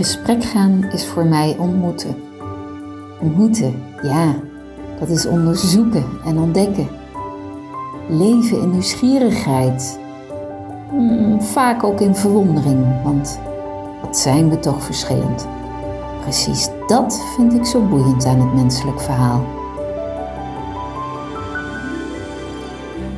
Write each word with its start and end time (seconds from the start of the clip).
gesprek 0.00 0.44
gaan 0.44 0.84
is 0.92 1.06
voor 1.06 1.26
mij 1.26 1.56
ontmoeten. 1.58 2.14
Ontmoeten, 3.20 3.74
ja, 4.02 4.34
dat 4.98 5.08
is 5.08 5.26
onderzoeken 5.26 6.04
en 6.24 6.38
ontdekken. 6.38 6.88
Leven 8.08 8.60
in 8.60 8.70
nieuwsgierigheid. 8.70 9.98
Hmm, 10.90 11.42
vaak 11.42 11.84
ook 11.84 12.00
in 12.00 12.14
verwondering, 12.14 13.02
want 13.04 13.40
wat 14.02 14.18
zijn 14.18 14.48
we 14.48 14.58
toch 14.58 14.82
verschillend. 14.82 15.46
Precies 16.22 16.68
dat 16.86 17.22
vind 17.36 17.52
ik 17.52 17.64
zo 17.64 17.80
boeiend 17.80 18.24
aan 18.24 18.40
het 18.40 18.54
menselijk 18.54 19.00
verhaal. 19.00 19.44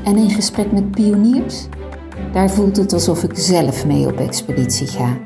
En 0.05 0.17
in 0.17 0.31
gesprek 0.31 0.73
met 0.73 0.91
pioniers, 0.91 1.67
daar 2.33 2.51
voelt 2.51 2.77
het 2.77 2.93
alsof 2.93 3.23
ik 3.23 3.33
zelf 3.35 3.87
mee 3.87 4.07
op 4.07 4.19
expeditie 4.19 4.87
ga. 4.87 5.17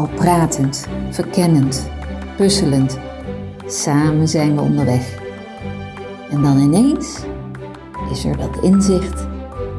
Al 0.00 0.08
pratend, 0.08 0.86
verkennend, 1.10 1.90
puzzelend, 2.36 2.98
samen 3.66 4.28
zijn 4.28 4.54
we 4.54 4.60
onderweg. 4.60 5.18
En 6.30 6.42
dan 6.42 6.58
ineens 6.58 7.20
is 8.10 8.24
er 8.24 8.36
dat 8.36 8.62
inzicht 8.62 9.26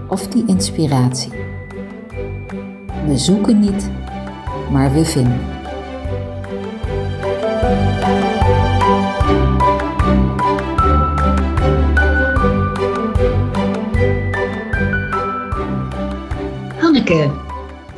of 0.08 0.28
die 0.28 0.44
inspiratie. 0.46 1.32
We 3.06 3.18
zoeken 3.18 3.60
niet, 3.60 3.90
maar 4.72 4.94
we 4.94 5.06
vinden. 5.06 5.40
Hanneke, 16.78 17.30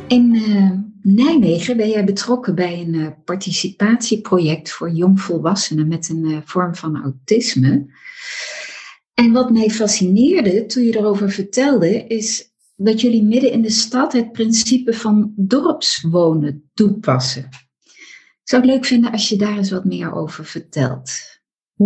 in 0.06 0.34
uh, 0.34 0.83
Nijmegen 1.06 1.76
ben 1.76 1.88
jij 1.88 2.04
betrokken 2.04 2.54
bij 2.54 2.80
een 2.80 2.94
uh, 2.94 3.08
participatieproject 3.24 4.70
voor 4.70 4.90
jongvolwassenen 4.90 5.88
met 5.88 6.08
een 6.08 6.24
uh, 6.24 6.38
vorm 6.44 6.74
van 6.74 7.02
autisme. 7.02 7.86
En 9.14 9.32
wat 9.32 9.50
mij 9.50 9.70
fascineerde 9.70 10.66
toen 10.66 10.84
je 10.84 10.96
erover 10.96 11.30
vertelde, 11.30 12.06
is 12.06 12.52
dat 12.76 13.00
jullie 13.00 13.22
midden 13.22 13.52
in 13.52 13.62
de 13.62 13.70
stad 13.70 14.12
het 14.12 14.32
principe 14.32 14.92
van 14.92 15.32
dorpswonen 15.36 16.70
toepassen. 16.74 17.48
Ik 17.82 18.40
zou 18.50 18.62
het 18.62 18.70
leuk 18.70 18.84
vinden 18.84 19.12
als 19.12 19.28
je 19.28 19.36
daar 19.36 19.56
eens 19.56 19.70
wat 19.70 19.84
meer 19.84 20.14
over 20.14 20.44
vertelt. 20.44 21.10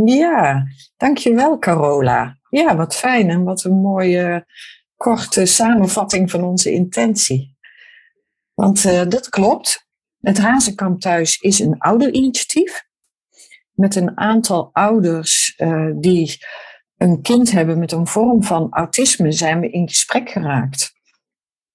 Ja, 0.05 0.67
dankjewel 0.97 1.59
Carola. 1.59 2.39
Ja, 2.51 2.77
wat 2.77 2.95
fijn 2.95 3.31
en 3.31 3.45
wat 3.45 3.65
een 3.65 3.81
mooie 3.81 4.47
korte 4.97 5.47
samenvatting 5.47 6.31
van 6.31 6.45
onze 6.45 6.73
intentie. 6.73 7.57
Want 8.59 8.85
uh, 8.85 9.05
dat 9.09 9.29
klopt. 9.29 9.87
Het 10.21 10.39
Hazenkamp 10.39 11.01
Thuis 11.01 11.37
is 11.37 11.59
een 11.59 11.79
ouderinitiatief 11.79 12.85
met 13.73 13.95
een 13.95 14.19
aantal 14.19 14.71
ouders 14.73 15.55
uh, 15.59 15.91
die 15.97 16.37
een 16.97 17.23
kind 17.23 17.51
hebben 17.51 17.79
met 17.79 17.93
een 17.93 18.07
vorm 18.07 18.43
van 18.43 18.73
autisme, 18.73 19.33
zijn 19.33 19.61
we 19.61 19.71
in 19.71 19.89
gesprek 19.89 20.31
geraakt. 20.31 20.93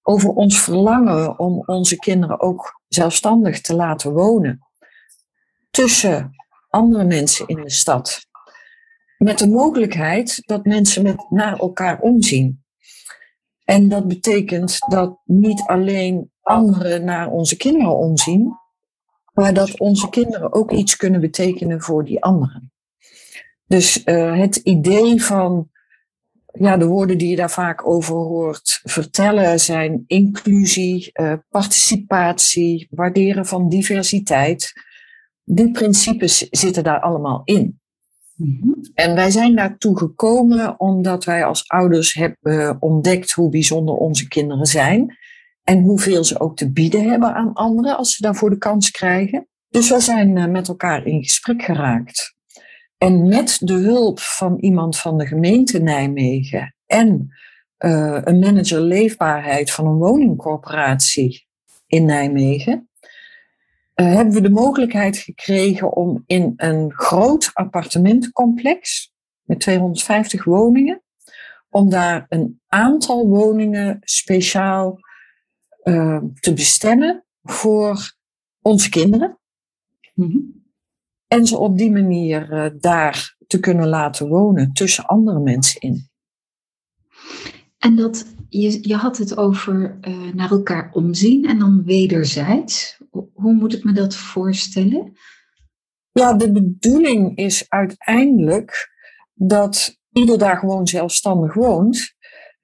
Over 0.02 0.30
ons 0.30 0.62
verlangen 0.62 1.40
om 1.40 1.64
onze 1.66 1.95
kinderen 1.95 2.40
ook 2.40 2.81
zelfstandig 2.88 3.62
te 3.62 3.75
laten 3.75 4.12
wonen. 4.12 4.68
Tussen 5.72 6.31
andere 6.70 7.03
mensen 7.03 7.47
in 7.47 7.62
de 7.62 7.72
stad. 7.72 8.25
Met 9.18 9.40
de 9.40 9.47
mogelijkheid 9.47 10.42
dat 10.45 10.66
mensen 10.66 11.03
met 11.03 11.25
naar 11.30 11.59
elkaar 11.59 12.00
omzien. 12.00 12.64
En 13.64 13.90
dat 13.90 14.08
betekent 14.08 14.78
dat 14.90 15.20
niet 15.25 15.62
alleen 15.66 16.31
anderen 16.44 17.04
naar 17.04 17.30
onze 17.30 17.58
kinderen 17.58 17.98
omzien, 17.98 18.58
maar 19.34 19.54
dat 19.54 19.80
onze 19.80 20.10
kinderen 20.10 20.54
ook 20.54 20.72
iets 20.72 20.96
kunnen 20.96 21.22
betekenen 21.22 21.82
voor 21.82 22.06
die 22.06 22.24
anderen. 22.24 22.72
Dus 23.66 24.02
uh, 24.06 24.38
het 24.38 24.56
idee 24.56 25.24
van, 25.24 25.70
ja, 26.46 26.78
de 26.78 26.86
woorden 26.86 27.18
die 27.18 27.30
je 27.30 27.36
daar 27.36 27.52
vaak 27.52 27.88
over 27.88 28.16
hoort 28.16 28.80
vertellen 28.84 29.59
zijn 29.59 30.03
inclusie, 30.08 31.09
uh, 31.14 31.34
participatie, 31.50 32.88
waarderen 32.92 33.46
van 33.46 33.70
diversiteit. 33.70 34.74
Die 35.44 35.72
principes 35.72 36.38
zitten 36.38 36.84
daar 36.84 37.00
allemaal 37.00 37.42
in. 37.46 37.82
Mm-hmm. 38.36 38.92
En 38.94 39.16
wij 39.16 39.32
zijn 39.32 39.56
daartoe 39.56 39.98
gekomen 39.98 40.80
omdat 40.80 41.24
wij 41.24 41.46
als 41.46 41.68
ouders 41.68 42.14
hebben 42.14 42.78
ontdekt 42.80 43.32
hoe 43.32 43.50
bijzonder 43.50 43.96
onze 43.96 44.28
kinderen 44.28 44.66
zijn. 44.66 45.18
En 45.63 45.81
hoeveel 45.81 46.24
ze 46.24 46.40
ook 46.40 46.56
te 46.56 46.72
bieden 46.72 47.09
hebben 47.09 47.34
aan 47.34 47.53
anderen 47.53 47.97
als 47.97 48.16
ze 48.16 48.22
daarvoor 48.22 48.50
de 48.50 48.57
kans 48.57 48.91
krijgen. 48.91 49.47
Dus 49.69 49.90
we 49.90 50.00
zijn 50.00 50.38
uh, 50.38 50.46
met 50.46 50.68
elkaar 50.68 51.06
in 51.06 51.24
gesprek 51.24 51.63
geraakt. 51.63 52.35
En 52.97 53.28
met 53.28 53.57
de 53.59 53.73
hulp 53.73 54.19
van 54.19 54.57
iemand 54.59 54.97
van 54.97 55.18
de 55.18 55.28
gemeente 55.28 55.79
Nijmegen 55.79 56.75
en 56.85 57.34
uh, 57.79 58.19
een 58.23 58.40
manager 58.40 58.81
leefbaarheid 58.81 59.72
van 59.72 59.85
een 59.85 59.97
woningcorporatie 59.97 61.47
in 61.88 62.06
Nijmegen, 62.06 62.90
uh, 63.96 64.13
hebben 64.13 64.34
we 64.34 64.41
de 64.41 64.50
mogelijkheid 64.50 65.18
gekregen 65.18 65.96
om 65.96 66.23
in 66.25 66.53
een 66.56 66.94
groot 66.94 67.50
appartementencomplex 67.53 69.12
met 69.41 69.59
250 69.59 70.44
woningen, 70.44 71.03
om 71.69 71.90
daar 71.90 72.25
een 72.29 72.62
aantal 72.68 73.28
woningen 73.28 73.97
speciaal 74.02 75.00
uh, 75.84 76.22
te 76.40 76.54
bestemmen 76.54 77.26
voor 77.44 78.14
onze 78.62 78.90
kinderen. 78.90 79.40
Mm 80.14 80.32
-hmm. 80.32 80.64
En 81.28 81.46
ze 81.46 81.58
op 81.58 81.78
die 81.78 81.92
manier 81.92 82.52
uh, 82.52 82.80
daar 82.80 83.36
te 83.48 83.60
kunnen 83.60 83.88
laten 83.88 84.28
wonen 84.28 84.74
tussen 84.74 85.06
andere 85.06 85.40
mensen 85.40 85.82
in. 85.82 86.10
En 87.78 87.96
dat, 87.96 88.26
je, 88.50 88.88
je 88.88 88.96
had 88.96 89.18
het 89.18 89.38
over 89.38 89.98
uh, 90.02 90.34
naar 90.34 90.52
elkaar 90.52 90.90
omzien 90.94 91.46
en 91.46 91.60
dan 91.60 91.84
wederzijds. 91.84 92.98
Hoe 93.34 93.54
moet 93.54 93.74
ik 93.74 93.84
me 93.84 93.92
dat 93.92 94.16
voorstellen? 94.16 95.14
Ja, 96.12 96.34
de 96.34 96.52
bedoeling 96.52 97.38
is 97.38 97.70
uiteindelijk 97.70 98.92
dat 99.34 100.00
ieder 100.12 100.38
daar 100.38 100.58
gewoon 100.58 100.88
zelfstandig 100.88 101.54
woont. 101.54 102.16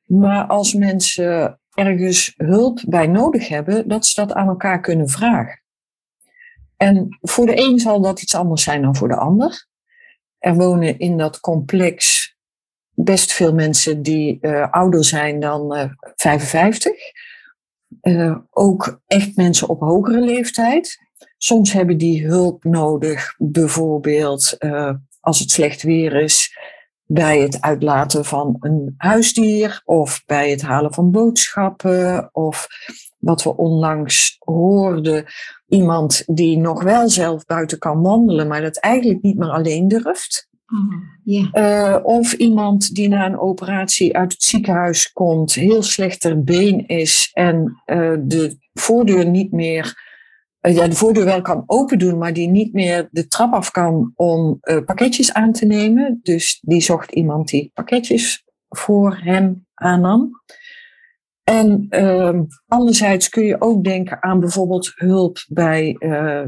Maar 0.05 0.47
als 0.47 0.73
mensen 0.73 1.58
ergens 1.79 2.33
hulp 2.37 2.81
bij 2.87 3.07
nodig 3.07 3.47
hebben, 3.47 3.87
dat 3.87 4.05
ze 4.05 4.21
dat 4.21 4.33
aan 4.33 4.47
elkaar 4.47 4.79
kunnen 4.81 5.09
vragen. 5.09 5.61
En 6.77 7.17
voor 7.21 7.45
de 7.45 7.59
een 7.59 7.79
zal 7.79 8.01
dat 8.01 8.21
iets 8.21 8.35
anders 8.35 8.63
zijn 8.63 8.81
dan 8.81 8.95
voor 8.95 9.07
de 9.07 9.15
ander. 9.15 9.67
Er 10.37 10.55
wonen 10.55 10.99
in 10.99 11.17
dat 11.17 11.39
complex 11.39 12.27
best 12.93 13.33
veel 13.33 13.53
mensen 13.53 14.01
die 14.01 14.37
uh, 14.41 14.71
ouder 14.71 15.05
zijn 15.05 15.39
dan 15.39 15.77
uh, 15.77 15.91
55. 16.15 16.91
Uh, 18.01 18.37
ook 18.49 19.01
echt 19.07 19.35
mensen 19.35 19.69
op 19.69 19.79
hogere 19.79 20.21
leeftijd. 20.21 20.97
Soms 21.37 21.73
hebben 21.73 21.97
die 21.97 22.27
hulp 22.27 22.63
nodig, 22.63 23.35
bijvoorbeeld 23.37 24.57
als 25.19 25.39
het 25.39 25.51
slecht 25.51 25.81
weer 25.81 26.15
is, 26.15 26.57
bij 27.11 27.39
het 27.39 27.61
uitlaten 27.61 28.25
van 28.25 28.55
een 28.59 28.93
huisdier 28.97 29.81
of 29.85 30.23
bij 30.25 30.49
het 30.49 30.61
halen 30.61 30.93
van 30.93 31.11
boodschappen 31.11 32.29
of 32.31 32.67
wat 33.17 33.43
we 33.43 33.57
onlangs 33.57 34.35
hoorden, 34.39 35.25
iemand 35.67 36.23
die 36.25 36.57
nog 36.57 36.83
wel 36.83 37.09
zelf 37.09 37.45
buiten 37.45 37.79
kan 37.79 38.01
wandelen, 38.01 38.47
maar 38.47 38.61
dat 38.61 38.77
eigenlijk 38.77 39.21
niet 39.21 39.37
meer 39.37 39.49
alleen 39.49 39.87
durft. 39.87 40.47
Oh, 40.67 40.93
yeah. 41.23 41.95
uh, 41.95 42.05
of 42.05 42.33
iemand 42.33 42.95
die 42.95 43.07
na 43.07 43.25
een 43.25 43.39
operatie 43.39 44.17
uit 44.17 44.31
het 44.31 44.43
ziekenhuis 44.43 45.11
komt, 45.11 45.53
heel 45.53 45.83
slechter 45.83 46.43
been 46.43 46.87
is 46.87 47.29
en 47.33 47.81
uh, 47.85 48.13
de 48.21 48.57
voordeur 48.73 49.25
niet 49.25 49.51
meer, 49.51 50.08
ja, 50.61 50.87
de 50.87 50.95
voordeur 50.95 51.25
wel 51.25 51.41
kan 51.41 51.63
open 51.65 51.99
doen, 51.99 52.17
maar 52.17 52.33
die 52.33 52.47
niet 52.47 52.73
meer 52.73 53.07
de 53.11 53.27
trap 53.27 53.53
af 53.53 53.71
kan 53.71 54.11
om 54.15 54.59
pakketjes 54.85 55.33
aan 55.33 55.51
te 55.51 55.65
nemen. 55.65 56.19
Dus 56.23 56.59
die 56.61 56.81
zocht 56.81 57.11
iemand 57.11 57.47
die 57.47 57.71
pakketjes 57.73 58.43
voor 58.69 59.17
hem 59.17 59.65
aannam. 59.73 60.31
En 61.43 61.87
uh, 61.89 62.39
anderzijds 62.67 63.29
kun 63.29 63.43
je 63.43 63.61
ook 63.61 63.83
denken 63.83 64.23
aan 64.23 64.39
bijvoorbeeld 64.39 64.91
hulp 64.95 65.45
bij 65.47 65.95
uh, 65.99 66.43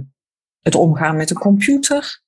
het 0.62 0.76
omgaan 0.76 1.16
met 1.16 1.30
een 1.30 1.38
computer. 1.38 2.22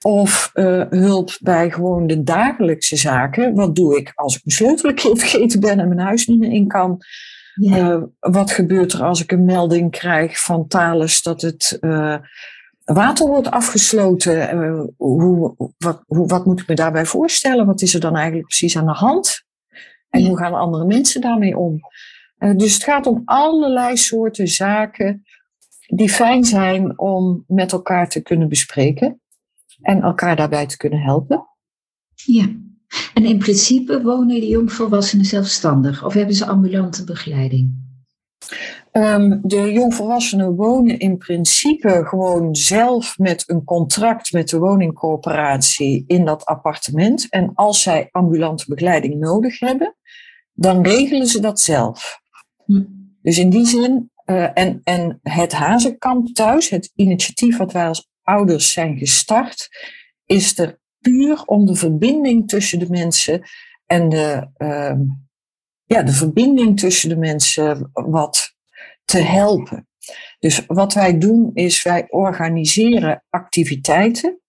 Of 0.00 0.50
hulp 0.90 1.38
bij 1.40 1.70
gewoon 1.70 2.06
de 2.06 2.22
dagelijkse 2.22 2.96
zaken. 2.96 3.54
Wat 3.54 3.76
doe 3.76 3.96
ik 3.98 4.12
als 4.14 4.36
ik 4.36 4.44
mijn 4.44 4.56
sleutel 4.56 4.88
een 4.88 4.94
keer 5.02 5.16
vergeten 5.16 5.60
ben 5.60 5.80
en 5.80 5.88
mijn 5.88 6.00
huis 6.00 6.26
niet 6.26 6.38
meer 6.38 6.52
in 6.52 6.66
kan? 6.66 7.00
Ja. 7.60 7.90
Uh, 7.90 8.02
wat 8.18 8.50
gebeurt 8.50 8.92
er 8.92 9.02
als 9.02 9.22
ik 9.22 9.32
een 9.32 9.44
melding 9.44 9.90
krijg 9.90 10.42
van 10.42 10.66
Thales 10.66 11.22
dat 11.22 11.40
het 11.40 11.78
water 12.84 13.26
wordt 13.26 13.50
afgesloten? 13.50 14.58
hoe, 14.96 15.54
wat, 15.78 16.02
hoe, 16.06 16.26
wat 16.26 16.46
moet 16.46 16.60
ik 16.60 16.68
me 16.68 16.74
daarbij 16.74 17.06
voorstellen? 17.06 17.66
Wat 17.66 17.82
is 17.82 17.94
er 17.94 18.00
dan 18.00 18.16
eigenlijk 18.16 18.46
precies 18.46 18.76
aan 18.76 18.86
de 18.86 18.92
hand? 18.92 19.44
En 20.08 20.26
hoe 20.26 20.38
gaan 20.38 20.54
andere 20.54 20.84
mensen 20.84 21.20
daarmee 21.20 21.58
om? 21.58 21.80
Dus 22.56 22.74
het 22.74 22.82
gaat 22.82 23.06
om 23.06 23.22
allerlei 23.24 23.96
soorten 23.96 24.48
zaken 24.48 25.24
die 25.86 26.10
fijn 26.10 26.44
zijn 26.44 26.98
om 26.98 27.44
met 27.46 27.72
elkaar 27.72 28.08
te 28.08 28.22
kunnen 28.22 28.48
bespreken 28.48 29.20
en 29.82 30.02
elkaar 30.02 30.36
daarbij 30.36 30.66
te 30.66 30.76
kunnen 30.76 31.00
helpen. 31.00 31.46
Ja, 32.14 32.46
en 33.16 33.24
in 33.24 33.38
principe 33.38 34.02
wonen 34.02 34.40
de 34.40 34.46
jongvolwassenen 34.46 35.24
zelfstandig 35.24 36.04
of 36.04 36.12
hebben 36.12 36.34
ze 36.34 36.46
ambulante 36.46 37.04
begeleiding? 37.04 37.74
Um, 38.92 39.40
de 39.42 39.72
jongvolwassenen 39.72 40.54
wonen 40.54 40.98
in 40.98 41.16
principe 41.16 42.02
gewoon 42.04 42.54
zelf 42.54 43.18
met 43.18 43.44
een 43.46 43.64
contract 43.64 44.32
met 44.32 44.48
de 44.48 44.58
woningcorporatie 44.58 46.04
in 46.06 46.24
dat 46.24 46.44
appartement. 46.44 47.26
En 47.28 47.50
als 47.54 47.82
zij 47.82 48.08
ambulante 48.10 48.64
begeleiding 48.68 49.18
nodig 49.18 49.60
hebben, 49.60 49.96
dan 50.52 50.82
regelen 50.82 51.26
ze 51.26 51.40
dat 51.40 51.60
zelf. 51.60 52.20
Hm. 52.64 52.84
Dus 53.22 53.38
in 53.38 53.50
die 53.50 53.66
zin, 53.66 54.10
uh, 54.26 54.58
en, 54.58 54.80
en 54.84 55.20
het 55.22 55.52
Hazenkamp 55.52 56.34
thuis, 56.34 56.68
het 56.68 56.92
initiatief 56.94 57.56
wat 57.56 57.72
wij 57.72 57.86
als 57.86 58.08
ouders 58.22 58.72
zijn 58.72 58.98
gestart, 58.98 59.68
is 60.26 60.58
er 60.58 60.78
om 61.44 61.66
de 61.66 61.74
verbinding 61.74 62.48
tussen 62.48 62.78
de 62.78 62.88
mensen 62.88 63.42
en 63.86 64.08
de, 64.08 64.48
uh, 64.58 64.94
ja, 65.84 66.02
de 66.02 66.12
verbinding 66.12 66.80
tussen 66.80 67.08
de 67.08 67.16
mensen 67.16 67.90
wat 67.92 68.54
te 69.04 69.18
helpen. 69.18 69.88
Dus 70.38 70.66
wat 70.66 70.94
wij 70.94 71.18
doen 71.18 71.50
is 71.54 71.82
wij 71.82 72.06
organiseren 72.08 73.24
activiteiten 73.30 74.40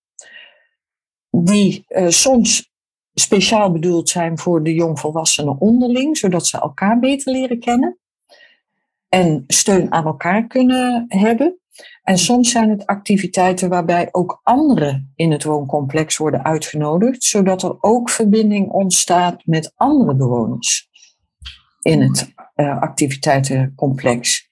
die 1.30 1.86
uh, 1.88 2.08
soms 2.08 2.72
speciaal 3.14 3.72
bedoeld 3.72 4.10
zijn 4.10 4.38
voor 4.38 4.64
de 4.64 4.74
jongvolwassenen 4.74 5.60
onderling, 5.60 6.18
zodat 6.18 6.48
ze 6.48 6.60
elkaar 6.60 7.00
beter 7.00 7.34
leren 7.34 7.60
kennen 7.60 8.00
en 9.10 9.44
steun 9.48 9.92
aan 9.92 10.06
elkaar 10.06 10.48
kunnen 10.48 11.06
hebben. 11.08 11.60
En 12.04 12.18
soms 12.18 12.52
zijn 12.52 12.70
het 12.70 12.86
activiteiten 12.86 13.70
waarbij 13.70 14.10
ook 14.12 14.40
anderen 14.44 15.12
in 15.16 15.32
het 15.32 15.44
wooncomplex 15.44 16.18
worden 16.18 16.44
uitgenodigd, 16.44 17.24
zodat 17.24 17.64
er 17.64 17.78
ook 17.82 18.10
verbinding 18.10 18.70
ontstaat 18.70 19.46
met 19.46 19.74
andere 19.76 20.16
bewoners 20.16 20.90
in 21.82 22.02
het 22.02 22.34
uh, 22.56 22.82
activiteitencomplex. 22.82 24.50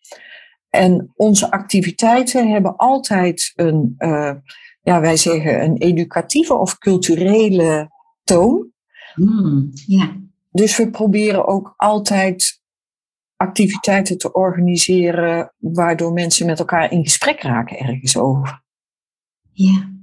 En 0.69 1.13
onze 1.16 1.51
activiteiten 1.51 2.51
hebben 2.51 2.75
altijd 2.75 3.51
een, 3.56 3.95
uh, 3.98 4.33
ja, 4.81 5.00
wij 5.00 5.18
zeggen 5.18 5.63
een 5.63 5.77
educatieve 5.77 6.54
of 6.54 6.77
culturele 6.77 7.89
toon. 8.24 8.68
Mm, 9.16 9.69
ja. 9.86 10.16
Dus 10.51 10.77
we 10.77 10.89
proberen 10.89 11.48
ook 11.48 11.74
altijd 11.77 12.62
activiteiten 13.46 14.18
te 14.18 14.32
organiseren 14.32 15.54
waardoor 15.58 16.14
mensen 16.14 16.46
met 16.46 16.60
elkaar 16.60 16.92
in 16.92 17.04
gesprek 17.04 17.42
raken 17.42 17.80
ergens 17.80 18.18
over. 18.18 18.64
Ja. 19.52 19.94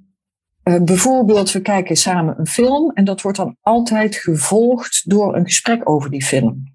Uh, 0.64 0.82
bijvoorbeeld, 0.82 1.52
we 1.52 1.60
kijken 1.60 1.96
samen 1.96 2.38
een 2.38 2.46
film 2.46 2.90
en 2.90 3.04
dat 3.04 3.22
wordt 3.22 3.38
dan 3.38 3.56
altijd 3.60 4.16
gevolgd 4.16 5.10
door 5.10 5.36
een 5.36 5.44
gesprek 5.44 5.88
over 5.88 6.10
die 6.10 6.24
film. 6.24 6.74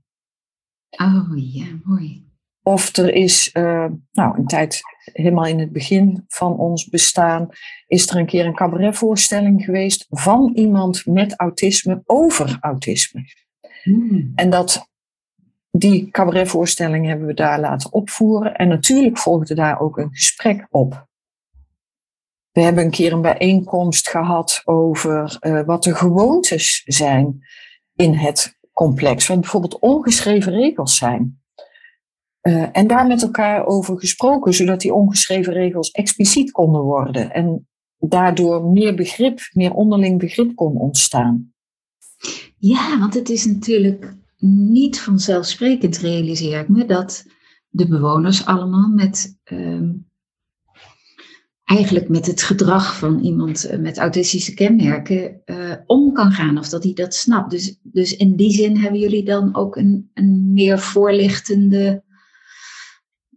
Oh 0.89 1.31
ja, 1.35 1.65
mooi. 1.83 2.25
Of 2.63 2.95
er 2.95 3.13
is, 3.13 3.49
uh, 3.53 3.85
nou, 4.11 4.37
een 4.37 4.45
tijd 4.45 4.81
helemaal 5.13 5.45
in 5.45 5.59
het 5.59 5.71
begin 5.71 6.23
van 6.27 6.57
ons 6.57 6.89
bestaan, 6.89 7.49
is 7.87 8.09
er 8.09 8.17
een 8.17 8.25
keer 8.25 8.45
een 8.45 8.55
cabaretvoorstelling 8.55 9.63
geweest 9.63 10.05
van 10.09 10.51
iemand 10.55 11.05
met 11.05 11.39
autisme 11.39 12.01
over 12.05 12.57
autisme. 12.61 13.23
Hmm. 13.83 14.31
En 14.35 14.49
dat, 14.49 14.89
die 15.77 16.09
cabaretvoorstelling 16.11 17.05
hebben 17.05 17.27
we 17.27 17.33
daar 17.33 17.59
laten 17.59 17.93
opvoeren. 17.93 18.55
En 18.55 18.67
natuurlijk 18.67 19.17
volgde 19.17 19.55
daar 19.55 19.79
ook 19.79 19.97
een 19.97 20.09
gesprek 20.11 20.67
op. 20.69 21.07
We 22.51 22.61
hebben 22.61 22.83
een 22.83 22.91
keer 22.91 23.13
een 23.13 23.21
bijeenkomst 23.21 24.09
gehad 24.09 24.61
over 24.65 25.37
uh, 25.41 25.61
wat 25.65 25.83
de 25.83 25.95
gewoontes 25.95 26.83
zijn 26.85 27.39
in 27.95 28.13
het 28.13 28.57
complex. 28.73 29.27
Wat 29.27 29.39
bijvoorbeeld 29.39 29.79
ongeschreven 29.79 30.51
regels 30.51 30.97
zijn. 30.97 31.41
Uh, 32.41 32.65
en 32.71 32.87
daar 32.87 33.07
met 33.07 33.21
elkaar 33.21 33.65
over 33.65 33.99
gesproken, 33.99 34.53
zodat 34.53 34.81
die 34.81 34.93
ongeschreven 34.93 35.53
regels 35.53 35.91
expliciet 35.91 36.51
konden 36.51 36.81
worden. 36.81 37.33
En 37.33 37.67
daardoor 37.97 38.65
meer 38.65 38.95
begrip, 38.95 39.39
meer 39.53 39.73
onderling 39.73 40.19
begrip 40.19 40.55
kon 40.55 40.77
ontstaan. 40.77 41.53
Ja, 42.57 42.99
want 42.99 43.13
het 43.13 43.29
is 43.29 43.45
natuurlijk 43.45 44.16
niet 44.45 44.99
vanzelfsprekend, 44.99 45.97
realiseer 45.97 46.59
ik 46.59 46.69
me, 46.69 46.85
dat 46.85 47.25
de 47.69 47.87
bewoners 47.87 48.45
allemaal 48.45 48.87
met 48.87 49.39
uh, 49.51 49.89
eigenlijk 51.63 52.09
met 52.09 52.25
het 52.25 52.41
gedrag 52.41 52.97
van 52.97 53.19
iemand 53.19 53.65
eh, 53.65 53.79
met 53.79 53.97
autistische 53.97 54.53
kenmerken 54.53 55.41
uh, 55.45 55.73
om 55.85 56.13
kan 56.13 56.31
gaan 56.31 56.57
of 56.57 56.69
dat 56.69 56.83
hij 56.83 56.93
dat 56.93 57.13
snapt. 57.13 57.51
Dus, 57.51 57.79
dus 57.83 58.15
in 58.15 58.35
die 58.35 58.51
zin 58.51 58.77
hebben 58.77 58.99
jullie 58.99 59.23
dan 59.23 59.55
ook 59.55 59.75
een, 59.75 60.11
een 60.13 60.53
meer 60.53 60.79
voorlichtende 60.79 62.03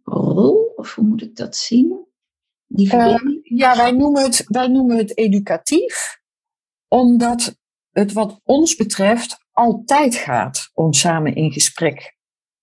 rol? 0.02 0.72
Of 0.76 0.94
hoe 0.94 1.04
moet 1.04 1.22
ik 1.22 1.36
dat 1.36 1.56
zien? 1.56 2.06
Die 2.66 2.94
uh, 2.94 3.16
ja, 3.42 3.76
wij 3.76 3.90
noemen, 3.90 4.22
het, 4.22 4.44
wij 4.46 4.68
noemen 4.68 4.96
het 4.96 5.16
educatief, 5.16 6.20
omdat 6.88 7.58
het 7.90 8.12
wat 8.12 8.40
ons 8.44 8.76
betreft 8.76 9.38
altijd 9.60 10.14
gaat 10.14 10.70
om 10.74 10.92
samen 10.92 11.34
in 11.34 11.52
gesprek 11.52 12.16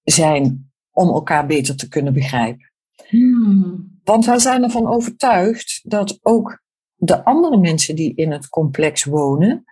zijn 0.04 0.72
om 0.92 1.08
elkaar 1.08 1.46
beter 1.46 1.76
te 1.76 1.88
kunnen 1.88 2.14
begrijpen. 2.14 2.72
Hmm. 3.08 4.00
Want 4.04 4.26
wij 4.26 4.40
zijn 4.40 4.64
ervan 4.64 4.88
overtuigd 4.88 5.80
dat 5.84 6.20
ook 6.22 6.64
de 6.96 7.24
andere 7.24 7.58
mensen 7.58 7.96
die 7.96 8.16
in 8.16 8.32
het 8.32 8.50
complex 8.50 9.04
wonen, 9.04 9.64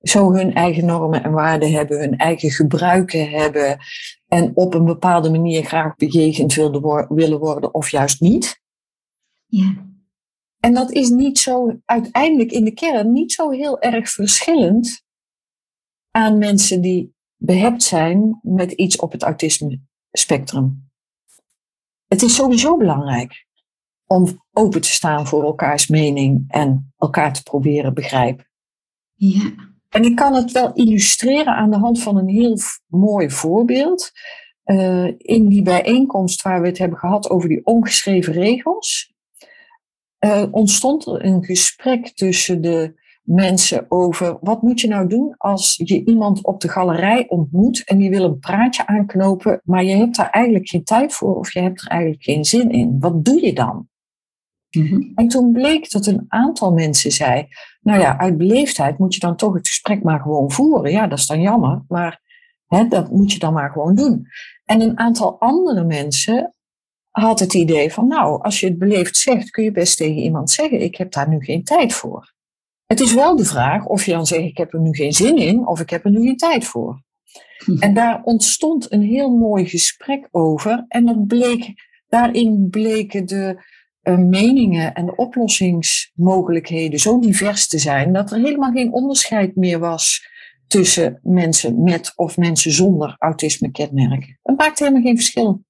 zo 0.00 0.32
hun 0.32 0.54
eigen 0.54 0.86
normen 0.86 1.24
en 1.24 1.32
waarden 1.32 1.72
hebben, 1.72 1.98
hun 1.98 2.16
eigen 2.16 2.50
gebruiken 2.50 3.30
hebben 3.30 3.78
en 4.28 4.52
op 4.54 4.74
een 4.74 4.84
bepaalde 4.84 5.30
manier 5.30 5.64
graag 5.64 5.96
bejegend 5.96 6.54
willen 7.08 7.38
worden 7.38 7.74
of 7.74 7.88
juist 7.88 8.20
niet. 8.20 8.60
Ja. 9.46 9.74
En 10.60 10.74
dat 10.74 10.92
is 10.92 11.08
niet 11.08 11.38
zo 11.38 11.80
uiteindelijk 11.84 12.52
in 12.52 12.64
de 12.64 12.74
kern 12.74 13.12
niet 13.12 13.32
zo 13.32 13.50
heel 13.50 13.80
erg 13.80 14.10
verschillend 14.10 15.03
aan 16.16 16.38
mensen 16.38 16.80
die 16.80 17.14
behept 17.36 17.82
zijn 17.82 18.38
met 18.42 18.72
iets 18.72 18.96
op 18.96 19.12
het 19.12 19.22
autisme 19.22 19.80
spectrum. 20.12 20.90
Het 22.06 22.22
is 22.22 22.34
sowieso 22.34 22.76
belangrijk 22.76 23.46
om 24.06 24.42
open 24.52 24.80
te 24.80 24.88
staan 24.88 25.26
voor 25.26 25.44
elkaars 25.44 25.88
mening 25.88 26.44
en 26.48 26.92
elkaar 26.96 27.32
te 27.32 27.42
proberen 27.42 27.94
begrijpen. 27.94 28.50
Ja. 29.14 29.54
En 29.88 30.04
ik 30.04 30.16
kan 30.16 30.34
het 30.34 30.52
wel 30.52 30.72
illustreren 30.72 31.54
aan 31.54 31.70
de 31.70 31.78
hand 31.78 32.02
van 32.02 32.16
een 32.16 32.28
heel 32.28 32.58
mooi 32.86 33.30
voorbeeld. 33.30 34.10
Uh, 34.64 35.06
in 35.16 35.48
die 35.48 35.62
bijeenkomst 35.62 36.42
waar 36.42 36.60
we 36.60 36.66
het 36.66 36.78
hebben 36.78 36.98
gehad 36.98 37.30
over 37.30 37.48
die 37.48 37.64
ongeschreven 37.64 38.32
regels, 38.32 39.14
uh, 40.24 40.44
ontstond 40.50 41.06
er 41.06 41.24
een 41.24 41.44
gesprek 41.44 42.08
tussen 42.08 42.60
de 42.62 43.02
mensen 43.24 43.86
over 43.88 44.38
wat 44.40 44.62
moet 44.62 44.80
je 44.80 44.88
nou 44.88 45.08
doen 45.08 45.34
als 45.36 45.80
je 45.84 46.04
iemand 46.04 46.44
op 46.44 46.60
de 46.60 46.68
galerij 46.68 47.28
ontmoet 47.28 47.84
en 47.84 47.98
die 47.98 48.10
wil 48.10 48.24
een 48.24 48.38
praatje 48.38 48.86
aanknopen, 48.86 49.60
maar 49.64 49.84
je 49.84 49.96
hebt 49.96 50.16
daar 50.16 50.30
eigenlijk 50.30 50.68
geen 50.68 50.84
tijd 50.84 51.12
voor 51.12 51.38
of 51.38 51.52
je 51.52 51.60
hebt 51.60 51.80
er 51.80 51.88
eigenlijk 51.88 52.22
geen 52.22 52.44
zin 52.44 52.70
in. 52.70 52.96
Wat 52.98 53.24
doe 53.24 53.44
je 53.44 53.52
dan? 53.52 53.88
Mm-hmm. 54.70 55.12
En 55.14 55.28
toen 55.28 55.52
bleek 55.52 55.90
dat 55.90 56.06
een 56.06 56.24
aantal 56.28 56.72
mensen 56.72 57.12
zei, 57.12 57.46
nou 57.80 58.00
ja, 58.00 58.18
uit 58.18 58.36
beleefdheid 58.36 58.98
moet 58.98 59.14
je 59.14 59.20
dan 59.20 59.36
toch 59.36 59.54
het 59.54 59.68
gesprek 59.68 60.02
maar 60.02 60.20
gewoon 60.20 60.50
voeren. 60.50 60.90
Ja, 60.90 61.06
dat 61.06 61.18
is 61.18 61.26
dan 61.26 61.40
jammer, 61.40 61.84
maar 61.88 62.20
hè, 62.66 62.88
dat 62.88 63.10
moet 63.10 63.32
je 63.32 63.38
dan 63.38 63.52
maar 63.52 63.70
gewoon 63.70 63.94
doen. 63.94 64.26
En 64.64 64.80
een 64.80 64.98
aantal 64.98 65.40
andere 65.40 65.84
mensen 65.84 66.54
had 67.10 67.40
het 67.40 67.54
idee 67.54 67.92
van, 67.92 68.06
nou, 68.06 68.42
als 68.42 68.60
je 68.60 68.66
het 68.66 68.78
beleefd 68.78 69.16
zegt, 69.16 69.50
kun 69.50 69.64
je 69.64 69.70
best 69.70 69.96
tegen 69.96 70.22
iemand 70.22 70.50
zeggen, 70.50 70.80
ik 70.80 70.96
heb 70.96 71.12
daar 71.12 71.28
nu 71.28 71.40
geen 71.40 71.64
tijd 71.64 71.92
voor. 71.92 72.33
Het 72.86 73.00
is 73.00 73.14
wel 73.14 73.36
de 73.36 73.44
vraag 73.44 73.86
of 73.86 74.04
je 74.04 74.12
dan 74.12 74.26
zegt, 74.26 74.42
ik 74.42 74.56
heb 74.56 74.72
er 74.72 74.80
nu 74.80 74.94
geen 74.94 75.12
zin 75.12 75.36
in 75.36 75.66
of 75.66 75.80
ik 75.80 75.90
heb 75.90 76.04
er 76.04 76.10
nu 76.10 76.20
geen 76.20 76.36
tijd 76.36 76.64
voor. 76.64 77.02
Hm. 77.64 77.78
En 77.78 77.94
daar 77.94 78.22
ontstond 78.22 78.92
een 78.92 79.02
heel 79.02 79.30
mooi 79.30 79.66
gesprek 79.68 80.28
over. 80.30 80.84
En 80.88 81.06
dat 81.06 81.26
bleek, 81.26 81.72
daarin 82.08 82.68
bleken 82.70 83.26
de 83.26 83.62
uh, 84.02 84.18
meningen 84.18 84.94
en 84.94 85.06
de 85.06 85.16
oplossingsmogelijkheden 85.16 86.98
zo 86.98 87.18
divers 87.18 87.68
te 87.68 87.78
zijn 87.78 88.12
dat 88.12 88.32
er 88.32 88.38
helemaal 88.38 88.72
geen 88.72 88.92
onderscheid 88.92 89.56
meer 89.56 89.78
was 89.78 90.32
tussen 90.66 91.20
mensen 91.22 91.82
met 91.82 92.12
of 92.16 92.36
mensen 92.36 92.72
zonder 92.72 93.16
autisme 93.18 93.70
kenmerken. 93.70 94.38
Het 94.42 94.58
maakt 94.58 94.78
helemaal 94.78 95.02
geen 95.02 95.16
verschil. 95.16 95.64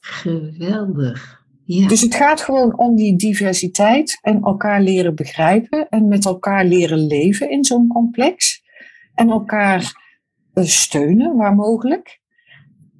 Geweldig. 0.00 1.43
Ja. 1.66 1.88
Dus 1.88 2.00
het 2.00 2.14
gaat 2.14 2.40
gewoon 2.40 2.78
om 2.78 2.96
die 2.96 3.16
diversiteit 3.16 4.18
en 4.20 4.42
elkaar 4.42 4.82
leren 4.82 5.14
begrijpen 5.14 5.88
en 5.88 6.08
met 6.08 6.24
elkaar 6.24 6.64
leren 6.64 7.06
leven 7.06 7.50
in 7.50 7.64
zo'n 7.64 7.88
complex. 7.88 8.62
En 9.14 9.30
elkaar 9.30 9.92
uh, 10.54 10.64
steunen 10.64 11.36
waar 11.36 11.54
mogelijk. 11.54 12.20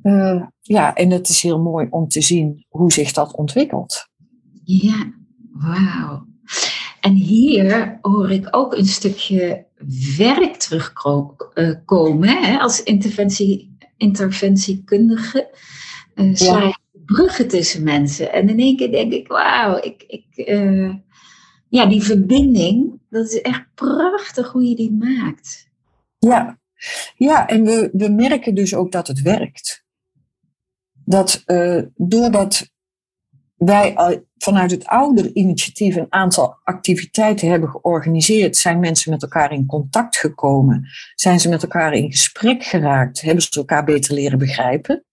Uh, 0.03 0.43
ja, 0.61 0.95
en 0.95 1.11
het 1.11 1.29
is 1.29 1.43
heel 1.43 1.61
mooi 1.61 1.87
om 1.91 2.09
te 2.09 2.21
zien 2.21 2.67
hoe 2.69 2.93
zich 2.93 3.13
dat 3.13 3.37
ontwikkelt. 3.37 4.09
Ja, 4.65 5.13
wauw. 5.53 6.27
En 7.01 7.13
hier 7.13 7.99
hoor 8.01 8.31
ik 8.31 8.49
ook 8.51 8.77
een 8.77 8.87
stukje 8.87 9.67
werk 10.17 10.57
terugkomen 10.57 12.43
hè, 12.43 12.59
als 12.59 12.83
interventie, 12.83 13.77
interventiekundige. 13.97 15.57
Uh, 16.15 16.35
ja. 16.35 16.83
Bruggen 17.05 17.49
tussen 17.49 17.83
mensen. 17.83 18.33
En 18.33 18.49
in 18.49 18.59
één 18.59 18.77
keer 18.77 18.91
denk 18.91 19.13
ik, 19.13 19.29
wauw, 19.29 19.77
ik, 19.77 20.05
ik, 20.07 20.49
uh, 20.49 20.95
ja, 21.69 21.87
die 21.87 22.03
verbinding, 22.03 23.01
dat 23.11 23.27
is 23.27 23.41
echt 23.41 23.67
prachtig 23.75 24.53
hoe 24.53 24.65
je 24.65 24.75
die 24.75 24.93
maakt. 24.93 25.69
Ja, 26.19 26.59
ja 27.17 27.49
en 27.49 27.65
we, 27.65 27.91
we 27.93 28.09
merken 28.09 28.55
dus 28.55 28.75
ook 28.75 28.93
dat 28.93 29.07
het 29.07 29.23
werkt. 29.23 29.85
Dat 31.05 31.43
uh, 31.47 31.83
doordat 31.97 32.73
wij 33.57 33.95
vanuit 34.45 34.71
het 34.71 34.87
oudere 34.87 35.33
initiatief 35.33 35.97
een 35.97 36.13
aantal 36.13 36.59
activiteiten 36.63 37.49
hebben 37.49 37.69
georganiseerd, 37.69 38.57
zijn 38.57 38.81
mensen 38.81 39.11
met 39.11 39.23
elkaar 39.23 39.53
in 39.53 39.67
contact 39.67 40.17
gekomen, 40.17 40.89
zijn 41.15 41.41
ze 41.41 41.49
met 41.49 41.63
elkaar 41.63 41.93
in 41.93 42.11
gesprek 42.11 42.65
geraakt, 42.65 43.21
hebben 43.21 43.43
ze 43.43 43.59
elkaar 43.59 43.85
beter 43.85 44.15
leren 44.15 44.39
begrijpen. 44.39 45.05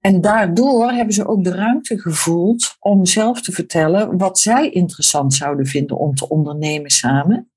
En 0.00 0.20
daardoor 0.20 0.90
hebben 0.90 1.14
ze 1.14 1.26
ook 1.26 1.44
de 1.44 1.54
ruimte 1.54 2.00
gevoeld 2.00 2.76
om 2.78 3.06
zelf 3.06 3.42
te 3.42 3.52
vertellen 3.52 4.18
wat 4.18 4.38
zij 4.38 4.70
interessant 4.70 5.34
zouden 5.34 5.66
vinden 5.66 5.98
om 5.98 6.14
te 6.14 6.28
ondernemen 6.28 6.90
samen. 6.90 7.50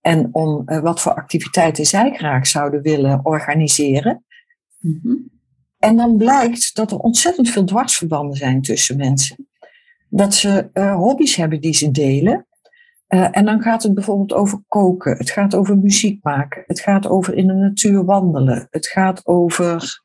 En 0.00 0.28
om 0.32 0.62
uh, 0.66 0.78
wat 0.80 1.00
voor 1.00 1.14
activiteiten 1.14 1.86
zij 1.86 2.14
graag 2.14 2.46
zouden 2.46 2.82
willen 2.82 3.20
organiseren. 3.22 4.24
Mm 4.78 5.00
-hmm. 5.02 5.32
En 5.78 5.96
dan 5.96 6.16
blijkt 6.16 6.74
dat 6.74 6.90
er 6.90 6.98
ontzettend 6.98 7.48
veel 7.48 7.64
dwarsverbanden 7.64 8.36
zijn 8.36 8.62
tussen 8.62 8.96
mensen. 8.96 9.48
Dat 10.08 10.34
ze 10.34 10.70
uh, 10.72 10.94
hobby's 10.94 11.36
hebben 11.36 11.60
die 11.60 11.74
ze 11.74 11.90
delen. 11.90 12.46
Uh, 13.08 13.28
en 13.30 13.44
dan 13.44 13.62
gaat 13.62 13.82
het 13.82 13.94
bijvoorbeeld 13.94 14.32
over 14.32 14.62
koken. 14.68 15.16
Het 15.16 15.30
gaat 15.30 15.54
over 15.54 15.78
muziek 15.78 16.24
maken. 16.24 16.62
Het 16.66 16.80
gaat 16.80 17.06
over 17.08 17.34
in 17.34 17.46
de 17.46 17.52
natuur 17.52 18.04
wandelen. 18.04 18.66
Het 18.70 18.86
gaat 18.86 19.26
over 19.26 20.00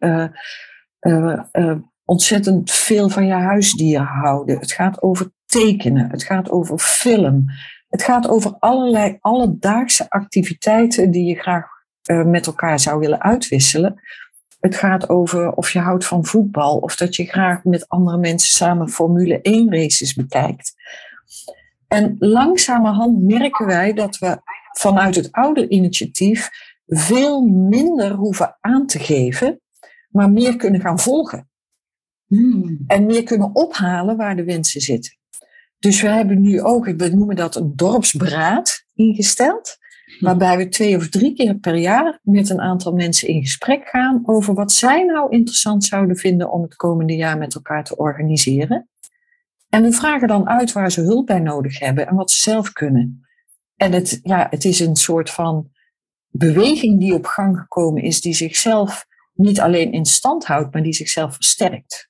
uh, 0.99 1.75
ontzettend 2.05 2.71
veel 2.71 3.09
van 3.09 3.25
je 3.25 3.33
huisdier 3.33 4.01
houden. 4.01 4.59
Het 4.59 4.71
gaat 4.71 5.01
over 5.01 5.31
tekenen. 5.45 6.09
Het 6.09 6.23
gaat 6.23 6.49
over 6.49 6.79
film. 6.79 7.45
Het 7.87 8.03
gaat 8.03 8.27
over 8.27 8.55
allerlei 8.59 9.17
alledaagse 9.19 10.09
activiteiten 10.09 11.11
die 11.11 11.25
je 11.25 11.35
graag 11.35 11.65
met 12.25 12.45
elkaar 12.45 12.79
zou 12.79 12.99
willen 12.99 13.21
uitwisselen. 13.21 14.01
Het 14.59 14.75
gaat 14.75 15.09
over 15.09 15.51
of 15.51 15.71
je 15.71 15.79
houdt 15.79 16.05
van 16.05 16.25
voetbal 16.25 16.77
of 16.77 16.95
dat 16.95 17.15
je 17.15 17.25
graag 17.25 17.63
met 17.63 17.87
andere 17.87 18.17
mensen 18.17 18.49
samen 18.49 18.89
Formule 18.89 19.41
1 19.41 19.73
races 19.73 20.13
bekijkt. 20.13 20.73
En 21.87 22.15
langzamerhand 22.19 23.21
merken 23.21 23.65
wij 23.65 23.93
dat 23.93 24.17
we 24.17 24.41
vanuit 24.71 25.15
het 25.15 25.31
oude 25.31 25.67
initiatief 25.67 26.49
veel 26.85 27.41
minder 27.45 28.11
hoeven 28.11 28.57
aan 28.61 28.85
te 28.85 28.99
geven, 28.99 29.61
maar 30.09 30.31
meer 30.31 30.55
kunnen 30.55 30.81
gaan 30.81 30.99
volgen. 30.99 31.49
Hmm. 32.27 32.83
En 32.87 33.05
meer 33.05 33.23
kunnen 33.23 33.55
ophalen 33.55 34.17
waar 34.17 34.35
de 34.35 34.43
wensen 34.43 34.81
zitten. 34.81 35.17
Dus 35.79 36.01
we 36.01 36.07
hebben 36.07 36.41
nu 36.41 36.61
ook, 36.61 36.85
we 36.85 37.09
noemen 37.09 37.35
dat 37.35 37.55
een 37.55 37.75
dorpsberaad 37.75 38.85
ingesteld 38.93 39.77
waarbij 40.19 40.57
we 40.57 40.69
twee 40.69 40.95
of 40.95 41.09
drie 41.09 41.33
keer 41.33 41.55
per 41.55 41.75
jaar 41.75 42.19
met 42.23 42.49
een 42.49 42.61
aantal 42.61 42.93
mensen 42.93 43.27
in 43.27 43.41
gesprek 43.41 43.87
gaan 43.87 44.21
over 44.25 44.53
wat 44.53 44.71
zij 44.71 45.03
nou 45.03 45.31
interessant 45.31 45.83
zouden 45.83 46.15
vinden 46.15 46.51
om 46.51 46.61
het 46.61 46.75
komende 46.75 47.15
jaar 47.15 47.37
met 47.37 47.55
elkaar 47.55 47.83
te 47.83 47.97
organiseren. 47.97 48.89
En 49.69 49.83
we 49.83 49.91
vragen 49.91 50.27
dan 50.27 50.49
uit 50.49 50.71
waar 50.71 50.91
ze 50.91 51.01
hulp 51.01 51.25
bij 51.25 51.39
nodig 51.39 51.79
hebben 51.79 52.07
en 52.07 52.15
wat 52.15 52.31
ze 52.31 52.41
zelf 52.41 52.71
kunnen. 52.71 53.27
En 53.75 53.91
het, 53.91 54.19
ja, 54.23 54.47
het 54.49 54.65
is 54.65 54.79
een 54.79 54.95
soort 54.95 55.29
van 55.29 55.69
beweging 56.29 56.99
die 56.99 57.13
op 57.13 57.25
gang 57.25 57.59
gekomen 57.59 58.03
is, 58.03 58.21
die 58.21 58.33
zichzelf 58.33 59.05
niet 59.39 59.59
alleen 59.59 59.91
in 59.91 60.05
stand 60.05 60.45
houdt, 60.45 60.73
maar 60.73 60.83
die 60.83 60.93
zichzelf 60.93 61.33
versterkt. 61.33 62.09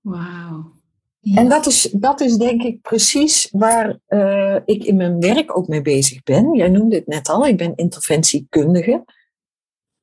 Wauw. 0.00 0.80
En 1.34 1.48
dat 1.48 1.66
is, 1.66 1.82
dat 1.82 2.20
is 2.20 2.36
denk 2.36 2.62
ik 2.62 2.80
precies 2.80 3.48
waar 3.50 3.98
uh, 4.08 4.56
ik 4.64 4.84
in 4.84 4.96
mijn 4.96 5.20
werk 5.20 5.56
ook 5.56 5.68
mee 5.68 5.82
bezig 5.82 6.22
ben. 6.22 6.54
Jij 6.54 6.68
noemde 6.68 6.96
het 6.96 7.06
net 7.06 7.28
al, 7.28 7.46
ik 7.46 7.56
ben 7.56 7.74
interventiekundige. 7.74 9.02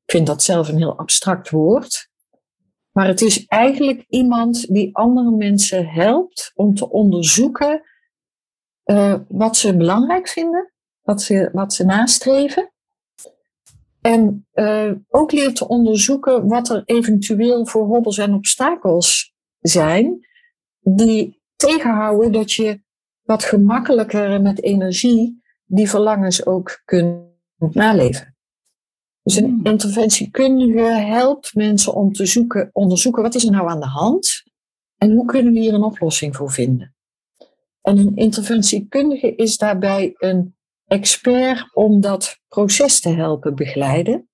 Ik 0.05 0.11
vind 0.11 0.27
dat 0.27 0.43
zelf 0.43 0.67
een 0.67 0.77
heel 0.77 0.97
abstract 0.97 1.49
woord. 1.49 2.09
Maar 2.91 3.07
het 3.07 3.21
is 3.21 3.45
eigenlijk 3.45 4.05
iemand 4.07 4.73
die 4.73 4.95
andere 4.95 5.31
mensen 5.31 5.87
helpt 5.87 6.51
om 6.55 6.75
te 6.75 6.89
onderzoeken 6.89 7.81
uh, 8.85 9.19
wat 9.27 9.57
ze 9.57 9.77
belangrijk 9.77 10.27
vinden, 10.27 10.73
wat 11.01 11.21
ze, 11.21 11.49
wat 11.53 11.73
ze 11.73 11.85
nastreven. 11.85 12.73
En 14.01 14.47
uh, 14.53 14.91
ook 15.09 15.31
leert 15.31 15.55
te 15.55 15.67
onderzoeken 15.67 16.47
wat 16.47 16.69
er 16.69 16.81
eventueel 16.85 17.65
voor 17.65 17.85
hobbels 17.85 18.17
en 18.17 18.33
obstakels 18.33 19.33
zijn 19.59 20.27
die 20.79 21.41
tegenhouden 21.55 22.31
dat 22.31 22.51
je 22.51 22.81
wat 23.23 23.43
gemakkelijker 23.43 24.41
met 24.41 24.63
energie 24.63 25.41
die 25.65 25.89
verlangens 25.89 26.45
ook 26.45 26.81
kunt 26.85 27.27
naleven. 27.57 28.37
Dus 29.23 29.35
een 29.35 29.45
hmm. 29.45 29.65
interventiekundige 29.65 30.81
helpt 30.91 31.55
mensen 31.55 31.93
om 31.93 32.13
te 32.13 32.25
zoeken, 32.25 32.69
onderzoeken 32.73 33.23
wat 33.23 33.35
is 33.35 33.45
er 33.45 33.51
nou 33.51 33.69
aan 33.69 33.79
de 33.79 33.85
hand 33.85 34.43
en 34.97 35.11
hoe 35.11 35.25
kunnen 35.25 35.53
we 35.53 35.59
hier 35.59 35.73
een 35.73 35.83
oplossing 35.83 36.35
voor 36.35 36.51
vinden. 36.51 36.95
En 37.81 37.97
een 37.97 38.15
interventiekundige 38.15 39.35
is 39.35 39.57
daarbij 39.57 40.13
een 40.17 40.57
expert 40.89 41.75
om 41.75 42.01
dat 42.01 42.39
proces 42.47 42.99
te 42.99 43.09
helpen 43.09 43.55
begeleiden. 43.55 44.29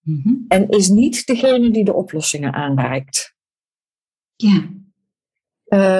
Mm-hmm. 0.00 0.44
En 0.48 0.68
is 0.68 0.88
niet 0.88 1.26
degene 1.26 1.70
die 1.70 1.84
de 1.84 1.94
oplossingen 1.94 2.52
aanreikt. 2.52 3.34
Ja. 4.34 4.68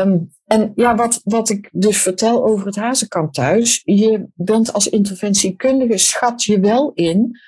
Um, 0.02 0.30
en 0.44 0.72
ja, 0.74 0.94
wat, 0.94 1.20
wat 1.24 1.48
ik 1.48 1.68
dus 1.72 2.02
vertel 2.02 2.44
over 2.44 2.66
het 2.66 2.76
Hazenkamp 2.76 3.32
thuis, 3.32 3.82
je 3.84 4.26
bent 4.34 4.72
als 4.72 4.88
interventiekundige, 4.88 5.98
schat 5.98 6.44
je 6.44 6.60
wel 6.60 6.92
in, 6.92 7.40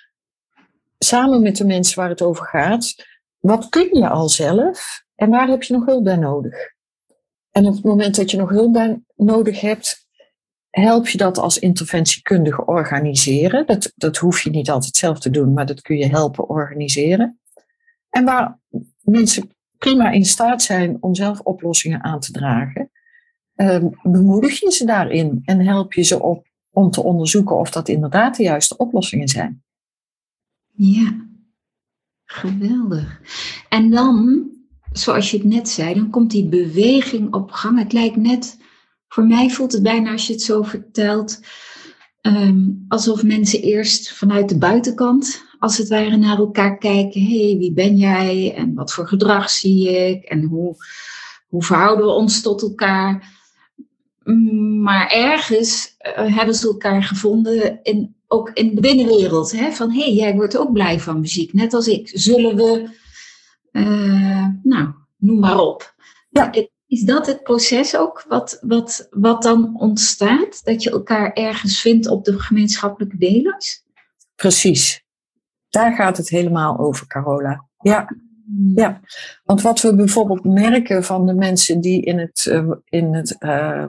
samen 0.98 1.42
met 1.42 1.56
de 1.56 1.64
mensen 1.64 1.98
waar 1.98 2.08
het 2.08 2.22
over 2.22 2.46
gaat, 2.46 2.94
wat 3.38 3.68
kun 3.68 3.88
je 3.92 4.08
al 4.08 4.28
zelf 4.28 5.04
en 5.14 5.30
waar 5.30 5.48
heb 5.48 5.62
je 5.62 5.74
nog 5.74 5.84
hulp 5.84 6.04
bij 6.04 6.16
nodig? 6.16 6.74
En 7.50 7.66
op 7.66 7.74
het 7.74 7.84
moment 7.84 8.16
dat 8.16 8.30
je 8.30 8.36
nog 8.36 8.50
hulp 8.50 8.72
bij 8.72 9.02
nodig 9.14 9.60
hebt, 9.60 10.05
help 10.80 11.08
je 11.08 11.18
dat 11.18 11.38
als 11.38 11.58
interventiekundige 11.58 12.66
organiseren. 12.66 13.66
Dat, 13.66 13.92
dat 13.96 14.16
hoef 14.16 14.40
je 14.40 14.50
niet 14.50 14.70
altijd 14.70 14.96
zelf 14.96 15.18
te 15.18 15.30
doen, 15.30 15.52
maar 15.52 15.66
dat 15.66 15.80
kun 15.80 15.96
je 15.96 16.06
helpen 16.06 16.48
organiseren. 16.48 17.40
En 18.10 18.24
waar 18.24 18.58
mensen 19.02 19.50
prima 19.78 20.10
in 20.10 20.24
staat 20.24 20.62
zijn 20.62 20.96
om 21.00 21.14
zelf 21.14 21.40
oplossingen 21.40 22.04
aan 22.04 22.20
te 22.20 22.32
dragen, 22.32 22.90
uh, 23.56 23.84
bemoedig 24.02 24.60
je 24.60 24.72
ze 24.72 24.84
daarin 24.84 25.42
en 25.44 25.60
help 25.60 25.92
je 25.92 26.02
ze 26.02 26.22
op 26.22 26.46
om 26.70 26.90
te 26.90 27.02
onderzoeken 27.02 27.56
of 27.58 27.70
dat 27.70 27.88
inderdaad 27.88 28.36
de 28.36 28.42
juiste 28.42 28.76
oplossingen 28.76 29.28
zijn. 29.28 29.62
Ja, 30.72 31.26
geweldig. 32.24 33.20
En 33.68 33.90
dan, 33.90 34.44
zoals 34.92 35.30
je 35.30 35.36
het 35.36 35.46
net 35.46 35.68
zei, 35.68 35.94
dan 35.94 36.10
komt 36.10 36.30
die 36.30 36.48
beweging 36.48 37.34
op 37.34 37.50
gang. 37.50 37.78
Het 37.78 37.92
lijkt 37.92 38.16
net, 38.16 38.58
voor 39.16 39.26
mij 39.26 39.50
voelt 39.50 39.72
het 39.72 39.82
bijna 39.82 40.12
als 40.12 40.26
je 40.26 40.32
het 40.32 40.42
zo 40.42 40.62
vertelt, 40.62 41.40
um, 42.22 42.84
alsof 42.88 43.22
mensen 43.22 43.62
eerst 43.62 44.12
vanuit 44.12 44.48
de 44.48 44.58
buitenkant 44.58 45.44
als 45.58 45.78
het 45.78 45.88
ware 45.88 46.16
naar 46.16 46.38
elkaar 46.38 46.78
kijken. 46.78 47.20
Hé, 47.20 47.46
hey, 47.48 47.56
wie 47.58 47.72
ben 47.72 47.96
jij? 47.96 48.54
En 48.56 48.74
wat 48.74 48.92
voor 48.92 49.08
gedrag 49.08 49.50
zie 49.50 50.08
ik? 50.08 50.24
En 50.24 50.42
hoe, 50.42 50.74
hoe 51.48 51.64
verhouden 51.64 52.06
we 52.06 52.12
ons 52.12 52.42
tot 52.42 52.62
elkaar? 52.62 53.34
Mm, 54.24 54.80
maar 54.82 55.06
ergens 55.10 55.96
uh, 56.18 56.36
hebben 56.36 56.54
ze 56.54 56.66
elkaar 56.66 57.02
gevonden, 57.02 57.80
in, 57.82 58.14
ook 58.26 58.50
in 58.50 58.74
de 58.74 58.80
binnenwereld. 58.80 59.52
Hè? 59.52 59.72
Van 59.72 59.90
hé, 59.90 60.00
hey, 60.00 60.12
jij 60.12 60.34
wordt 60.34 60.56
ook 60.56 60.72
blij 60.72 61.00
van 61.00 61.20
muziek, 61.20 61.52
net 61.52 61.74
als 61.74 61.88
ik. 61.88 62.10
Zullen 62.12 62.56
we, 62.56 62.88
uh, 63.72 64.46
nou, 64.62 64.88
noem 65.16 65.38
maar 65.38 65.58
op. 65.58 65.94
Ja. 66.30 66.50
Is 66.86 67.02
dat 67.02 67.26
het 67.26 67.42
proces 67.42 67.96
ook 67.96 68.24
wat, 68.28 68.58
wat, 68.60 69.06
wat 69.10 69.42
dan 69.42 69.80
ontstaat? 69.80 70.64
Dat 70.64 70.82
je 70.82 70.90
elkaar 70.90 71.32
ergens 71.32 71.80
vindt 71.80 72.06
op 72.06 72.24
de 72.24 72.40
gemeenschappelijke 72.40 73.16
delers? 73.16 73.84
Precies. 74.34 75.04
Daar 75.68 75.94
gaat 75.94 76.16
het 76.16 76.28
helemaal 76.28 76.78
over, 76.78 77.06
Carola. 77.06 77.64
Ja. 77.78 78.24
Ja, 78.74 79.00
want 79.44 79.62
wat 79.62 79.80
we 79.80 79.94
bijvoorbeeld 79.94 80.44
merken 80.44 81.04
van 81.04 81.26
de 81.26 81.34
mensen 81.34 81.80
die 81.80 82.02
in 82.02 82.18
het, 82.18 82.46
uh, 82.50 82.70
in 82.84 83.14
het 83.14 83.36
uh, 83.38 83.84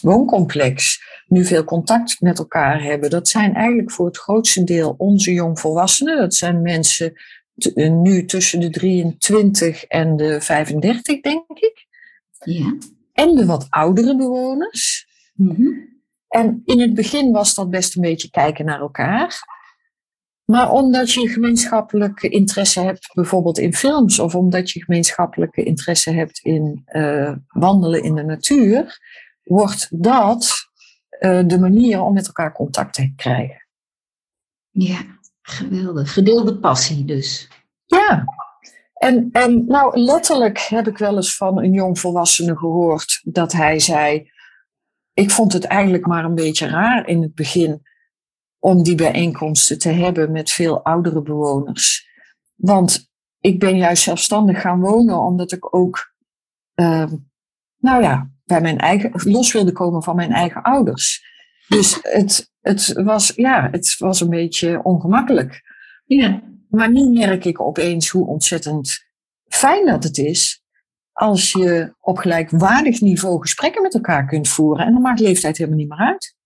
wooncomplex 0.00 1.02
nu 1.26 1.44
veel 1.44 1.64
contact 1.64 2.20
met 2.20 2.38
elkaar 2.38 2.82
hebben, 2.82 3.10
dat 3.10 3.28
zijn 3.28 3.54
eigenlijk 3.54 3.90
voor 3.90 4.06
het 4.06 4.18
grootste 4.18 4.64
deel 4.64 4.94
onze 4.98 5.32
jongvolwassenen. 5.32 6.16
Dat 6.16 6.34
zijn 6.34 6.62
mensen 6.62 7.12
nu 7.74 8.24
tussen 8.24 8.60
de 8.60 8.70
23 8.70 9.84
en 9.84 10.16
de 10.16 10.40
35, 10.40 11.20
denk 11.20 11.48
ik. 11.48 11.86
Ja. 12.38 12.76
en 13.12 13.34
de 13.34 13.46
wat 13.46 13.66
oudere 13.70 14.16
bewoners. 14.16 15.06
Mhm. 15.34 15.92
En 16.28 16.62
in 16.64 16.80
het 16.80 16.94
begin 16.94 17.32
was 17.32 17.54
dat 17.54 17.70
best 17.70 17.96
een 17.96 18.02
beetje 18.02 18.30
kijken 18.30 18.64
naar 18.64 18.80
elkaar. 18.80 19.52
Maar 20.44 20.70
omdat 20.70 21.12
je 21.12 21.28
gemeenschappelijke 21.28 22.28
interesse 22.28 22.80
hebt, 22.80 23.14
bijvoorbeeld 23.14 23.58
in 23.58 23.74
films, 23.74 24.18
of 24.18 24.34
omdat 24.34 24.70
je 24.70 24.84
gemeenschappelijke 24.84 25.62
interesse 25.62 26.10
hebt 26.10 26.38
in 26.38 26.82
uh, 26.86 27.34
wandelen 27.48 28.02
in 28.02 28.14
de 28.14 28.22
natuur, 28.22 29.00
wordt 29.42 29.88
dat 30.02 30.52
uh, 31.20 31.42
de 31.46 31.58
manier 31.58 32.00
om 32.00 32.12
met 32.12 32.26
elkaar 32.26 32.52
contact 32.52 32.94
te 32.94 33.12
krijgen. 33.16 33.66
Ja, 34.70 35.00
geweldig. 35.42 36.12
Gedeelde 36.12 36.58
passie 36.58 37.04
dus. 37.04 37.48
Ja. 37.84 38.24
En, 39.04 39.28
en 39.32 39.64
nou, 39.66 39.98
letterlijk 39.98 40.58
heb 40.58 40.88
ik 40.88 40.98
wel 40.98 41.16
eens 41.16 41.36
van 41.36 41.58
een 41.58 41.72
jong 41.72 41.98
volwassene 41.98 42.56
gehoord 42.56 43.20
dat 43.24 43.52
hij 43.52 43.78
zei: 43.78 44.30
Ik 45.12 45.30
vond 45.30 45.52
het 45.52 45.64
eigenlijk 45.64 46.06
maar 46.06 46.24
een 46.24 46.34
beetje 46.34 46.66
raar 46.66 47.08
in 47.08 47.22
het 47.22 47.34
begin 47.34 47.82
om 48.58 48.82
die 48.82 48.94
bijeenkomsten 48.94 49.78
te 49.78 49.88
hebben 49.88 50.32
met 50.32 50.50
veel 50.50 50.84
oudere 50.84 51.22
bewoners. 51.22 52.08
Want 52.54 53.10
ik 53.40 53.58
ben 53.58 53.76
juist 53.76 54.02
zelfstandig 54.02 54.60
gaan 54.60 54.80
wonen 54.80 55.18
omdat 55.18 55.52
ik 55.52 55.74
ook, 55.74 56.14
uh, 56.74 57.12
nou 57.78 58.02
ja, 58.02 58.30
bij 58.44 58.60
mijn 58.60 58.78
eigen, 58.78 59.10
los 59.32 59.52
wilde 59.52 59.72
komen 59.72 60.02
van 60.02 60.16
mijn 60.16 60.32
eigen 60.32 60.62
ouders. 60.62 61.24
Dus 61.68 61.98
het, 62.02 62.52
het, 62.60 62.92
was, 62.92 63.32
ja, 63.36 63.68
het 63.70 63.96
was 63.98 64.20
een 64.20 64.30
beetje 64.30 64.82
ongemakkelijk. 64.82 65.62
Ja. 66.04 66.42
Maar 66.74 66.90
nu 66.90 67.10
merk 67.10 67.44
ik 67.44 67.60
opeens 67.60 68.08
hoe 68.08 68.26
ontzettend 68.26 69.04
fijn 69.44 69.86
dat 69.86 70.04
het 70.04 70.18
is 70.18 70.62
als 71.12 71.52
je 71.52 71.94
op 72.00 72.18
gelijkwaardig 72.18 73.00
niveau 73.00 73.40
gesprekken 73.40 73.82
met 73.82 73.94
elkaar 73.94 74.26
kunt 74.26 74.48
voeren. 74.48 74.86
En 74.86 74.92
dan 74.92 75.02
maakt 75.02 75.20
leeftijd 75.20 75.56
helemaal 75.56 75.78
niet 75.78 75.88
meer 75.88 75.98
uit. 75.98 76.36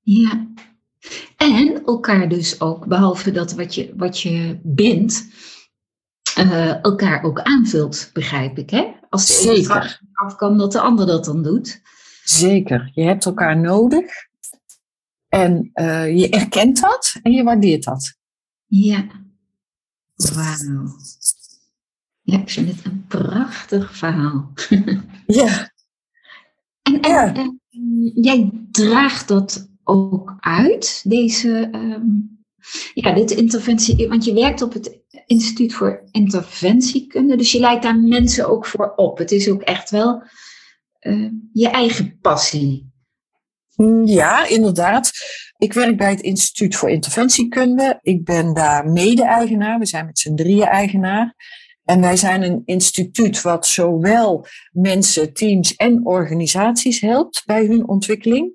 Ja, 0.00 0.46
en 1.36 1.82
elkaar 1.84 2.28
dus 2.28 2.60
ook, 2.60 2.86
behalve 2.86 3.30
dat 3.30 3.52
wat 3.52 3.74
je, 3.74 3.92
wat 3.96 4.20
je 4.20 4.60
bindt, 4.62 5.26
uh, 6.38 6.84
elkaar 6.84 7.22
ook 7.22 7.40
aanvult, 7.40 8.10
begrijp 8.12 8.58
ik. 8.58 8.70
Hè? 8.70 8.92
Als 9.08 9.26
de 9.26 9.32
Zeker. 9.32 10.00
af 10.12 10.36
kan, 10.36 10.58
dat 10.58 10.72
de 10.72 10.80
ander 10.80 11.06
dat 11.06 11.24
dan 11.24 11.42
doet. 11.42 11.80
Zeker. 12.24 12.90
Je 12.94 13.02
hebt 13.02 13.24
elkaar 13.24 13.60
nodig. 13.60 14.04
En 15.28 15.70
uh, 15.74 16.18
je 16.18 16.28
erkent 16.28 16.80
dat 16.80 17.18
en 17.22 17.32
je 17.32 17.42
waardeert 17.42 17.84
dat. 17.84 18.16
Ja. 18.66 19.06
Wauw. 20.16 20.96
Ja, 22.22 22.38
ik 22.38 22.50
vind 22.50 22.68
het 22.68 22.84
een 22.84 23.04
prachtig 23.08 23.96
verhaal. 23.96 24.52
ja. 25.26 25.72
En, 26.82 27.00
en, 27.00 27.10
ja. 27.10 27.34
en 27.34 27.60
jij 28.14 28.66
draagt 28.70 29.28
dat 29.28 29.68
ook 29.84 30.36
uit, 30.40 31.02
deze, 31.04 31.68
um, 31.72 32.44
ja, 32.94 33.14
dit 33.14 33.30
interventie, 33.30 34.08
want 34.08 34.24
je 34.24 34.32
werkt 34.32 34.62
op 34.62 34.72
het 34.72 35.00
Instituut 35.26 35.74
voor 35.74 36.08
Interventiekunde, 36.10 37.36
dus 37.36 37.52
je 37.52 37.60
leidt 37.60 37.82
daar 37.82 37.98
mensen 37.98 38.48
ook 38.48 38.66
voor 38.66 38.92
op. 38.96 39.18
Het 39.18 39.32
is 39.32 39.48
ook 39.48 39.62
echt 39.62 39.90
wel 39.90 40.22
uh, 41.00 41.30
je 41.52 41.68
eigen 41.68 42.18
passie. 42.20 42.94
Ja, 44.04 44.46
inderdaad. 44.46 45.12
Ik 45.58 45.72
werk 45.72 45.96
bij 45.96 46.10
het 46.10 46.20
Instituut 46.20 46.76
voor 46.76 46.90
Interventiekunde. 46.90 47.98
Ik 48.02 48.24
ben 48.24 48.54
daar 48.54 48.88
mede-eigenaar. 48.88 49.78
We 49.78 49.86
zijn 49.86 50.06
met 50.06 50.18
z'n 50.18 50.34
drieën 50.34 50.66
eigenaar. 50.66 51.34
En 51.84 52.00
wij 52.00 52.16
zijn 52.16 52.42
een 52.42 52.62
instituut 52.64 53.42
wat 53.42 53.66
zowel 53.66 54.46
mensen, 54.72 55.32
teams 55.32 55.74
en 55.74 56.06
organisaties 56.06 57.00
helpt 57.00 57.42
bij 57.46 57.66
hun 57.66 57.88
ontwikkeling 57.88 58.54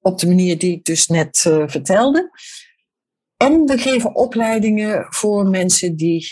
op 0.00 0.18
de 0.18 0.26
manier 0.26 0.58
die 0.58 0.72
ik 0.72 0.84
dus 0.84 1.06
net 1.06 1.44
uh, 1.48 1.62
vertelde. 1.66 2.30
En 3.36 3.66
we 3.66 3.78
geven 3.78 4.14
opleidingen 4.14 5.06
voor 5.08 5.46
mensen 5.46 5.96
die 5.96 6.26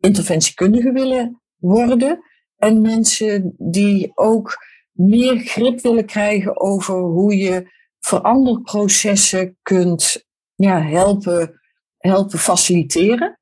interventiekundige 0.00 0.92
willen 0.92 1.42
worden. 1.56 2.22
En 2.56 2.80
mensen 2.80 3.54
die 3.58 4.10
ook 4.14 4.56
meer 4.92 5.38
grip 5.38 5.80
willen 5.80 6.06
krijgen 6.06 6.60
over 6.60 6.94
hoe 6.94 7.36
je 7.36 7.70
veranderprocessen 8.00 9.58
kunt 9.62 10.26
ja, 10.54 10.82
helpen, 10.82 11.60
helpen 11.98 12.38
faciliteren. 12.38 13.40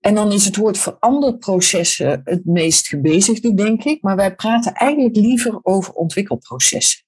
En 0.00 0.14
dan 0.14 0.32
is 0.32 0.44
het 0.44 0.56
woord 0.56 0.78
veranderprocessen 0.78 2.20
het 2.24 2.44
meest 2.44 2.88
gebezigde, 2.88 3.54
denk 3.54 3.84
ik. 3.84 4.02
Maar 4.02 4.16
wij 4.16 4.34
praten 4.34 4.72
eigenlijk 4.72 5.16
liever 5.16 5.58
over 5.62 5.92
ontwikkelprocessen. 5.92 7.04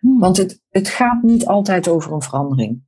Hmm. 0.00 0.18
Want 0.18 0.36
het, 0.36 0.60
het 0.68 0.88
gaat 0.88 1.22
niet 1.22 1.46
altijd 1.46 1.88
over 1.88 2.12
een 2.12 2.22
verandering. 2.22 2.82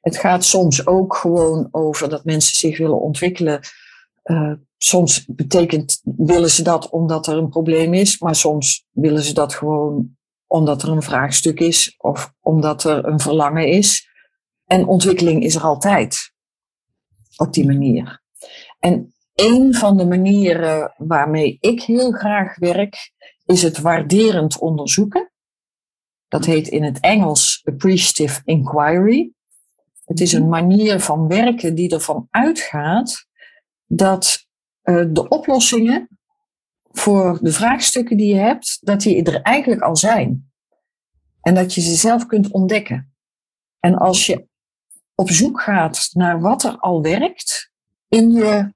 Het 0.00 0.16
gaat 0.16 0.44
soms 0.44 0.86
ook 0.86 1.14
gewoon 1.14 1.68
over 1.70 2.08
dat 2.08 2.24
mensen 2.24 2.58
zich 2.58 2.78
willen 2.78 3.00
ontwikkelen. 3.00 3.60
Uh, 4.30 4.52
soms 4.76 5.24
betekent, 5.26 6.00
willen 6.04 6.50
ze 6.50 6.62
dat 6.62 6.88
omdat 6.88 7.26
er 7.26 7.36
een 7.36 7.48
probleem 7.48 7.94
is, 7.94 8.18
maar 8.18 8.34
soms 8.34 8.86
willen 8.90 9.22
ze 9.22 9.34
dat 9.34 9.54
gewoon 9.54 10.16
omdat 10.46 10.82
er 10.82 10.88
een 10.88 11.02
vraagstuk 11.02 11.60
is 11.60 11.94
of 11.98 12.32
omdat 12.40 12.84
er 12.84 13.04
een 13.04 13.20
verlangen 13.20 13.68
is. 13.68 14.08
En 14.64 14.86
ontwikkeling 14.86 15.42
is 15.42 15.54
er 15.54 15.62
altijd 15.62 16.32
op 17.36 17.52
die 17.52 17.66
manier. 17.66 18.22
En 18.78 19.14
een 19.34 19.74
van 19.74 19.96
de 19.96 20.06
manieren 20.06 20.94
waarmee 20.96 21.56
ik 21.60 21.82
heel 21.82 22.12
graag 22.12 22.58
werk, 22.58 23.12
is 23.44 23.62
het 23.62 23.78
waarderend 23.78 24.58
onderzoeken. 24.58 25.32
Dat 26.28 26.44
heet 26.44 26.68
in 26.68 26.82
het 26.82 27.00
Engels 27.00 27.60
appreciative 27.64 28.40
inquiry. 28.44 29.32
Het 30.04 30.20
is 30.20 30.32
een 30.32 30.48
manier 30.48 31.00
van 31.00 31.28
werken 31.28 31.74
die 31.74 31.90
ervan 31.90 32.28
uitgaat 32.30 33.26
dat 33.86 34.46
uh, 34.82 35.04
de 35.08 35.28
oplossingen 35.28 36.18
voor 36.90 37.38
de 37.42 37.52
vraagstukken 37.52 38.16
die 38.16 38.34
je 38.34 38.40
hebt, 38.40 38.78
dat 38.80 39.00
die 39.00 39.22
er 39.22 39.42
eigenlijk 39.42 39.82
al 39.82 39.96
zijn. 39.96 40.50
En 41.40 41.54
dat 41.54 41.74
je 41.74 41.80
ze 41.80 41.94
zelf 41.94 42.26
kunt 42.26 42.50
ontdekken. 42.50 43.14
En 43.80 43.94
als 43.94 44.26
je 44.26 44.48
op 45.14 45.30
zoek 45.30 45.60
gaat 45.60 46.08
naar 46.12 46.40
wat 46.40 46.62
er 46.62 46.78
al 46.78 47.02
werkt 47.02 47.70
in 48.08 48.30
je 48.30 48.74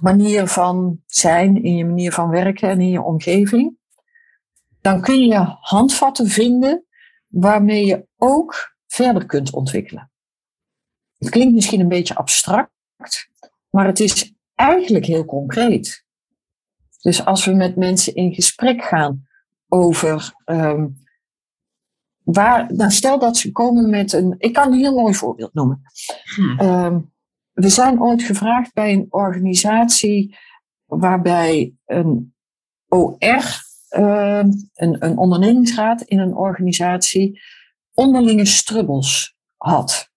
manier 0.00 0.46
van 0.46 1.02
zijn, 1.06 1.62
in 1.62 1.76
je 1.76 1.84
manier 1.84 2.12
van 2.12 2.28
werken 2.28 2.68
en 2.68 2.80
in 2.80 2.88
je 2.88 3.02
omgeving, 3.02 3.76
dan 4.80 5.00
kun 5.00 5.26
je 5.26 5.56
handvatten 5.60 6.28
vinden 6.28 6.86
waarmee 7.26 7.86
je 7.86 8.06
ook 8.16 8.76
verder 8.86 9.26
kunt 9.26 9.52
ontwikkelen. 9.52 10.10
Het 11.18 11.30
klinkt 11.30 11.54
misschien 11.54 11.80
een 11.80 11.88
beetje 11.88 12.14
abstract, 12.14 12.70
maar 13.70 13.86
het 13.86 14.00
is 14.00 14.33
eigenlijk 14.54 15.04
heel 15.04 15.24
concreet. 15.24 16.04
Dus 17.00 17.24
als 17.24 17.44
we 17.44 17.52
met 17.52 17.76
mensen 17.76 18.14
in 18.14 18.34
gesprek 18.34 18.82
gaan 18.82 19.26
over 19.68 20.32
um, 20.44 21.02
waar, 22.22 22.74
nou 22.74 22.90
stel 22.90 23.18
dat 23.18 23.36
ze 23.36 23.52
komen 23.52 23.90
met 23.90 24.12
een, 24.12 24.34
ik 24.38 24.52
kan 24.52 24.72
een 24.72 24.78
heel 24.78 24.94
mooi 24.94 25.14
voorbeeld 25.14 25.54
noemen. 25.54 25.82
Um, 26.60 27.12
we 27.52 27.68
zijn 27.68 28.02
ooit 28.02 28.22
gevraagd 28.22 28.72
bij 28.72 28.92
een 28.92 29.06
organisatie 29.10 30.36
waarbij 30.84 31.74
een 31.84 32.34
OR 32.88 33.62
Ehm, 33.94 34.50
een, 34.74 35.04
een 35.04 35.18
ondernemingsraad 35.18 36.02
in 36.02 36.18
een 36.18 36.34
organisatie 36.34 37.40
onderlinge 37.92 38.44
strubbels 38.44 39.36
had. 39.56 40.10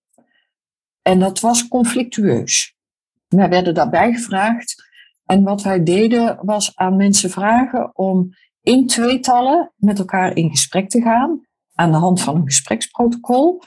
En 1.02 1.20
dat 1.20 1.40
was 1.40 1.68
conflictueus. 1.68 2.77
Wij 3.28 3.50
werden 3.50 3.74
daarbij 3.74 4.14
gevraagd. 4.14 4.86
En 5.26 5.44
wat 5.44 5.62
wij 5.62 5.84
deden 5.84 6.40
was 6.42 6.76
aan 6.76 6.96
mensen 6.96 7.30
vragen 7.30 7.98
om 7.98 8.30
in 8.62 8.88
tweetallen 8.88 9.74
met 9.76 10.00
elkaar 10.00 10.36
in 10.36 10.50
gesprek 10.50 10.90
te 10.90 11.02
gaan. 11.02 11.46
Aan 11.74 11.92
de 11.92 11.98
hand 11.98 12.22
van 12.22 12.36
een 12.36 12.46
gespreksprotocol. 12.46 13.62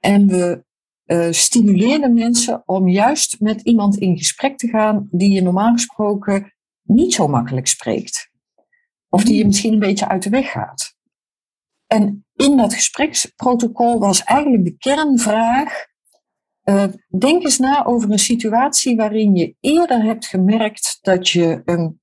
En 0.00 0.26
we 0.26 0.64
uh, 1.06 1.30
stimuleerden 1.30 2.14
mensen 2.14 2.62
om 2.66 2.88
juist 2.88 3.40
met 3.40 3.60
iemand 3.60 3.96
in 3.96 4.18
gesprek 4.18 4.58
te 4.58 4.68
gaan 4.68 5.08
die 5.10 5.32
je 5.32 5.42
normaal 5.42 5.72
gesproken 5.72 6.52
niet 6.82 7.14
zo 7.14 7.28
makkelijk 7.28 7.66
spreekt. 7.66 8.30
Of 9.08 9.24
die 9.24 9.36
je 9.36 9.46
misschien 9.46 9.72
een 9.72 9.78
beetje 9.78 10.08
uit 10.08 10.22
de 10.22 10.30
weg 10.30 10.50
gaat. 10.50 10.94
En 11.86 12.26
in 12.34 12.56
dat 12.56 12.74
gespreksprotocol 12.74 13.98
was 13.98 14.24
eigenlijk 14.24 14.64
de 14.64 14.76
kernvraag. 14.76 15.86
Uh, 16.64 16.84
denk 17.18 17.42
eens 17.42 17.58
na 17.58 17.84
over 17.84 18.10
een 18.10 18.18
situatie 18.18 18.96
waarin 18.96 19.34
je 19.34 19.56
eerder 19.60 20.02
hebt 20.02 20.26
gemerkt 20.26 20.98
dat 21.00 21.28
je 21.28 21.62
een 21.64 22.00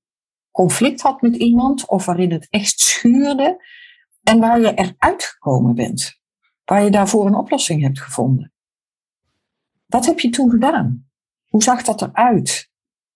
conflict 0.50 1.00
had 1.00 1.20
met 1.20 1.36
iemand 1.36 1.86
of 1.86 2.04
waarin 2.04 2.32
het 2.32 2.46
echt 2.50 2.80
schuurde 2.80 3.64
en 4.22 4.38
waar 4.38 4.60
je 4.60 4.74
eruit 4.74 5.24
gekomen 5.24 5.74
bent. 5.74 6.20
Waar 6.64 6.84
je 6.84 6.90
daarvoor 6.90 7.26
een 7.26 7.34
oplossing 7.34 7.82
hebt 7.82 8.00
gevonden. 8.00 8.52
Wat 9.86 10.06
heb 10.06 10.20
je 10.20 10.30
toen 10.30 10.50
gedaan? 10.50 11.06
Hoe 11.48 11.62
zag 11.62 11.82
dat 11.82 12.02
eruit? 12.02 12.70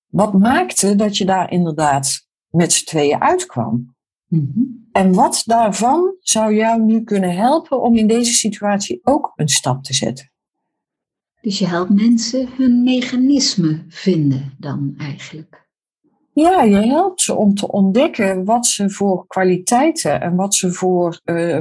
Wat 0.07 0.33
maakte 0.33 0.95
dat 0.95 1.17
je 1.17 1.25
daar 1.25 1.51
inderdaad 1.51 2.29
met 2.51 2.73
z'n 2.73 2.85
tweeën 2.85 3.21
uitkwam. 3.21 3.95
Mhm. 4.27 4.63
En 4.93 5.13
wat 5.13 5.43
daarvan 5.45 6.17
zou 6.21 6.55
jou 6.55 6.83
nu 6.83 7.03
kunnen 7.03 7.37
helpen 7.37 7.83
om 7.83 7.97
in 7.97 8.07
deze 8.07 8.33
situatie 8.33 9.01
ook 9.03 9.33
een 9.35 9.49
stap 9.49 9.83
te 9.83 9.95
zetten? 9.95 10.31
Dus 11.47 11.59
je 11.59 11.67
helpt 11.67 11.91
mensen 11.91 12.49
hun 12.57 12.83
mechanisme 12.83 13.85
vinden 13.89 14.55
dan 14.59 14.95
eigenlijk. 14.99 15.69
Ja, 16.33 16.63
je 16.63 16.77
helpt 16.77 17.21
ze 17.21 17.35
om 17.35 17.55
te 17.55 17.69
ontdekken 17.73 18.45
wat 18.45 18.67
ze 18.67 18.91
voor 18.91 19.27
kwaliteiten 19.27 20.21
en 20.21 20.35
wat 20.35 20.55
ze 20.55 20.73
voor 20.73 21.21
uh, 21.25 21.59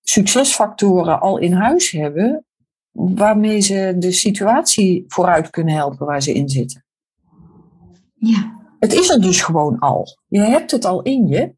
succesfactoren 0.00 1.20
al 1.20 1.38
in 1.38 1.52
huis 1.52 1.90
hebben, 1.90 2.46
waarmee 2.92 3.60
ze 3.60 3.94
de 3.98 4.12
situatie 4.12 5.04
vooruit 5.06 5.50
kunnen 5.50 5.74
helpen 5.74 6.06
waar 6.06 6.22
ze 6.22 6.32
in 6.32 6.48
zitten. 6.48 6.84
Ja. 8.14 8.60
Het 8.78 8.92
is 8.92 9.10
er 9.10 9.20
dus 9.20 9.42
gewoon 9.42 9.78
al. 9.78 10.06
Je 10.26 10.40
hebt 10.40 10.70
het 10.70 10.84
al 10.84 11.02
in 11.02 11.26
je. 11.26 11.54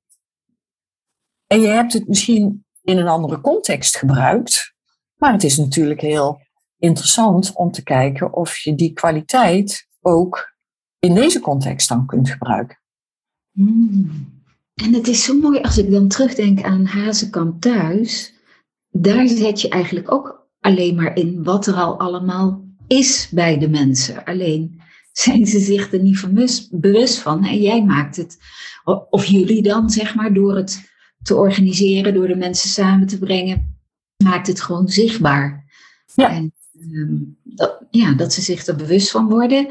En 1.47 1.61
je 1.61 1.69
hebt 1.69 1.93
het 1.93 2.09
misschien 2.09 2.65
in 2.83 2.99
een 2.99 3.09
andere 3.09 3.41
context 3.41 3.97
gebruikt. 3.97 4.75
Maar 5.17 5.33
het 5.33 5.45
is 5.45 5.57
natuurlijk 5.57 6.01
heel 6.01 6.45
interessant 6.79 7.53
om 7.55 7.71
te 7.71 7.83
kijken 7.83 8.33
of 8.33 8.57
je 8.59 8.75
die 8.75 8.93
kwaliteit 8.93 9.89
ook 10.01 10.55
in 10.99 11.15
deze 11.15 11.41
context 11.41 11.89
dan 11.89 12.07
kunt 12.07 12.31
gebruiken. 12.31 12.79
Hmm. 13.53 14.35
En 14.75 14.93
het 14.93 15.09
is 15.09 15.25
zo 15.25 15.39
mooi 15.39 15.61
als 15.61 15.79
ik 15.79 15.91
dan 15.91 16.09
terugdenk 16.09 16.63
aan 16.63 16.85
Hazekamp 16.85 17.61
thuis. 17.61 18.35
Daar 18.91 19.29
zet 19.29 19.61
je 19.61 19.69
eigenlijk 19.69 20.13
ook 20.13 20.49
alleen 20.61 20.95
maar 20.95 21.17
in 21.17 21.45
wat 21.45 21.67
er 21.67 21.75
al 21.75 21.99
allemaal 21.99 22.65
is 22.87 23.29
bij 23.31 23.59
de 23.59 23.69
mensen. 23.69 24.25
Alleen 24.25 24.81
zijn 25.13 25.47
ze 25.47 25.59
zich 25.59 25.93
er 25.93 26.03
niet 26.03 26.19
van 26.19 26.47
bewust 26.71 27.19
van. 27.19 27.45
En 27.45 27.61
jij 27.61 27.85
maakt 27.85 28.17
het, 28.17 28.39
of 29.11 29.25
jullie 29.25 29.63
dan 29.63 29.91
zeg 29.91 30.15
maar, 30.15 30.35
door 30.35 30.57
het 30.57 30.91
te 31.23 31.37
organiseren, 31.37 32.15
door 32.15 32.27
de 32.27 32.37
mensen 32.37 32.69
samen 32.69 33.07
te 33.07 33.19
brengen, 33.19 33.81
maakt 34.25 34.47
het 34.47 34.61
gewoon 34.61 34.89
zichtbaar. 34.89 35.65
Ja. 36.15 36.31
En 36.31 36.53
ehm, 36.93 37.17
dat, 37.43 37.79
ja, 37.91 38.15
dat 38.15 38.33
ze 38.33 38.41
zich 38.41 38.67
er 38.67 38.77
bewust 38.77 39.11
van 39.11 39.29
worden. 39.29 39.69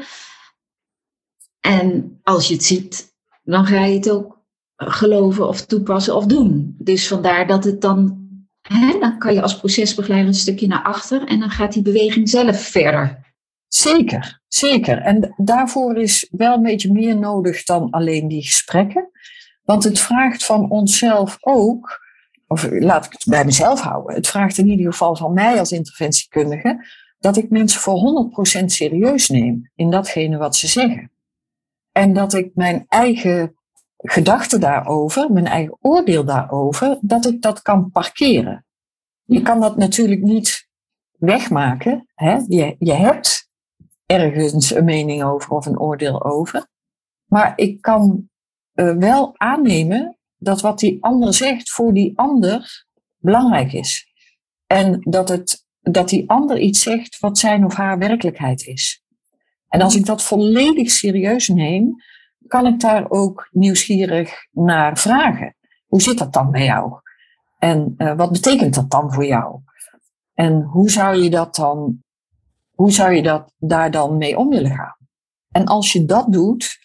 En 1.60 2.20
als 2.22 2.48
je 2.48 2.54
het 2.54 2.64
ziet, 2.64 3.14
dan 3.44 3.66
ga 3.66 3.84
je 3.84 3.94
het 3.94 4.10
ook 4.10 4.36
geloven 4.76 5.48
of 5.48 5.66
toepassen 5.66 6.16
of 6.16 6.26
doen. 6.26 6.74
Dus 6.78 7.08
vandaar 7.08 7.46
dat 7.46 7.64
het 7.64 7.80
dan, 7.80 8.28
hè, 8.62 8.98
dan 8.98 9.18
kan 9.18 9.34
je 9.34 9.42
als 9.42 9.58
procesbegeleider 9.58 10.28
een 10.28 10.34
stukje 10.34 10.66
naar 10.66 10.82
achter 10.82 11.26
en 11.26 11.40
dan 11.40 11.50
gaat 11.50 11.72
die 11.72 11.82
beweging 11.82 12.28
zelf 12.28 12.60
verder. 12.60 13.24
Zeker, 13.68 14.40
zeker. 14.48 14.98
En 14.98 15.34
daarvoor 15.36 15.96
is 15.96 16.28
wel 16.30 16.54
een 16.54 16.62
beetje 16.62 16.92
meer 16.92 17.18
nodig 17.18 17.64
dan 17.64 17.90
alleen 17.90 18.28
die 18.28 18.42
gesprekken. 18.42 19.10
Want 19.62 19.84
het 19.84 19.98
vraagt 19.98 20.44
van 20.44 20.70
onszelf 20.70 21.36
ook, 21.40 22.00
of 22.46 22.70
laat 22.70 23.04
ik 23.04 23.12
het 23.12 23.24
bij 23.28 23.44
mezelf 23.44 23.80
houden, 23.80 24.14
het 24.14 24.28
vraagt 24.28 24.58
in 24.58 24.68
ieder 24.68 24.92
geval 24.92 25.16
van 25.16 25.32
mij 25.32 25.58
als 25.58 25.72
interventiekundige, 25.72 26.84
dat 27.18 27.36
ik 27.36 27.50
mensen 27.50 27.80
voor 27.80 28.30
100% 28.60 28.64
serieus 28.64 29.28
neem 29.28 29.70
in 29.74 29.90
datgene 29.90 30.36
wat 30.36 30.56
ze 30.56 30.66
zeggen. 30.66 31.10
En 31.92 32.12
dat 32.12 32.34
ik 32.34 32.50
mijn 32.54 32.84
eigen 32.88 33.56
gedachten 33.96 34.60
daarover, 34.60 35.32
mijn 35.32 35.46
eigen 35.46 35.76
oordeel 35.80 36.24
daarover, 36.24 36.98
dat 37.00 37.26
ik 37.26 37.42
dat 37.42 37.62
kan 37.62 37.90
parkeren. 37.90 38.66
Je 39.24 39.42
kan 39.42 39.60
dat 39.60 39.76
natuurlijk 39.76 40.22
niet 40.22 40.68
wegmaken. 41.18 42.08
Hè? 42.14 42.36
Je, 42.46 42.76
je 42.78 42.92
hebt 42.92 43.50
ergens 44.06 44.74
een 44.74 44.84
mening 44.84 45.24
over 45.24 45.50
of 45.50 45.66
een 45.66 45.78
oordeel 45.78 46.24
over. 46.24 46.66
Maar 47.24 47.52
ik 47.56 47.80
kan 47.80 48.28
uh, 48.74 48.96
wel 48.96 49.38
aannemen 49.38 50.18
dat 50.36 50.60
wat 50.60 50.78
die 50.78 51.04
ander 51.04 51.34
zegt 51.34 51.70
voor 51.70 51.92
die 51.92 52.18
ander 52.18 52.86
belangrijk 53.16 53.72
is. 53.72 54.06
En 54.66 55.00
dat, 55.00 55.28
het, 55.28 55.65
dat 55.90 56.08
die 56.08 56.30
ander 56.30 56.58
iets 56.58 56.82
zegt 56.82 57.18
wat 57.18 57.38
zijn 57.38 57.64
of 57.64 57.74
haar 57.74 57.98
werkelijkheid 57.98 58.66
is. 58.66 59.04
En 59.68 59.80
als 59.80 59.96
ik 59.96 60.06
dat 60.06 60.22
volledig 60.22 60.90
serieus 60.90 61.48
neem, 61.48 61.94
kan 62.46 62.66
ik 62.66 62.80
daar 62.80 63.10
ook 63.10 63.48
nieuwsgierig 63.50 64.46
naar 64.50 64.98
vragen. 64.98 65.56
Hoe 65.86 66.02
zit 66.02 66.18
dat 66.18 66.32
dan 66.32 66.50
bij 66.50 66.64
jou? 66.64 66.92
En 67.58 67.94
uh, 67.98 68.16
wat 68.16 68.32
betekent 68.32 68.74
dat 68.74 68.90
dan 68.90 69.12
voor 69.12 69.24
jou? 69.24 69.60
En 70.34 70.62
hoe 70.62 70.90
zou 70.90 71.22
je 71.22 71.30
dat 71.30 71.54
dan, 71.54 72.02
hoe 72.74 72.92
zou 72.92 73.12
je 73.12 73.22
dat 73.22 73.52
daar 73.58 73.90
dan 73.90 74.16
mee 74.16 74.38
om 74.38 74.48
willen 74.48 74.74
gaan? 74.74 74.96
En 75.50 75.64
als 75.64 75.92
je 75.92 76.04
dat 76.04 76.32
doet, 76.32 76.78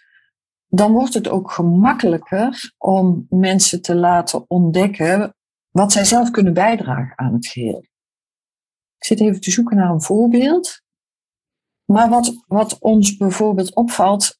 dan 0.67 0.91
wordt 0.91 1.13
het 1.13 1.29
ook 1.29 1.51
gemakkelijker 1.51 2.73
om 2.77 3.25
mensen 3.29 3.81
te 3.81 3.95
laten 3.95 4.49
ontdekken 4.49 5.35
wat 5.71 5.91
zij 5.91 6.03
zelf 6.05 6.31
kunnen 6.31 6.53
bijdragen 6.53 7.17
aan 7.17 7.33
het 7.33 7.47
geheel. 7.47 7.89
Ik 9.01 9.07
zit 9.07 9.19
even 9.19 9.41
te 9.41 9.51
zoeken 9.51 9.77
naar 9.77 9.89
een 9.89 10.01
voorbeeld. 10.01 10.81
Maar 11.85 12.09
wat, 12.09 12.43
wat 12.47 12.77
ons 12.79 13.17
bijvoorbeeld 13.17 13.75
opvalt, 13.75 14.39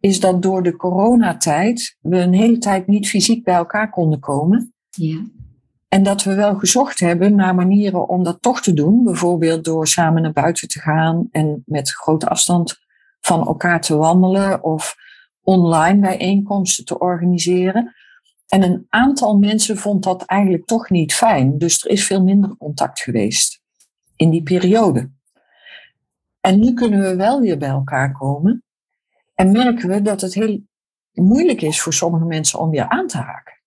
is 0.00 0.20
dat 0.20 0.42
door 0.42 0.62
de 0.62 0.76
coronatijd 0.76 1.96
we 2.00 2.16
een 2.16 2.34
hele 2.34 2.58
tijd 2.58 2.86
niet 2.86 3.08
fysiek 3.08 3.44
bij 3.44 3.54
elkaar 3.54 3.90
konden 3.90 4.20
komen. 4.20 4.74
Ja. 4.90 5.24
En 5.88 6.02
dat 6.02 6.22
we 6.22 6.34
wel 6.34 6.54
gezocht 6.54 7.00
hebben 7.00 7.34
naar 7.34 7.54
manieren 7.54 8.08
om 8.08 8.22
dat 8.24 8.42
toch 8.42 8.60
te 8.60 8.72
doen. 8.72 9.04
Bijvoorbeeld 9.04 9.64
door 9.64 9.86
samen 9.86 10.22
naar 10.22 10.32
buiten 10.32 10.68
te 10.68 10.80
gaan 10.80 11.28
en 11.30 11.62
met 11.66 11.90
grote 11.90 12.28
afstand 12.28 12.78
van 13.20 13.46
elkaar 13.46 13.80
te 13.80 13.96
wandelen 13.96 14.62
of 14.62 14.96
online 15.42 16.00
bijeenkomsten 16.00 16.84
te 16.84 16.98
organiseren. 16.98 17.94
En 18.46 18.62
een 18.62 18.86
aantal 18.88 19.38
mensen 19.38 19.76
vond 19.76 20.02
dat 20.02 20.22
eigenlijk 20.22 20.66
toch 20.66 20.90
niet 20.90 21.14
fijn. 21.14 21.58
Dus 21.58 21.84
er 21.84 21.90
is 21.90 22.06
veel 22.06 22.22
minder 22.22 22.56
contact 22.56 23.00
geweest 23.00 23.57
in 24.18 24.30
die 24.30 24.42
periode. 24.42 25.10
En 26.40 26.58
nu 26.58 26.74
kunnen 26.74 27.00
we 27.00 27.16
wel 27.16 27.40
weer 27.40 27.58
bij 27.58 27.68
elkaar 27.68 28.12
komen. 28.12 28.62
En 29.34 29.52
merken 29.52 29.88
we 29.88 30.02
dat 30.02 30.20
het 30.20 30.34
heel 30.34 30.60
moeilijk 31.12 31.62
is 31.62 31.80
voor 31.80 31.92
sommige 31.92 32.24
mensen 32.24 32.58
om 32.58 32.70
weer 32.70 32.88
aan 32.88 33.06
te 33.06 33.18
haken. 33.18 33.60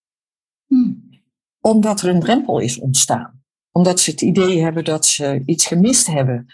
Hmm. 0.67 1.09
Omdat 1.59 2.01
er 2.01 2.09
een 2.09 2.19
drempel 2.19 2.59
is 2.59 2.79
ontstaan. 2.79 3.43
Omdat 3.71 3.99
ze 3.99 4.11
het 4.11 4.21
idee 4.21 4.61
hebben 4.61 4.83
dat 4.83 5.05
ze 5.05 5.41
iets 5.45 5.65
gemist 5.65 6.07
hebben. 6.07 6.45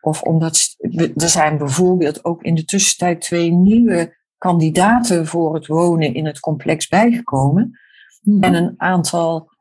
Of 0.00 0.22
omdat 0.22 0.56
ze, 0.56 1.12
er 1.16 1.28
zijn 1.28 1.58
bijvoorbeeld 1.58 2.24
ook 2.24 2.42
in 2.42 2.54
de 2.54 2.64
tussentijd 2.64 3.20
twee 3.20 3.50
nieuwe 3.50 4.16
kandidaten 4.38 5.26
voor 5.26 5.54
het 5.54 5.66
wonen 5.66 6.14
in 6.14 6.26
het 6.26 6.40
complex 6.40 6.88
bijgekomen. 6.88 7.80
Hmm. 8.20 8.42
En 8.42 8.54
een 8.54 8.74
aantal 8.76 9.51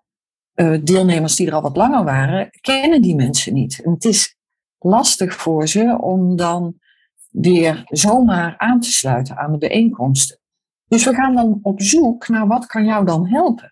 uh, 0.61 0.79
deelnemers 0.83 1.35
die 1.35 1.47
er 1.47 1.53
al 1.53 1.61
wat 1.61 1.75
langer 1.75 2.03
waren, 2.03 2.49
kennen 2.61 3.01
die 3.01 3.15
mensen 3.15 3.53
niet. 3.53 3.79
Het 3.83 4.05
is 4.05 4.35
lastig 4.79 5.33
voor 5.33 5.67
ze 5.67 5.97
om 6.01 6.35
dan 6.35 6.79
weer 7.29 7.83
zomaar 7.85 8.57
aan 8.57 8.79
te 8.79 8.91
sluiten 8.91 9.37
aan 9.37 9.51
de 9.51 9.57
bijeenkomsten. 9.57 10.39
Dus 10.87 11.05
we 11.05 11.13
gaan 11.13 11.35
dan 11.35 11.59
op 11.61 11.81
zoek 11.81 12.27
naar 12.27 12.47
wat 12.47 12.65
kan 12.65 12.85
jou 12.85 13.05
dan 13.05 13.27
helpen. 13.27 13.69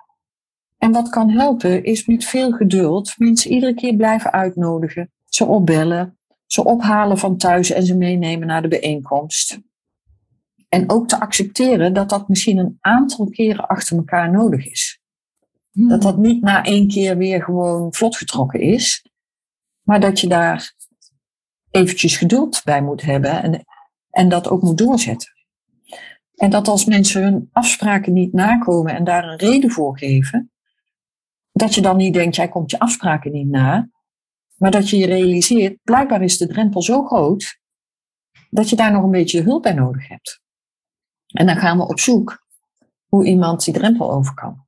En 0.77 0.91
wat 0.91 1.09
kan 1.09 1.29
helpen 1.29 1.83
is 1.83 2.05
met 2.05 2.25
veel 2.25 2.51
geduld 2.51 3.13
mensen 3.17 3.51
iedere 3.51 3.73
keer 3.73 3.95
blijven 3.95 4.31
uitnodigen, 4.31 5.11
ze 5.25 5.45
opbellen, 5.45 6.17
ze 6.45 6.63
ophalen 6.63 7.17
van 7.17 7.37
thuis 7.37 7.71
en 7.71 7.85
ze 7.85 7.97
meenemen 7.97 8.47
naar 8.47 8.61
de 8.61 8.67
bijeenkomst. 8.67 9.59
En 10.69 10.89
ook 10.89 11.07
te 11.07 11.19
accepteren 11.19 11.93
dat 11.93 12.09
dat 12.09 12.27
misschien 12.27 12.57
een 12.57 12.77
aantal 12.79 13.29
keren 13.29 13.67
achter 13.67 13.97
elkaar 13.97 14.31
nodig 14.31 14.65
is. 14.65 14.98
Dat 15.87 16.01
dat 16.01 16.17
niet 16.17 16.41
na 16.41 16.63
één 16.63 16.87
keer 16.87 17.17
weer 17.17 17.43
gewoon 17.43 17.93
vlot 17.93 18.17
getrokken 18.17 18.59
is, 18.59 19.05
maar 19.81 19.99
dat 19.99 20.19
je 20.19 20.27
daar 20.27 20.73
eventjes 21.71 22.17
geduld 22.17 22.61
bij 22.63 22.81
moet 22.81 23.01
hebben 23.01 23.43
en, 23.43 23.65
en 24.09 24.29
dat 24.29 24.47
ook 24.47 24.61
moet 24.61 24.77
doorzetten. 24.77 25.33
En 26.35 26.49
dat 26.49 26.67
als 26.67 26.85
mensen 26.85 27.23
hun 27.23 27.49
afspraken 27.51 28.13
niet 28.13 28.33
nakomen 28.33 28.95
en 28.95 29.03
daar 29.03 29.23
een 29.23 29.37
reden 29.37 29.71
voor 29.71 29.97
geven, 29.97 30.51
dat 31.51 31.75
je 31.75 31.81
dan 31.81 31.97
niet 31.97 32.13
denkt, 32.13 32.35
jij 32.35 32.49
komt 32.49 32.71
je 32.71 32.79
afspraken 32.79 33.31
niet 33.31 33.49
na, 33.49 33.89
maar 34.57 34.71
dat 34.71 34.89
je 34.89 34.97
je 34.97 35.05
realiseert, 35.05 35.83
blijkbaar 35.83 36.21
is 36.21 36.37
de 36.37 36.47
drempel 36.47 36.81
zo 36.81 37.05
groot, 37.05 37.59
dat 38.49 38.69
je 38.69 38.75
daar 38.75 38.91
nog 38.91 39.03
een 39.03 39.11
beetje 39.11 39.41
hulp 39.41 39.63
bij 39.63 39.73
nodig 39.73 40.07
hebt. 40.07 40.41
En 41.27 41.45
dan 41.45 41.57
gaan 41.57 41.77
we 41.77 41.87
op 41.87 41.99
zoek 41.99 42.47
hoe 43.07 43.25
iemand 43.25 43.63
die 43.63 43.73
drempel 43.73 44.11
over 44.11 44.33
kan. 44.33 44.67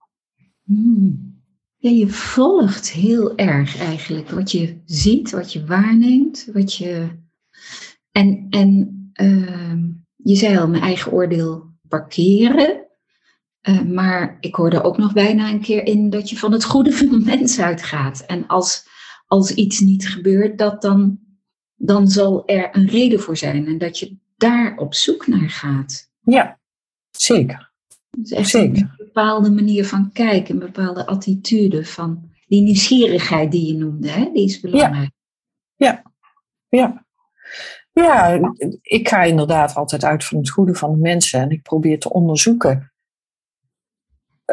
Hmm. 0.71 1.43
Ja, 1.77 1.89
je 1.89 2.07
volgt 2.07 2.91
heel 2.91 3.38
erg 3.38 3.77
eigenlijk 3.77 4.29
wat 4.29 4.51
je 4.51 4.81
ziet, 4.86 5.31
wat 5.31 5.53
je 5.53 5.65
waarneemt, 5.65 6.49
wat 6.53 6.75
je. 6.75 7.07
En, 8.12 8.47
en 8.49 8.95
uh, 9.21 9.77
je 10.15 10.36
zei 10.36 10.57
al, 10.57 10.67
mijn 10.67 10.84
eigen 10.84 11.12
oordeel 11.12 11.65
parkeren. 11.88 12.88
Uh, 13.62 13.81
maar 13.81 14.38
ik 14.39 14.55
hoorde 14.55 14.84
ook 14.84 14.97
nog 14.97 15.13
bijna 15.13 15.49
een 15.49 15.62
keer 15.62 15.86
in 15.86 16.10
dat 16.10 16.29
je 16.29 16.38
van 16.38 16.51
het 16.51 16.63
goede 16.63 16.91
van 16.91 17.10
de 17.10 17.19
mens 17.25 17.60
uitgaat. 17.60 18.19
En 18.25 18.47
als, 18.47 18.88
als 19.27 19.53
iets 19.53 19.79
niet 19.79 20.10
gebeurt, 20.10 20.57
dat 20.57 20.81
dan, 20.81 21.19
dan 21.75 22.07
zal 22.07 22.47
er 22.47 22.75
een 22.75 22.88
reden 22.88 23.19
voor 23.19 23.38
zijn. 23.38 23.67
En 23.67 23.77
dat 23.77 23.99
je 23.99 24.17
daar 24.38 24.77
op 24.77 24.93
zoek 24.93 25.27
naar 25.27 25.49
gaat. 25.49 26.12
Ja, 26.19 26.60
zeker. 27.12 27.70
Dus 28.17 28.32
echt 28.32 28.54
een 28.54 28.91
bepaalde 28.97 29.52
manier 29.52 29.86
van 29.86 30.12
kijken, 30.12 30.54
een 30.54 30.60
bepaalde 30.60 31.06
attitude 31.06 31.86
van 31.86 32.30
die 32.47 32.62
nieuwsgierigheid 32.62 33.52
die 33.52 33.67
je 33.67 33.80
noemde, 33.80 34.10
hè? 34.10 34.30
die 34.34 34.45
is 34.45 34.60
belangrijk. 34.60 35.12
Ja, 35.76 36.04
ja. 36.69 37.06
ja. 37.91 38.39
ik 38.82 39.10
ga 39.10 39.24
inderdaad 39.24 39.76
altijd 39.76 40.04
uit 40.04 40.26
van 40.26 40.38
het 40.38 40.50
goede 40.50 40.76
van 40.76 40.91
de 40.91 40.97
mensen 40.97 41.39
en 41.39 41.50
ik 41.50 41.62
probeer 41.62 42.00
te 42.00 42.13
onderzoeken 42.13 42.91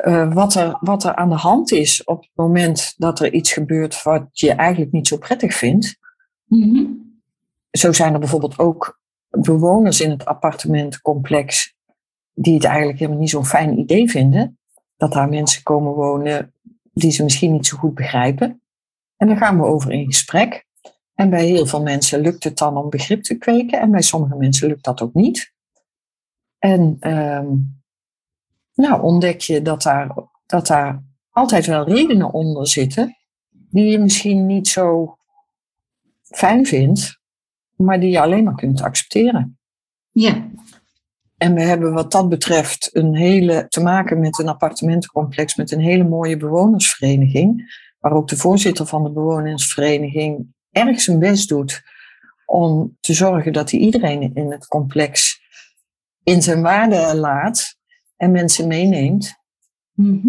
uh, 0.06 0.32
wat, 0.32 0.54
er, 0.54 0.76
wat 0.80 1.04
er 1.04 1.14
aan 1.14 1.28
de 1.28 1.34
hand 1.34 1.72
is 1.72 2.04
op 2.04 2.20
het 2.20 2.30
moment 2.34 2.94
dat 2.96 3.20
er 3.20 3.32
iets 3.32 3.52
gebeurt 3.52 4.02
wat 4.02 4.28
je 4.32 4.52
eigenlijk 4.52 4.92
niet 4.92 5.08
zo 5.08 5.16
prettig 5.16 5.54
vindt. 5.54 5.98
Mm 6.44 7.06
Zo 7.70 7.92
zijn 7.92 8.12
er 8.12 8.18
bijvoorbeeld 8.18 8.58
ook 8.58 9.00
bewoners 9.28 10.00
in 10.00 10.10
het 10.10 10.24
appartementcomplex 10.24 11.76
die 12.40 12.54
het 12.54 12.64
eigenlijk 12.64 12.98
helemaal 12.98 13.20
niet 13.20 13.30
zo'n 13.30 13.46
fijn 13.46 13.78
idee 13.78 14.10
vinden. 14.10 14.58
Dat 14.96 15.12
daar 15.12 15.28
mensen 15.28 15.62
komen 15.62 15.92
wonen 15.92 16.52
die 16.92 17.10
ze 17.10 17.22
misschien 17.22 17.52
niet 17.52 17.66
zo 17.66 17.76
goed 17.76 17.94
begrijpen. 17.94 18.62
En 19.16 19.26
dan 19.26 19.36
gaan 19.36 19.58
we 19.58 19.64
over 19.64 19.92
in 19.92 20.04
gesprek. 20.04 20.66
En 21.14 21.30
bij 21.30 21.46
heel 21.46 21.66
veel 21.66 21.82
mensen 21.82 22.20
lukt 22.20 22.44
het 22.44 22.58
dan 22.58 22.76
om 22.76 22.90
begrip 22.90 23.22
te 23.22 23.34
kweken. 23.34 23.80
En 23.80 23.90
bij 23.90 24.02
sommige 24.02 24.36
mensen 24.36 24.68
lukt 24.68 24.84
dat 24.84 25.02
ook 25.02 25.14
niet. 25.14 25.52
En 26.58 26.96
ehm, 27.00 27.48
nou 28.74 29.02
ontdek 29.02 29.40
je 29.40 29.62
dat 29.62 29.82
daar, 29.82 30.14
dat 30.46 30.66
daar 30.66 31.02
altijd 31.30 31.66
wel 31.66 31.88
redenen 31.88 32.32
onder 32.32 32.68
zitten. 32.68 33.16
Die 33.50 33.90
je 33.90 33.98
misschien 33.98 34.46
niet 34.46 34.68
zo 34.68 35.16
fijn 36.22 36.66
vindt. 36.66 37.20
Maar 37.76 38.00
die 38.00 38.10
je 38.10 38.20
alleen 38.20 38.44
maar 38.44 38.54
kunt 38.54 38.82
accepteren. 38.82 39.58
Ja. 40.10 40.48
En 41.38 41.54
we 41.54 41.60
hebben 41.60 41.92
wat 41.92 42.12
dat 42.12 42.28
betreft 42.28 42.90
een 42.92 43.14
hele, 43.14 43.66
te 43.68 43.80
maken 43.80 44.20
met 44.20 44.38
een 44.38 44.48
appartementencomplex 44.48 45.56
met 45.56 45.70
een 45.70 45.80
hele 45.80 46.04
mooie 46.04 46.36
bewonersvereniging. 46.36 47.76
Waar 47.98 48.12
ook 48.12 48.28
de 48.28 48.36
voorzitter 48.36 48.86
van 48.86 49.02
de 49.02 49.10
bewonersvereniging 49.10 50.46
erg 50.70 51.00
zijn 51.00 51.18
best 51.18 51.48
doet 51.48 51.82
om 52.46 52.96
te 53.00 53.14
zorgen 53.14 53.52
dat 53.52 53.70
hij 53.70 53.80
iedereen 53.80 54.34
in 54.34 54.50
het 54.50 54.66
complex 54.66 55.40
in 56.22 56.42
zijn 56.42 56.62
waarde 56.62 57.16
laat 57.16 57.76
en 58.16 58.30
mensen 58.30 58.66
meeneemt. 58.66 59.34
Mhm. 59.92 60.28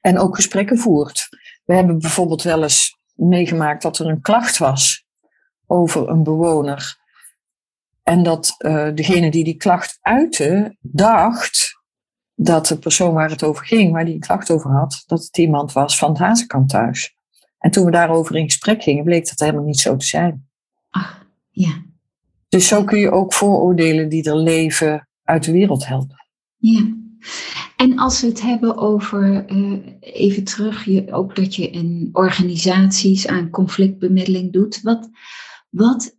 En 0.00 0.18
ook 0.18 0.34
gesprekken 0.34 0.78
voert. 0.78 1.28
We 1.64 1.74
hebben 1.74 1.98
bijvoorbeeld 1.98 2.42
wel 2.42 2.62
eens 2.62 2.98
meegemaakt 3.14 3.82
dat 3.82 3.98
er 3.98 4.06
een 4.06 4.20
klacht 4.20 4.58
was 4.58 5.04
over 5.66 6.08
een 6.08 6.22
bewoner 6.22 7.04
en 8.06 8.22
dat 8.22 8.54
uh, 8.58 8.88
degene 8.94 9.30
die 9.30 9.44
die 9.44 9.56
klacht 9.56 9.98
uitte, 10.00 10.76
dacht 10.80 11.82
dat 12.34 12.66
de 12.66 12.78
persoon 12.78 13.14
waar 13.14 13.30
het 13.30 13.42
over 13.42 13.66
ging, 13.66 13.92
waar 13.92 14.04
die 14.04 14.14
een 14.14 14.20
klacht 14.20 14.50
over 14.50 14.70
had, 14.70 15.02
dat 15.06 15.24
het 15.24 15.38
iemand 15.38 15.72
was 15.72 15.98
van 15.98 16.08
het 16.08 16.18
Hazekamp 16.18 16.68
thuis. 16.68 17.16
En 17.58 17.70
toen 17.70 17.84
we 17.84 17.90
daarover 17.90 18.36
in 18.36 18.44
gesprek 18.44 18.82
gingen, 18.82 19.04
bleek 19.04 19.28
dat 19.28 19.38
helemaal 19.38 19.64
niet 19.64 19.80
zo 19.80 19.96
te 19.96 20.06
zijn. 20.06 20.48
Ach, 20.90 21.26
ja. 21.50 21.82
Dus 22.48 22.68
zo 22.68 22.84
kun 22.84 22.98
je 22.98 23.10
ook 23.10 23.32
vooroordelen 23.32 24.08
die 24.08 24.24
er 24.24 24.36
leven 24.36 25.08
uit 25.22 25.44
de 25.44 25.52
wereld 25.52 25.86
helpen. 25.86 26.26
Ja. 26.56 26.94
En 27.76 27.98
als 27.98 28.20
we 28.20 28.26
het 28.26 28.42
hebben 28.42 28.76
over, 28.76 29.50
uh, 29.50 29.78
even 30.00 30.44
terug, 30.44 30.84
je, 30.84 31.12
ook 31.12 31.36
dat 31.36 31.54
je 31.54 31.70
in 31.70 32.08
organisaties 32.12 33.26
aan 33.26 33.50
conflictbemiddeling 33.50 34.52
doet. 34.52 34.80
Wat, 34.82 35.10
wat 35.70 36.16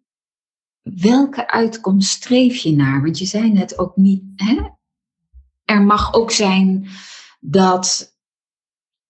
welke 0.96 1.50
uitkomst 1.50 2.10
streef 2.10 2.56
je 2.56 2.76
naar? 2.76 3.02
Want 3.02 3.20
je 3.20 3.26
zei 3.26 3.52
net 3.52 3.78
ook 3.78 3.96
niet, 3.96 4.24
hè? 4.36 4.76
er 5.68 5.82
mag 5.82 6.14
ook 6.14 6.32
zijn 6.32 6.88
dat 7.40 8.16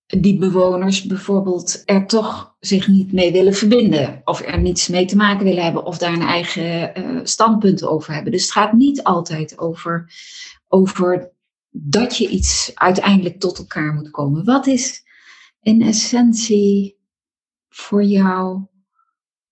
die 0.07 0.37
bewoners 0.37 1.03
bijvoorbeeld 1.03 1.81
er 1.85 2.07
toch 2.07 2.55
zich 2.59 2.87
niet 2.87 3.11
mee 3.11 3.31
willen 3.31 3.53
verbinden. 3.53 4.21
Of 4.23 4.41
er 4.41 4.59
niets 4.59 4.87
mee 4.87 5.05
te 5.05 5.15
maken 5.15 5.45
willen 5.45 5.63
hebben. 5.63 5.85
Of 5.85 5.97
daar 5.97 6.13
een 6.13 6.21
eigen 6.21 6.99
uh, 6.99 7.19
standpunt 7.23 7.83
over 7.83 8.13
hebben. 8.13 8.31
Dus 8.31 8.41
het 8.41 8.51
gaat 8.51 8.73
niet 8.73 9.03
altijd 9.03 9.57
over, 9.57 10.13
over 10.67 11.31
dat 11.69 12.17
je 12.17 12.29
iets 12.29 12.71
uiteindelijk 12.73 13.39
tot 13.39 13.57
elkaar 13.57 13.93
moet 13.93 14.11
komen. 14.11 14.45
Wat 14.45 14.67
is 14.67 15.03
in 15.61 15.81
essentie 15.81 16.97
voor 17.69 18.03
jou 18.03 18.61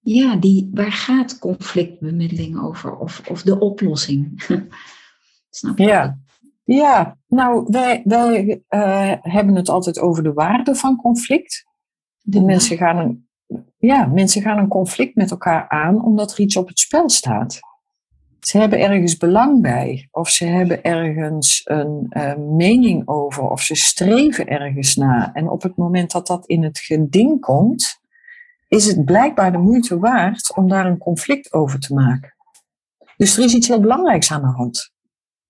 ja, 0.06 0.36
die, 0.36 0.70
waar 0.74 0.92
gaat 0.92 1.40
conflictbemiddeling 1.40 2.62
over? 2.62 2.98
Of, 2.98 3.22
of 3.30 3.42
de 3.42 3.60
oplossing? 3.60 4.44
Snap 5.50 5.78
je? 5.78 5.84
Ja. 5.86 6.20
ja, 6.64 7.18
nou, 7.28 7.68
wij, 7.70 8.02
wij 8.04 8.64
uh, 8.70 9.12
hebben 9.22 9.56
het 9.56 9.70
altijd 9.70 10.00
over 10.00 10.24
de 10.24 10.34
waarde 10.34 10.76
van 10.76 10.96
conflict. 10.96 11.66
De 12.22 12.42
mensen, 12.42 12.78
gaan 12.78 12.98
een, 12.98 13.28
ja, 13.78 14.06
mensen 14.06 14.42
gaan 14.42 14.58
een 14.58 14.68
conflict 14.68 15.16
met 15.16 15.32
elkaar 15.32 15.70
aan 15.70 16.04
omdat 16.04 16.32
er 16.32 16.40
iets 16.40 16.58
op 16.58 16.68
het 16.68 16.80
spel 16.80 17.10
staat. 17.10 17.60
Ze 18.40 18.58
hebben 18.58 18.80
ergens 18.80 19.18
belang 19.18 19.62
bij, 19.62 20.08
of 20.12 20.30
ze 20.30 20.46
hebben 20.46 20.84
ergens 20.84 21.62
een 21.64 22.06
uh, 22.10 22.36
mening 22.36 23.08
over, 23.08 23.50
of 23.50 23.62
ze 23.62 23.76
streven 23.76 24.48
ergens 24.48 24.96
na. 24.96 25.34
En 25.34 25.50
op 25.50 25.62
het 25.62 25.76
moment 25.76 26.12
dat 26.12 26.28
dat 26.28 26.46
in 26.46 26.64
het 26.64 26.80
geding 26.80 27.40
komt, 27.40 28.04
is 28.68 28.86
het 28.86 29.06
blijkbaar 29.06 29.52
de 29.52 29.58
moeite 29.58 30.00
waard 30.00 30.56
om 30.56 30.70
daar 30.70 30.86
een 30.86 30.98
conflict 30.98 31.54
over 31.54 31.80
te 31.80 31.94
maken. 31.94 32.36
Dus 33.18 33.38
er 33.38 33.44
is 33.44 33.54
iets 33.54 33.68
heel 33.68 33.80
belangrijks 33.80 34.32
aan 34.32 34.42
de 34.42 34.48
hand. 34.48 34.94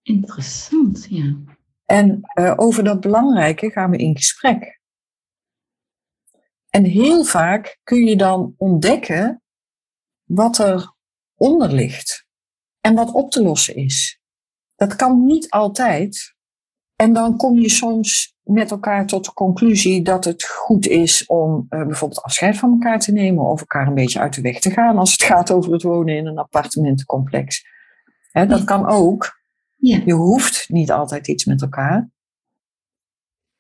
Interessant, 0.02 1.06
ja. 1.10 1.36
En 1.86 2.22
uh, 2.40 2.54
over 2.56 2.84
dat 2.84 3.00
belangrijke 3.00 3.72
gaan 3.72 3.90
we 3.90 3.98
in 3.98 4.16
gesprek. 4.16 4.80
En 6.70 6.84
heel 6.84 7.24
vaak 7.24 7.80
kun 7.84 8.06
je 8.06 8.16
dan 8.16 8.54
ontdekken 8.58 9.44
wat 10.24 10.58
er 10.58 10.94
onder 11.36 11.72
ligt 11.72 12.26
en 12.82 12.96
wat 12.96 13.12
op 13.12 13.32
te 13.32 13.44
lossen 13.44 13.76
is. 13.76 14.20
Dat 14.76 14.96
kan 14.96 15.26
niet 15.26 15.50
altijd. 15.50 16.36
En 16.96 17.14
dan 17.14 17.38
kom 17.38 17.60
je 17.60 17.70
soms 17.70 18.35
met 18.46 18.72
elkaar 18.72 19.06
tot 19.06 19.26
de 19.26 19.34
conclusie 19.34 20.02
dat 20.02 20.26
het 20.26 20.44
goed 20.44 20.88
is 20.88 21.26
om 21.26 21.66
uh, 21.70 21.86
bijvoorbeeld 21.86 22.22
afscheid 22.22 22.58
van 22.58 22.72
elkaar 22.72 23.00
te 23.00 23.12
nemen 23.12 23.44
of 23.44 23.60
elkaar 23.60 23.88
een 23.88 23.94
beetje 23.94 24.20
uit 24.20 24.34
de 24.34 24.42
weg 24.42 24.60
te 24.60 24.72
gaan 24.72 24.98
als 24.98 25.12
het 25.12 25.24
gaat 25.24 25.52
over 25.52 25.72
het 25.72 25.84
wonen 25.84 26.16
in 26.16 26.26
een 26.26 26.38
appartementencomplex. 26.38 27.66
Hè, 28.32 28.46
dat 28.46 28.64
kan 28.64 28.88
ook. 28.88 29.40
Ja. 29.76 30.02
Je 30.06 30.14
hoeft 30.14 30.70
niet 30.70 30.92
altijd 30.92 31.28
iets 31.28 31.46
met 31.46 31.62
elkaar. 31.62 32.10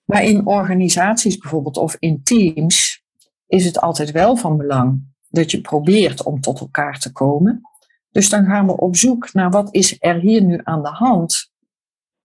Maar 0.03 0.23
in 0.23 0.45
organisaties 0.45 1.37
bijvoorbeeld 1.37 1.77
of 1.77 1.95
in 1.99 2.23
teams 2.23 3.03
is 3.47 3.65
het 3.65 3.81
altijd 3.81 4.11
wel 4.11 4.35
van 4.35 4.57
belang 4.57 5.13
dat 5.29 5.51
je 5.51 5.61
probeert 5.61 6.23
om 6.23 6.41
tot 6.41 6.59
elkaar 6.59 6.99
te 6.99 7.11
komen. 7.11 7.61
Dus 8.11 8.29
dan 8.29 8.45
gaan 8.45 8.65
we 8.65 8.77
op 8.77 8.95
zoek 8.95 9.33
naar 9.33 9.49
wat 9.49 9.73
is 9.73 9.95
er 9.99 10.19
hier 10.19 10.43
nu 10.43 10.59
aan 10.63 10.83
de 10.83 10.89
hand, 10.89 11.51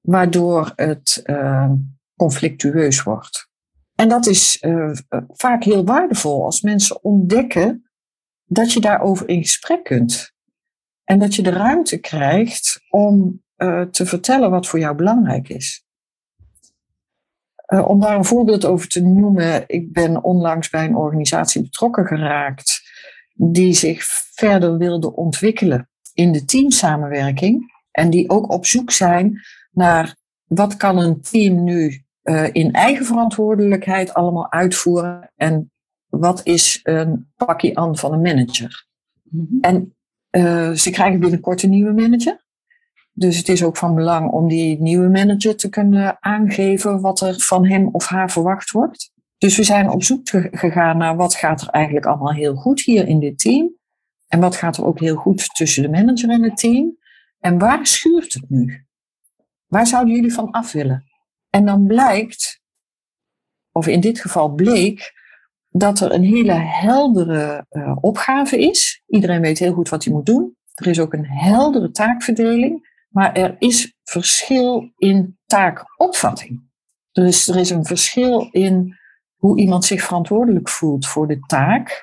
waardoor 0.01 0.73
het 0.77 1.23
uh, 1.25 1.71
conflictueus 2.21 3.03
wordt. 3.03 3.49
En 3.95 4.09
dat 4.09 4.27
is 4.27 4.63
uh, 4.63 4.91
vaak 5.29 5.65
heel 5.65 5.85
waardevol 5.85 6.45
als 6.45 6.61
mensen 6.61 7.05
ontdekken 7.05 7.91
dat 8.45 8.73
je 8.73 8.81
daarover 8.81 9.29
in 9.29 9.43
gesprek 9.43 9.85
kunt. 9.85 10.33
En 11.05 11.19
dat 11.19 11.35
je 11.35 11.43
de 11.43 11.51
ruimte 11.51 11.99
krijgt 11.99 12.81
om 12.89 13.43
uh, 13.57 13.83
te 13.83 14.07
vertellen 14.07 14.51
wat 14.51 14.67
voor 14.67 14.79
jou 14.79 14.97
belangrijk 14.97 15.49
is. 15.49 15.85
Om 17.67 18.01
daar 18.01 18.17
een 18.17 18.25
voorbeeld 18.25 18.65
over 18.65 18.89
te 18.89 19.03
noemen, 19.03 19.65
ik 19.67 19.93
ben 19.93 20.25
onlangs 20.25 20.71
bij 20.71 20.85
een 20.85 20.97
organisatie 20.97 21.63
betrokken 21.63 22.07
geraakt 22.07 22.83
die 23.35 23.75
zich 23.75 24.05
verder 24.35 24.79
wilde 24.79 25.15
ontwikkelen 25.15 25.89
in 26.15 26.33
de 26.33 26.45
teamsamenwerking 26.45 27.73
en 27.91 28.11
die 28.11 28.31
ook 28.31 28.53
op 28.53 28.67
zoek 28.67 28.91
zijn 28.91 29.41
naar 29.71 30.19
wat 30.45 30.77
kan 30.77 30.99
een 30.99 31.21
team 31.21 31.65
nu 31.65 32.05
uh, 32.25 32.49
in 32.53 32.73
eigen 32.73 33.07
verantwoordelijkheid 33.07 34.15
allemaal 34.15 34.53
uitvoeren. 34.53 35.33
En 35.37 35.71
wat 36.09 36.47
is 36.47 36.81
een 36.83 37.31
pakje 37.37 37.75
aan 37.75 37.97
van 37.97 38.13
een 38.13 38.21
manager? 38.21 38.87
Mm 39.23 39.47
-hmm. 39.49 39.61
En 39.61 39.95
uh, 40.31 40.71
ze 40.71 40.91
krijgen 40.91 41.21
binnenkort 41.21 41.63
een 41.63 41.71
nieuwe 41.71 41.93
manager. 41.93 42.45
Dus 43.13 43.37
het 43.37 43.49
is 43.49 43.65
ook 43.65 43.77
van 43.77 43.95
belang 43.95 44.31
om 44.31 44.49
die 44.49 44.81
nieuwe 44.81 45.09
manager 45.09 45.57
te 45.57 45.69
kunnen 45.69 46.17
aangeven 46.21 47.01
wat 47.01 47.21
er 47.21 47.41
van 47.41 47.67
hem 47.67 47.89
of 47.93 48.07
haar 48.07 48.31
verwacht 48.31 48.71
wordt. 48.71 49.13
Dus 49.39 49.57
we 49.57 49.63
zijn 49.63 49.91
op 49.91 50.03
zoek 50.03 50.29
gegaan 50.51 50.97
naar 50.97 51.17
wat 51.17 51.35
gaat 51.35 51.61
er 51.61 51.69
eigenlijk 51.69 52.07
allemaal 52.07 52.33
heel 52.33 52.55
goed 52.55 52.81
hier 52.81 53.09
in 53.09 53.21
dit 53.21 53.39
team. 53.39 53.79
En 54.29 54.41
wat 54.41 54.57
gaat 54.57 54.77
er 54.77 54.85
ook 54.85 55.01
heel 55.01 55.17
goed 55.17 55.55
tussen 55.55 55.83
de 55.83 55.89
manager 55.89 56.31
en 56.31 56.43
het 56.43 56.57
team. 56.57 56.97
En 57.39 57.59
waar 57.59 57.87
schuurt 57.87 58.33
het 58.33 58.51
nu? 58.51 58.87
Waar 59.67 59.87
zouden 59.87 60.15
jullie 60.15 60.33
van 60.33 60.51
af 60.51 60.73
willen? 60.73 61.10
En 61.51 61.65
dan 61.67 61.87
blijkt, 61.87 62.61
of 63.73 63.87
in 63.87 64.01
dit 64.01 64.21
geval 64.21 64.55
bleek, 64.55 65.13
dat 65.69 66.01
er 66.01 66.13
een 66.13 66.25
hele 66.25 66.53
heldere 66.53 67.67
uh, 67.71 67.97
opgave 68.01 68.59
is. 68.59 69.03
Iedereen 69.07 69.41
weet 69.41 69.59
heel 69.59 69.73
goed 69.73 69.89
wat 69.89 70.05
hij 70.05 70.13
moet 70.13 70.27
doen. 70.27 70.57
Er 70.75 70.87
is 70.87 71.01
ook 71.01 71.13
een 71.13 71.27
heldere 71.27 71.91
taakverdeling. 71.91 72.89
maar 73.09 73.33
er 73.33 73.57
is 73.59 73.95
verschil 74.03 74.93
in 74.97 75.39
taakopvatting. 75.47 76.69
Dus 77.13 77.49
er 77.49 77.57
is 77.57 77.71
een 77.71 77.85
verschil 77.85 78.49
in 78.51 78.99
hoe 79.37 79.59
iemand 79.59 79.85
zich 79.85 80.03
verantwoordelijk 80.03 80.69
voelt 80.69 81.07
voor 81.07 81.29
de 81.29 81.39
taak. 81.47 82.01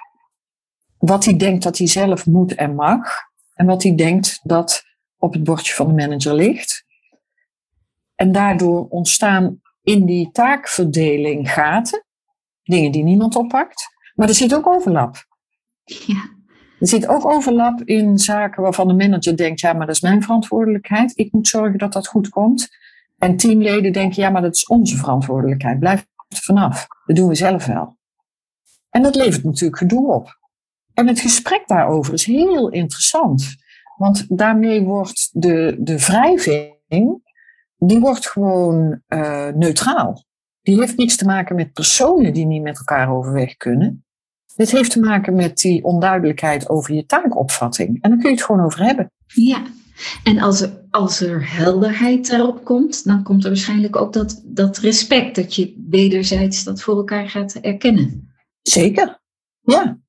Wat 0.98 1.26
hij 1.26 1.38
denkt 1.38 1.64
dat 1.64 1.78
hij 1.78 1.88
zelf 1.88 2.26
moet 2.26 2.56
en 2.56 2.76
mag. 2.76 3.12
En 3.54 3.66
wat 3.66 3.84
hij 3.84 3.96
denkt 3.96 4.40
dat 4.44 4.84
op 5.18 5.34
het 5.34 5.44
bordje 5.44 5.74
van 5.74 5.88
de 5.88 5.94
manager 5.94 6.34
ligt. 6.34 6.86
En 8.18 8.32
daardoor 8.32 8.88
ontstaan 8.88 9.62
in 9.84 10.06
die 10.06 10.32
taakverdeling 10.32 11.52
gaten. 11.52 12.06
Dingen 12.64 12.92
die 12.92 13.04
niemand 13.04 13.36
oppakt. 13.36 13.88
Maar 14.16 14.28
er 14.28 14.34
zit 14.34 14.56
ook 14.56 14.68
overlap. 14.68 15.26
Ja. 15.84 16.36
Er 16.80 16.88
zit 16.88 17.08
ook 17.08 17.26
overlap 17.26 17.82
in 17.82 18.18
zaken 18.18 18.62
waarvan 18.62 18.88
de 18.88 18.94
manager 18.94 19.38
denkt, 19.38 19.60
ja, 19.60 19.74
maar 19.74 19.86
dat 19.86 19.96
is 19.96 20.02
mijn 20.02 20.22
verantwoordelijkheid. 20.22 21.18
Ik 21.18 21.32
moet 21.32 21.48
zorgen 21.48 21.78
dat 21.78 21.94
dat 21.94 22.08
goed 22.08 22.30
komt. 22.30 22.70
En 23.18 23.38
teamleden 23.38 23.94
denken, 23.94 24.22
ja, 24.22 24.30
maar 24.30 24.42
dat 24.42 24.56
is 24.56 24.68
onze 24.68 24.98
verantwoordelijkheid. 24.98 25.80
Blijf 25.80 26.06
er 26.28 26.38
vanaf. 26.38 26.88
Dat 27.06 27.16
doen 27.16 27.28
we 27.28 27.36
zelf 27.36 27.66
wel. 27.66 27.98
En 28.90 29.02
dat 29.02 29.16
levert 29.16 29.44
natuurlijk 29.44 29.78
gedoe 29.78 30.14
op. 30.14 30.40
En 30.94 31.08
het 31.08 31.20
gesprek 31.20 31.68
daarover 31.68 32.14
is 32.14 32.26
heel 32.26 32.70
interessant. 32.70 33.56
Want 33.98 34.38
daarmee 34.38 34.82
wordt 34.82 35.30
de, 35.32 35.76
de 35.80 36.00
wrijving, 36.00 37.22
die 37.78 38.00
wordt 38.00 38.30
gewoon 38.30 39.02
uh, 39.08 39.48
neutraal. 39.48 40.26
Die 40.62 40.80
heeft 40.80 40.98
niks 40.98 41.16
te 41.16 41.26
maken 41.26 41.56
met 41.56 41.74
personen 41.74 42.34
die 42.34 42.46
niet 42.46 42.62
met 42.62 42.78
elkaar 42.78 43.12
overweg 43.12 43.58
kunnen. 43.58 44.06
Dit 44.56 44.72
heeft 44.72 44.92
te 44.92 45.00
maken 45.00 45.36
met 45.36 45.58
die 45.58 45.84
onduidelijkheid 45.84 46.70
over 46.70 46.94
je 46.94 47.06
taakopvatting. 47.06 48.02
En 48.02 48.10
dan 48.10 48.20
kun 48.20 48.30
je 48.30 48.36
het 48.36 48.46
gewoon 48.46 48.66
over 48.66 48.84
hebben. 48.84 49.12
Ja, 49.26 49.62
en 50.24 50.40
als 50.40 50.62
er, 50.62 50.86
als 50.90 51.22
er 51.22 51.56
helderheid 51.56 52.30
daarop 52.30 52.64
komt, 52.64 53.04
dan 53.04 53.24
komt 53.24 53.44
er 53.44 53.50
waarschijnlijk 53.50 53.96
ook 53.96 54.14
dat, 54.14 54.42
dat 54.46 54.78
respect, 54.78 55.36
dat 55.36 55.56
je 55.56 55.86
wederzijds 55.90 56.64
dat 56.64 56.82
voor 56.82 56.96
elkaar 56.96 57.30
gaat 57.30 57.54
erkennen. 57.54 58.34
Zeker, 58.62 59.20
ja. 59.62 60.00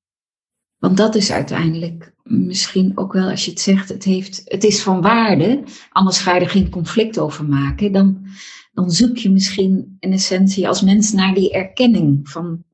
Want 0.79 0.97
dat 0.97 1.15
is 1.15 1.31
uiteindelijk 1.31 2.15
misschien 2.23 2.99
ook 2.99 3.13
wel, 3.13 3.31
als 3.31 3.45
je 3.45 3.51
het 3.51 3.61
zegt, 3.61 3.89
het, 3.89 4.05
heeft, 4.05 4.43
het 4.45 4.65
is 4.65 4.83
van 4.83 5.01
waarde, 5.01 5.65
anders 5.91 6.19
ga 6.19 6.35
je 6.35 6.41
er 6.41 6.51
geen 6.51 6.71
conflict 6.71 7.19
over 7.19 7.45
maken. 7.45 7.93
Dan, 7.93 8.27
dan 8.73 8.91
zoek 8.91 9.17
je 9.17 9.31
misschien 9.31 9.97
in 10.01 10.13
essentie 10.13 10.69
als 10.69 10.83
mens 10.83 11.13
naar 11.13 11.35
die 11.35 11.53
erkenning 11.53 12.29
van 12.29 12.65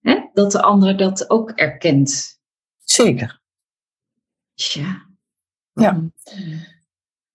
hè, 0.00 0.28
dat 0.32 0.52
de 0.52 0.62
ander 0.62 0.96
dat 0.96 1.30
ook 1.30 1.50
erkent. 1.50 2.40
Zeker. 2.84 3.40
Tja. 4.54 5.06
Ja. 5.72 6.10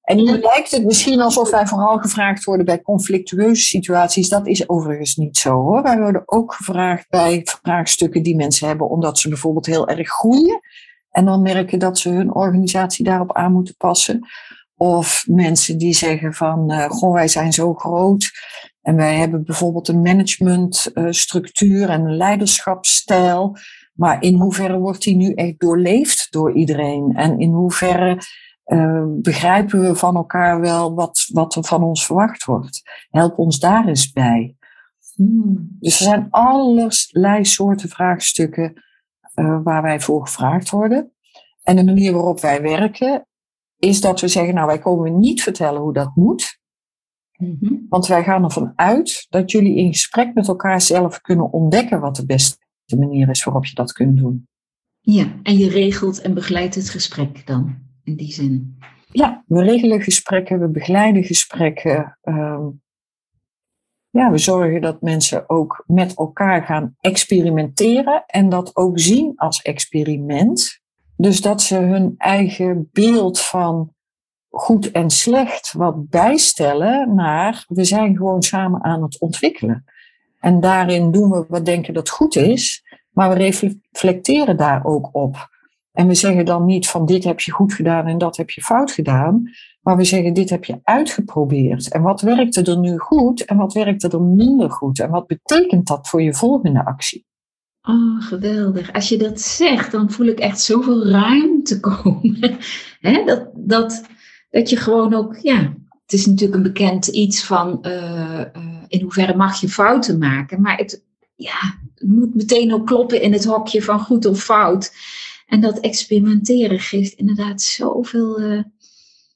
En 0.09 0.17
nu 0.17 0.39
lijkt 0.39 0.71
het 0.71 0.85
misschien 0.85 1.21
alsof 1.21 1.49
wij 1.49 1.67
vooral 1.67 1.97
gevraagd 1.97 2.43
worden 2.43 2.65
bij 2.65 2.81
conflictueuze 2.81 3.63
situaties. 3.63 4.29
Dat 4.29 4.47
is 4.47 4.69
overigens 4.69 5.15
niet 5.15 5.37
zo 5.37 5.49
hoor. 5.49 5.81
Wij 5.81 5.99
worden 5.99 6.21
ook 6.25 6.53
gevraagd 6.53 7.09
bij 7.09 7.41
vraagstukken 7.43 8.23
die 8.23 8.35
mensen 8.35 8.67
hebben, 8.67 8.89
omdat 8.89 9.19
ze 9.19 9.29
bijvoorbeeld 9.29 9.65
heel 9.65 9.87
erg 9.87 10.09
groeien. 10.09 10.59
En 11.11 11.25
dan 11.25 11.41
merken 11.41 11.79
dat 11.79 11.99
ze 11.99 12.09
hun 12.09 12.33
organisatie 12.33 13.05
daarop 13.05 13.33
aan 13.33 13.51
moeten 13.51 13.75
passen. 13.77 14.27
Of 14.77 15.23
mensen 15.27 15.77
die 15.77 15.93
zeggen 15.93 16.33
van, 16.33 16.71
uh, 16.71 16.89
goh, 16.89 17.13
wij 17.13 17.27
zijn 17.27 17.53
zo 17.53 17.73
groot. 17.73 18.31
En 18.81 18.95
wij 18.95 19.15
hebben 19.15 19.43
bijvoorbeeld 19.43 19.87
een 19.87 20.01
managementstructuur 20.01 21.89
en 21.89 22.05
een 22.05 22.17
leiderschapsstijl. 22.17 23.57
Maar 23.93 24.21
in 24.21 24.35
hoeverre 24.35 24.77
wordt 24.77 25.03
die 25.03 25.15
nu 25.15 25.33
echt 25.33 25.59
doorleefd 25.59 26.27
door 26.29 26.53
iedereen? 26.53 27.11
En 27.15 27.39
in 27.39 27.51
hoeverre 27.51 28.17
uh, 28.69 29.03
begrijpen 29.07 29.81
we 29.81 29.95
van 29.95 30.15
elkaar 30.15 30.59
wel 30.59 30.93
wat, 30.93 31.29
wat 31.33 31.55
er 31.55 31.63
van 31.63 31.83
ons 31.83 32.05
verwacht 32.05 32.45
wordt? 32.45 32.81
Help 33.09 33.37
ons 33.37 33.59
daar 33.59 33.87
eens 33.87 34.11
bij. 34.11 34.55
Hmm. 35.15 35.75
Dus 35.79 35.99
er 35.99 36.05
zijn 36.05 36.27
allerlei 36.29 37.45
soorten 37.45 37.89
vraagstukken 37.89 38.83
uh, 39.35 39.59
waar 39.63 39.81
wij 39.81 39.99
voor 39.99 40.25
gevraagd 40.25 40.69
worden. 40.69 41.13
En 41.63 41.75
de 41.75 41.83
manier 41.83 42.13
waarop 42.13 42.39
wij 42.39 42.61
werken 42.61 43.27
is 43.77 44.01
dat 44.01 44.21
we 44.21 44.27
zeggen, 44.27 44.53
nou 44.53 44.67
wij 44.67 44.79
komen 44.79 45.19
niet 45.19 45.43
vertellen 45.43 45.81
hoe 45.81 45.93
dat 45.93 46.15
moet. 46.15 46.59
Mm-hmm. 47.37 47.85
Want 47.89 48.07
wij 48.07 48.23
gaan 48.23 48.43
ervan 48.43 48.73
uit 48.75 49.25
dat 49.29 49.51
jullie 49.51 49.75
in 49.75 49.93
gesprek 49.93 50.33
met 50.33 50.47
elkaar 50.47 50.81
zelf 50.81 51.21
kunnen 51.21 51.51
ontdekken 51.51 51.99
wat 51.99 52.15
de 52.15 52.25
beste 52.25 52.57
manier 52.97 53.29
is 53.29 53.43
waarop 53.43 53.65
je 53.65 53.75
dat 53.75 53.91
kunt 53.91 54.17
doen. 54.17 54.47
Ja, 54.99 55.39
en 55.43 55.57
je 55.57 55.69
regelt 55.69 56.21
en 56.21 56.33
begeleidt 56.33 56.75
het 56.75 56.89
gesprek 56.89 57.47
dan 57.47 57.88
in 58.09 58.15
die 58.15 58.33
zin. 58.33 58.77
Ja, 59.11 59.43
we 59.47 59.61
regelen 59.61 60.01
gesprekken, 60.01 60.59
we 60.59 60.67
begeleiden 60.67 61.23
gesprekken. 61.23 62.17
Um, 62.23 62.81
ja, 64.09 64.31
we 64.31 64.37
zorgen 64.37 64.81
dat 64.81 65.01
mensen 65.01 65.49
ook 65.49 65.83
met 65.87 66.15
elkaar 66.15 66.63
gaan 66.63 66.95
experimenteren 66.99 68.23
en 68.25 68.49
dat 68.49 68.75
ook 68.75 68.99
zien 68.99 69.33
als 69.35 69.61
experiment. 69.61 70.79
Dus 71.17 71.41
dat 71.41 71.61
ze 71.61 71.75
hun 71.75 72.13
eigen 72.17 72.89
beeld 72.91 73.39
van 73.39 73.93
goed 74.49 74.91
en 74.91 75.09
slecht 75.09 75.73
wat 75.73 76.09
bijstellen 76.09 77.15
naar 77.15 77.65
we 77.67 77.83
zijn 77.83 78.15
gewoon 78.15 78.41
samen 78.41 78.83
aan 78.83 79.01
het 79.01 79.19
ontwikkelen. 79.19 79.83
En 80.39 80.59
daarin 80.59 81.11
doen 81.11 81.29
we 81.29 81.45
wat 81.47 81.65
denken 81.65 81.93
dat 81.93 82.09
goed 82.09 82.35
is, 82.35 82.83
maar 83.09 83.29
we 83.29 83.35
reflecteren 83.35 84.57
daar 84.57 84.85
ook 84.85 85.09
op. 85.11 85.58
En 85.91 86.07
we 86.07 86.15
zeggen 86.15 86.45
dan 86.45 86.65
niet 86.65 86.87
van 86.87 87.05
dit 87.05 87.23
heb 87.23 87.39
je 87.39 87.51
goed 87.51 87.73
gedaan 87.73 88.07
en 88.07 88.17
dat 88.17 88.37
heb 88.37 88.49
je 88.49 88.61
fout 88.61 88.91
gedaan, 88.91 89.51
maar 89.81 89.97
we 89.97 90.03
zeggen 90.03 90.33
dit 90.33 90.49
heb 90.49 90.65
je 90.65 90.79
uitgeprobeerd. 90.83 91.91
En 91.91 92.01
wat 92.01 92.21
werkte 92.21 92.61
er 92.61 92.77
nu 92.77 92.97
goed 92.97 93.45
en 93.45 93.57
wat 93.57 93.73
werkte 93.73 94.09
er 94.09 94.21
minder 94.21 94.71
goed? 94.71 94.99
En 94.99 95.09
wat 95.09 95.27
betekent 95.27 95.87
dat 95.87 96.07
voor 96.07 96.21
je 96.21 96.33
volgende 96.33 96.85
actie? 96.85 97.27
Oh, 97.81 98.21
geweldig. 98.21 98.93
Als 98.93 99.09
je 99.09 99.17
dat 99.17 99.41
zegt, 99.41 99.91
dan 99.91 100.11
voel 100.11 100.27
ik 100.27 100.39
echt 100.39 100.61
zoveel 100.61 101.07
ruimte 101.07 101.79
komen. 101.79 102.57
dat, 103.25 103.49
dat, 103.55 104.03
dat 104.49 104.69
je 104.69 104.77
gewoon 104.77 105.13
ook, 105.13 105.37
ja, 105.37 105.73
het 106.03 106.13
is 106.13 106.25
natuurlijk 106.25 106.57
een 106.57 106.73
bekend 106.73 107.07
iets 107.07 107.43
van 107.43 107.79
uh, 107.81 108.39
uh, 108.39 108.83
in 108.87 109.01
hoeverre 109.01 109.35
mag 109.35 109.61
je 109.61 109.69
fouten 109.69 110.17
maken. 110.17 110.61
Maar 110.61 110.77
het, 110.77 111.03
ja, 111.35 111.79
het 111.95 112.09
moet 112.09 112.35
meteen 112.35 112.73
ook 112.73 112.85
kloppen 112.87 113.21
in 113.21 113.33
het 113.33 113.45
hokje 113.45 113.81
van 113.81 113.99
goed 113.99 114.25
of 114.25 114.43
fout. 114.43 114.93
En 115.49 115.61
dat 115.61 115.79
experimenteren 115.79 116.79
geeft 116.79 117.13
inderdaad 117.13 117.61
zoveel 117.61 118.41
uh, 118.41 118.63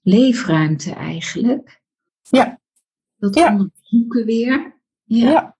leefruimte 0.02 0.93
eigenlijk. 0.93 1.82
Ja. 2.21 2.60
Dat 3.17 3.36
ja. 3.36 3.52
onderzoeken 3.52 4.26
weer. 4.26 4.82
Ja. 5.04 5.30
ja. 5.30 5.56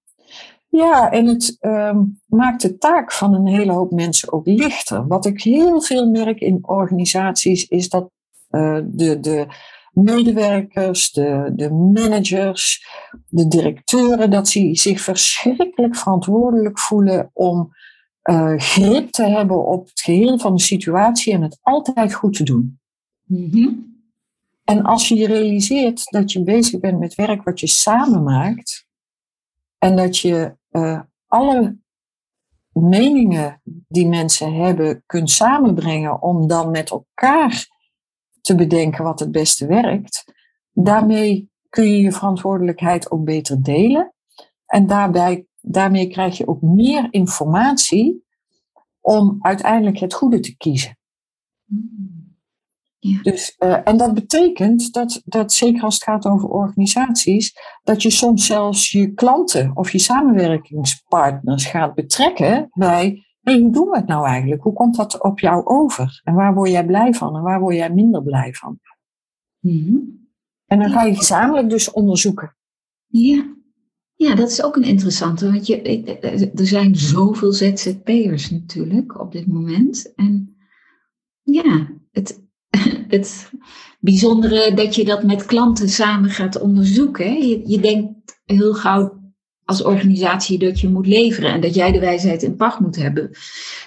Ja, 0.70 1.12
en 1.12 1.26
het 1.26 1.58
um, 1.62 2.20
maakt 2.26 2.62
de 2.62 2.78
taak 2.78 3.12
van 3.12 3.34
een 3.34 3.48
hele 3.48 3.72
hoop 3.72 3.92
mensen 3.92 4.34
ook 4.34 4.48
lichter. 4.48 5.08
Wat 5.08 5.26
ik 5.26 5.42
heel 5.42 5.82
veel 5.82 6.10
merk 6.10 6.40
in 6.40 6.60
organisaties 6.62 7.68
is 7.68 7.90
dat 7.90 8.12
uh, 8.52 8.80
de, 8.86 9.20
de 9.20 9.48
medewerkers, 9.92 11.12
de, 11.12 11.52
de 11.56 11.72
managers, 11.72 12.88
de 13.30 13.48
directeuren, 13.48 14.32
dat 14.32 14.48
ze 14.48 14.70
zich 14.76 15.02
verschrikkelijk 15.02 15.96
verantwoordelijk 15.96 16.80
voelen 16.80 17.30
om 17.34 17.74
uh, 18.30 18.54
grip 18.58 19.10
te 19.10 19.24
hebben 19.24 19.66
op 19.66 19.86
het 19.86 20.02
geheel 20.02 20.40
van 20.40 20.56
de 20.56 20.62
situatie 20.62 21.34
en 21.34 21.42
het 21.42 21.60
altijd 21.62 22.14
goed 22.14 22.34
te 22.36 22.44
doen. 22.44 22.80
Mm-hmm. 23.24 23.92
En 24.64 24.82
als 24.82 25.08
je 25.08 25.16
je 25.16 25.28
realiseert 25.28 26.12
dat 26.12 26.32
je 26.32 26.44
bezig 26.44 26.80
bent 26.80 27.00
met 27.00 27.16
werk 27.16 27.44
wat 27.44 27.60
je 27.60 27.68
samen 27.68 28.24
maakt 28.24 28.88
en 29.78 29.96
dat 29.96 30.18
je 30.18 30.58
uh, 30.72 31.02
alle 31.28 31.78
meningen 32.72 33.62
die 33.88 34.08
mensen 34.08 34.54
hebben 34.54 35.04
kunt 35.06 35.32
samenbrengen 35.32 36.22
om 36.22 36.48
dan 36.48 36.72
met 36.72 36.90
elkaar 36.90 37.68
te 38.42 38.56
bedenken 38.56 39.04
wat 39.04 39.20
het 39.20 39.32
beste 39.32 39.66
werkt. 39.66 40.34
Daarmee 40.72 41.52
kun 41.70 41.84
je 41.84 42.02
je 42.02 42.12
verantwoordelijkheid 42.12 43.12
ook 43.12 43.24
beter 43.24 43.64
delen. 43.64 44.14
En 44.66 44.88
daarbij, 44.88 45.46
daarmee 45.66 46.08
krijg 46.08 46.38
je 46.38 46.48
ook 46.48 46.62
meer 46.62 47.08
informatie 47.12 48.26
om 49.02 49.38
uiteindelijk 49.40 49.98
het 49.98 50.14
goede 50.14 50.40
te 50.40 50.58
kiezen. 50.58 50.98
Ja. 53.00 53.22
Dus, 53.22 53.56
uh, 53.60 53.88
en 53.88 53.98
dat 53.98 54.14
betekent 54.14 54.94
dat, 54.94 55.22
dat, 55.26 55.54
zeker 55.54 55.84
als 55.84 55.94
het 55.94 56.04
gaat 56.04 56.26
over 56.26 56.50
organisaties, 56.50 57.54
dat 57.84 58.02
je 58.02 58.10
soms 58.10 58.46
zelfs 58.46 58.92
je 58.92 59.14
klanten 59.14 59.72
of 59.76 59.92
je 59.92 60.00
samenwerkingspartners 60.00 61.66
gaat 61.66 61.94
betrekken 61.94 62.70
bij 62.72 63.26
hey, 63.42 63.60
hoe 63.60 63.72
doen 63.72 63.90
we 63.90 63.98
het 63.98 64.08
nou 64.08 64.26
eigenlijk? 64.28 64.62
Hoe 64.64 64.74
komt 64.74 64.96
dat 64.96 65.24
op 65.24 65.40
jou 65.40 65.66
over? 65.66 66.22
En 66.24 66.34
waar 66.34 66.54
word 66.54 66.70
jij 66.70 66.86
blij 66.86 67.14
van 67.14 67.36
en 67.36 67.42
waar 67.42 67.60
word 67.60 67.76
jij 67.76 67.94
minder 67.94 68.24
blij 68.24 68.54
van? 68.54 68.80
Mm-hmm. 69.60 70.28
En 70.66 70.80
dan 70.80 70.90
ga 70.90 71.04
je 71.04 71.16
gezamenlijk 71.16 71.70
dus 71.70 71.92
onderzoeken. 71.92 72.56
Ja. 73.08 73.56
Ja, 74.24 74.36
dat 74.36 74.52
is 74.52 74.64
ook 74.64 74.76
een 74.76 74.84
interessante. 74.84 75.52
Want 75.52 75.68
je, 75.68 75.82
er 76.56 76.68
zijn 76.68 76.96
zoveel 76.96 77.52
ZZP'ers 77.52 78.50
natuurlijk 78.50 79.20
op 79.20 79.32
dit 79.32 79.48
moment. 79.48 80.14
En 80.16 80.56
ja, 81.44 81.90
het, 82.12 82.42
het 83.08 83.52
bijzondere 84.00 84.74
dat 84.74 84.96
je 84.96 85.06
dat 85.06 85.24
met 85.24 85.46
klanten 85.46 85.90
samen 85.90 86.30
gaat 86.30 86.62
onderzoeken. 86.62 87.48
Je 87.70 87.80
denkt 87.80 88.42
heel 88.46 88.74
gauw 88.74 89.22
als 89.66 89.84
organisatie 89.84 90.60
dat 90.60 90.80
je 90.80 90.90
moet 90.90 91.08
leveren 91.08 91.52
en 91.52 91.62
dat 91.62 91.76
jij 91.76 91.92
de 91.92 92.00
wijsheid 92.00 92.44
in 92.44 92.56
pacht 92.56 92.80
moet 92.80 92.96
hebben, 92.96 93.32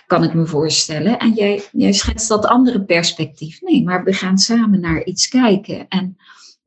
kan 0.07 0.25
ik 0.25 0.35
me 0.35 0.47
voorstellen. 0.47 1.19
En 1.19 1.33
jij, 1.33 1.63
jij 1.73 1.93
schetst 1.93 2.29
dat 2.29 2.47
andere 2.47 2.85
perspectief. 2.85 3.61
Nee, 3.61 3.85
maar 3.85 4.05
we 4.05 4.13
gaan 4.13 4.39
samen 4.39 4.81
naar 4.81 5.05
iets 5.05 5.29
kijken. 5.29 5.89
En 5.89 6.17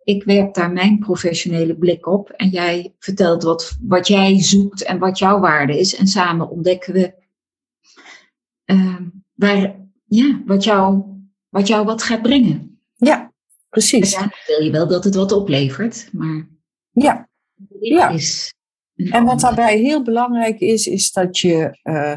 ik 0.09 0.23
werp 0.23 0.53
daar 0.53 0.71
mijn 0.71 0.99
professionele 0.99 1.77
blik 1.77 2.07
op 2.07 2.29
en 2.29 2.49
jij 2.49 2.95
vertelt 2.99 3.43
wat, 3.43 3.77
wat 3.81 4.07
jij 4.07 4.41
zoekt 4.41 4.83
en 4.83 4.99
wat 4.99 5.19
jouw 5.19 5.39
waarde 5.39 5.79
is. 5.79 5.95
En 5.95 6.07
samen 6.07 6.49
ontdekken 6.49 6.93
we 6.93 7.13
uh, 8.65 9.01
waar, 9.33 9.75
ja, 10.05 10.41
wat, 10.45 10.63
jou, 10.63 11.03
wat 11.49 11.67
jou 11.67 11.85
wat 11.85 12.03
gaat 12.03 12.21
brengen. 12.21 12.81
Ja, 12.95 13.33
precies. 13.69 14.11
Ja, 14.11 14.31
wil 14.47 14.63
je 14.63 14.71
wel 14.71 14.87
dat 14.87 15.03
het 15.03 15.15
wat 15.15 15.31
oplevert, 15.31 16.09
maar 16.11 16.49
ja. 16.91 17.29
ja. 17.79 18.09
Is 18.09 18.53
en 18.95 19.25
wat 19.25 19.39
daarbij 19.39 19.77
heel 19.77 20.03
belangrijk 20.03 20.59
is, 20.59 20.87
is 20.87 21.11
dat 21.11 21.37
je, 21.37 21.79
uh, 21.83 22.15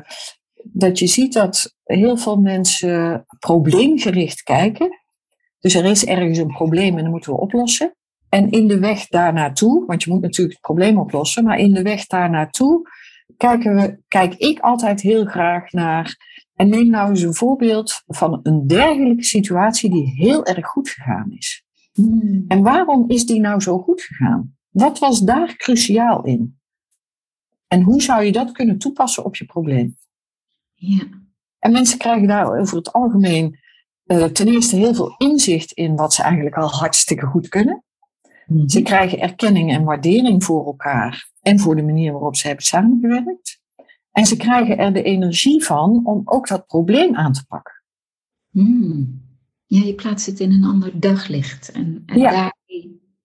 dat 0.63 0.99
je 0.99 1.07
ziet 1.07 1.33
dat 1.33 1.77
heel 1.83 2.17
veel 2.17 2.37
mensen 2.37 3.27
probleemgericht 3.39 4.43
kijken. 4.43 5.02
Dus 5.63 5.75
er 5.75 5.85
is 5.85 6.05
ergens 6.05 6.39
een 6.39 6.47
probleem 6.47 6.97
en 6.97 7.03
dat 7.03 7.13
moeten 7.13 7.33
we 7.33 7.41
oplossen. 7.41 7.95
En 8.29 8.51
in 8.51 8.69
de 8.69 8.79
weg 8.79 9.07
daar 9.07 9.33
naartoe, 9.33 9.87
want 9.87 10.03
je 10.03 10.11
moet 10.11 10.21
natuurlijk 10.21 10.57
het 10.57 10.67
probleem 10.67 10.99
oplossen, 10.99 11.45
maar 11.45 11.59
in 11.59 11.73
de 11.73 11.83
weg 11.83 12.07
daar 12.07 12.31
naartoe 12.31 12.89
kijken 13.37 13.75
we, 13.75 13.99
kijk 14.09 14.35
ik 14.35 14.61
altijd 14.61 15.01
heel 15.01 15.25
graag 15.25 15.73
naar. 15.73 16.31
En 16.55 16.69
neem 16.69 16.87
nou 16.87 17.11
eens 17.11 17.23
een 17.23 17.35
voorbeeld 17.35 18.03
van 18.07 18.41
een 18.43 18.67
dergelijke 18.67 19.25
situatie 19.25 19.91
die 19.91 20.07
heel 20.15 20.45
erg 20.45 20.67
goed 20.67 20.89
gegaan 20.89 21.33
is. 21.33 21.65
Hmm. 21.93 22.45
En 22.49 22.63
waarom 22.63 23.11
is 23.11 23.27
die 23.27 23.41
nou 23.41 23.61
zo 23.61 23.79
goed 23.79 24.03
gegaan? 24.03 24.57
Wat 24.71 24.99
was 24.99 25.21
daar 25.21 25.57
cruciaal 25.57 26.25
in? 26.25 26.61
En 27.69 27.83
hoe 27.83 28.03
zou 28.03 28.25
je 28.25 28.33
dat 28.33 28.53
kunnen 28.53 28.79
toepassen 28.79 29.25
op 29.25 29.37
je 29.37 29.45
probleem? 29.45 29.97
Ja. 30.75 31.05
En 31.59 31.73
mensen 31.73 31.99
krijgen 31.99 32.29
daar 32.29 32.59
over 32.59 32.77
het 32.77 32.93
algemeen 32.93 33.59
uh, 34.13 34.25
ten 34.25 34.49
eerste 34.49 34.77
heel 34.77 34.95
veel 34.95 35.15
inzicht 35.19 35.73
in 35.73 35.97
wat 35.97 36.15
ze 36.15 36.23
eigenlijk 36.23 36.57
al 36.57 36.69
hartstikke 36.69 37.27
goed 37.27 37.49
kunnen. 37.49 37.85
Mhm. 38.47 38.69
Ze 38.69 38.83
krijgen 38.83 39.21
erkenning 39.21 39.73
en 39.73 39.85
waardering 39.85 40.45
voor 40.45 40.67
elkaar 40.67 41.31
en 41.41 41.61
voor 41.61 41.77
de 41.77 41.83
manier 41.83 42.13
waarop 42.13 42.37
ze 42.37 42.47
hebben 42.47 42.65
samengewerkt. 42.65 43.61
En 44.13 44.27
ze 44.27 44.37
krijgen 44.37 44.79
er 44.79 44.93
de 44.93 45.03
energie 45.03 45.65
van 45.65 46.01
om 46.05 46.23
ook 46.25 46.49
dat 46.49 46.67
probleem 46.67 47.17
aan 47.17 47.33
te 47.33 47.45
pakken. 47.47 47.83
Hmm. 48.51 49.21
Ja, 49.67 49.85
je 49.85 49.95
plaatst 49.95 50.27
het 50.27 50.41
in 50.41 50.53
een 50.53 50.65
ander 50.65 51.01
daglicht. 51.01 51.71
En, 51.71 52.03
en 52.07 52.21
daar 52.21 52.57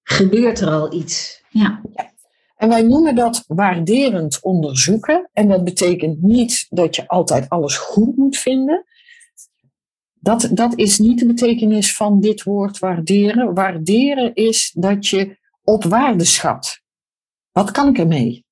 gebeurt 0.04 0.60
er 0.60 0.70
al 0.70 0.94
iets. 0.94 1.44
Ja. 1.50 1.82
ja. 1.94 2.12
En 2.56 2.70
wij 2.70 2.82
noemen 2.82 3.16
dat 3.16 3.44
waarderend 3.48 4.42
onderzoeken. 4.42 5.30
En 5.34 5.48
dat 5.48 5.64
betekent 5.64 6.22
niet 6.22 6.66
dat 6.70 6.96
je 6.96 7.08
altijd 7.08 7.50
alles 7.50 7.78
goed 7.78 8.18
moet 8.18 8.38
vinden. 8.38 8.86
Dat, 10.28 10.50
dat 10.54 10.78
is 10.78 11.00
niet 11.00 11.20
de 11.20 11.26
betekenis 11.26 11.96
van 11.96 12.20
dit 12.20 12.44
woord 12.44 12.80
waarderen. 12.80 13.54
Waarderen 13.54 14.36
is 14.36 14.72
dat 14.76 15.08
je 15.08 15.38
op 15.64 15.84
waarde 15.84 16.24
schat. 16.26 16.82
Wat 17.52 17.72
kan 17.72 17.88
ik 17.88 17.98
ermee? 17.98 18.46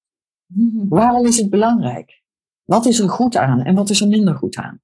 Mhm. 0.45 0.87
Waarom 0.87 1.25
is 1.25 1.37
het 1.37 1.49
belangrijk? 1.49 2.23
Wat 2.63 2.85
is 2.85 2.99
er 2.99 3.09
goed 3.09 3.35
aan 3.35 3.61
en 3.61 3.75
wat 3.75 3.89
is 3.89 4.01
er 4.01 4.07
minder 4.07 4.35
goed 4.35 4.55
aan? 4.55 4.81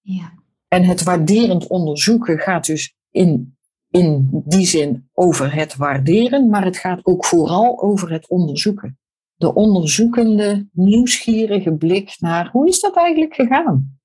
Ja. 0.00 0.32
En 0.68 0.84
het 0.84 1.02
waarderend 1.02 1.66
onderzoeken 1.66 2.38
gaat 2.38 2.66
dus 2.66 2.94
in 3.10 3.56
in 3.90 4.42
die 4.46 4.66
zin 4.66 5.08
over 5.12 5.54
het 5.54 5.76
waarderen, 5.76 6.48
maar 6.48 6.64
het 6.64 6.76
gaat 6.76 7.06
ook 7.06 7.24
vooral 7.24 7.82
over 7.82 8.10
het 8.10 8.28
onderzoeken. 8.28 8.98
De 9.34 9.54
onderzoekende, 9.54 10.68
nieuwsgierige 10.72 11.72
blik 11.72 12.16
naar 12.18 12.50
hoe 12.50 12.68
is 12.68 12.80
dat 12.80 12.96
eigenlijk 12.96 13.34
gegaan? 13.34 13.98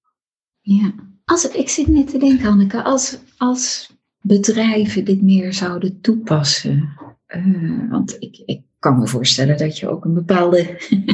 Ja, 0.59 0.93
als, 1.29 1.47
ik 1.47 1.69
zit 1.69 1.87
net 1.87 2.07
te 2.07 2.17
denken, 2.17 2.49
Anneke, 2.49 2.83
als, 2.83 3.17
als 3.37 3.93
bedrijven 4.21 5.05
dit 5.05 5.21
meer 5.21 5.53
zouden 5.53 6.01
toepassen. 6.01 6.97
Uh, 7.27 7.89
want 7.89 8.15
ik, 8.19 8.41
ik 8.45 8.61
kan 8.79 8.99
me 8.99 9.07
voorstellen 9.07 9.57
dat 9.57 9.77
je 9.77 9.89
ook 9.89 10.05
een 10.05 10.13
bepaalde 10.13 10.57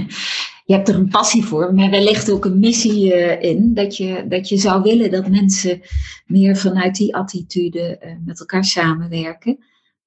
je 0.65 0.73
hebt 0.73 0.89
er 0.89 0.95
een 0.95 1.09
passie 1.09 1.43
voor, 1.43 1.73
maar 1.73 1.89
wellicht 1.89 2.31
ook 2.31 2.45
een 2.45 2.59
missie 2.59 3.13
uh, 3.13 3.41
in. 3.41 3.73
Dat 3.73 3.97
je, 3.97 4.25
dat 4.27 4.49
je 4.49 4.57
zou 4.57 4.81
willen 4.81 5.11
dat 5.11 5.29
mensen 5.29 5.81
meer 6.25 6.55
vanuit 6.55 6.95
die 6.95 7.15
attitude 7.15 8.01
uh, 8.03 8.11
met 8.25 8.39
elkaar 8.39 8.63
samenwerken. 8.63 9.57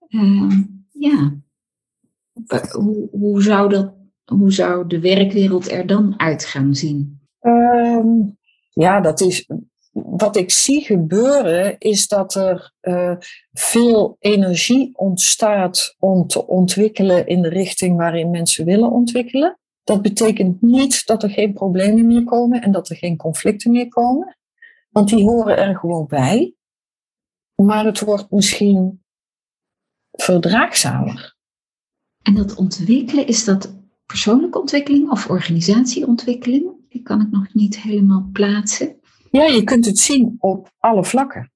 Uh, 0.08 0.58
ja, 0.92 1.36
hoe, 2.70 3.08
hoe, 3.10 3.42
zou 3.42 3.68
dat, 3.68 3.94
hoe 4.24 4.52
zou 4.52 4.86
de 4.86 5.00
werkwereld 5.00 5.70
er 5.70 5.86
dan 5.86 6.14
uit 6.16 6.44
gaan 6.44 6.74
zien? 6.74 7.20
Um, 7.40 8.36
ja, 8.70 9.00
dat 9.00 9.20
is. 9.20 9.46
Wat 10.18 10.36
ik 10.36 10.50
zie 10.50 10.80
gebeuren 10.80 11.78
is 11.78 12.08
dat 12.08 12.34
er 12.34 12.72
uh, 12.82 13.16
veel 13.52 14.16
energie 14.18 14.98
ontstaat 14.98 15.94
om 15.98 16.26
te 16.26 16.46
ontwikkelen 16.46 17.26
in 17.26 17.42
de 17.42 17.48
richting 17.48 17.96
waarin 17.96 18.30
mensen 18.30 18.64
willen 18.64 18.90
ontwikkelen. 18.90 19.58
Dat 19.84 20.02
betekent 20.02 20.62
niet 20.62 21.06
dat 21.06 21.22
er 21.22 21.30
geen 21.30 21.52
problemen 21.52 22.06
meer 22.06 22.24
komen 22.24 22.62
en 22.62 22.72
dat 22.72 22.88
er 22.88 22.96
geen 22.96 23.16
conflicten 23.16 23.70
meer 23.70 23.88
komen. 23.88 24.36
Want 24.90 25.08
die 25.08 25.24
horen 25.24 25.56
er 25.56 25.76
gewoon 25.76 26.06
bij. 26.06 26.54
Maar 27.54 27.84
het 27.84 28.00
wordt 28.00 28.30
misschien 28.30 29.02
verdraagzamer. 30.12 31.36
En 32.22 32.34
dat 32.34 32.54
ontwikkelen, 32.54 33.26
is 33.26 33.44
dat 33.44 33.74
persoonlijke 34.06 34.60
ontwikkeling 34.60 35.10
of 35.10 35.30
organisatieontwikkeling? 35.30 36.70
Die 36.88 37.02
kan 37.02 37.20
ik 37.20 37.30
nog 37.30 37.54
niet 37.54 37.80
helemaal 37.80 38.28
plaatsen. 38.32 38.97
Ja, 39.30 39.44
je 39.44 39.64
kunt 39.64 39.84
het 39.84 39.98
zien 39.98 40.36
op 40.38 40.72
alle 40.78 41.04
vlakken. 41.04 41.52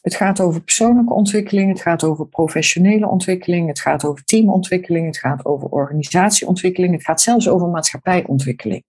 Het 0.00 0.14
gaat 0.14 0.40
over 0.40 0.62
persoonlijke 0.62 1.12
ontwikkeling, 1.12 1.70
het 1.70 1.80
gaat 1.80 2.04
over 2.04 2.26
professionele 2.26 3.08
ontwikkeling, 3.08 3.68
het 3.68 3.80
gaat 3.80 4.04
over 4.04 4.24
teamontwikkeling, 4.24 5.06
het 5.06 5.18
gaat 5.18 5.44
over 5.44 5.68
organisatieontwikkeling, 5.68 6.92
het 6.94 7.04
gaat 7.04 7.20
zelfs 7.20 7.48
over 7.48 7.68
maatschappijontwikkeling. 7.68 8.84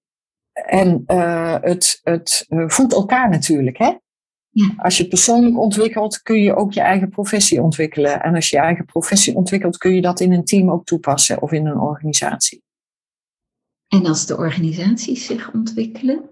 En 0.53 1.03
uh, 1.07 1.55
het, 1.61 1.99
het 2.03 2.45
uh, 2.49 2.69
voedt 2.69 2.93
elkaar 2.93 3.29
natuurlijk. 3.29 3.77
Hè? 3.77 3.93
Ja. 4.49 4.73
Als 4.77 4.97
je 4.97 5.07
persoonlijk 5.07 5.59
ontwikkelt, 5.59 6.21
kun 6.21 6.41
je 6.41 6.55
ook 6.55 6.73
je 6.73 6.81
eigen 6.81 7.09
professie 7.09 7.61
ontwikkelen. 7.61 8.21
En 8.21 8.35
als 8.35 8.49
je 8.49 8.55
je 8.55 8.61
eigen 8.61 8.85
professie 8.85 9.35
ontwikkelt, 9.35 9.77
kun 9.77 9.95
je 9.95 10.01
dat 10.01 10.19
in 10.19 10.31
een 10.31 10.45
team 10.45 10.71
ook 10.71 10.85
toepassen 10.85 11.41
of 11.41 11.51
in 11.51 11.65
een 11.65 11.79
organisatie. 11.79 12.63
En 13.87 14.05
als 14.05 14.25
de 14.25 14.37
organisaties 14.37 15.25
zich 15.25 15.53
ontwikkelen, 15.53 16.28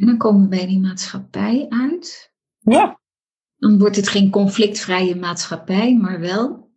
en 0.00 0.06
dan 0.06 0.16
komen 0.16 0.42
we 0.42 0.48
bij 0.48 0.66
die 0.66 0.80
maatschappij 0.80 1.66
uit. 1.68 2.32
Ja. 2.58 3.00
Dan 3.56 3.78
wordt 3.78 3.96
het 3.96 4.08
geen 4.08 4.30
conflictvrije 4.30 5.16
maatschappij, 5.16 5.96
maar 5.96 6.20
wel. 6.20 6.70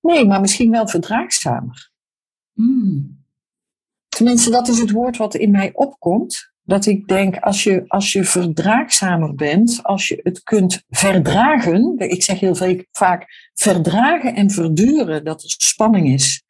Nee, 0.00 0.26
maar 0.26 0.40
misschien 0.40 0.70
wel 0.70 0.88
verdraagzamer. 0.88 1.90
Hmm. 2.52 3.24
Tenminste, 4.08 4.50
dat 4.50 4.68
is 4.68 4.78
het 4.78 4.90
woord 4.90 5.16
wat 5.16 5.34
in 5.34 5.50
mij 5.50 5.70
opkomt. 5.74 6.52
Dat 6.62 6.86
ik 6.86 7.08
denk, 7.08 7.36
als 7.36 7.62
je, 7.64 7.84
als 7.86 8.12
je 8.12 8.24
verdraagzamer 8.24 9.34
bent, 9.34 9.82
als 9.82 10.08
je 10.08 10.20
het 10.22 10.42
kunt 10.42 10.82
verdragen. 10.88 11.98
Ik 11.98 12.22
zeg 12.22 12.40
heel 12.40 12.54
veel, 12.54 12.84
vaak 12.90 13.26
verdragen 13.54 14.34
en 14.34 14.50
verduren 14.50 15.24
dat 15.24 15.42
er 15.42 15.50
spanning 15.50 16.08
is. 16.08 16.42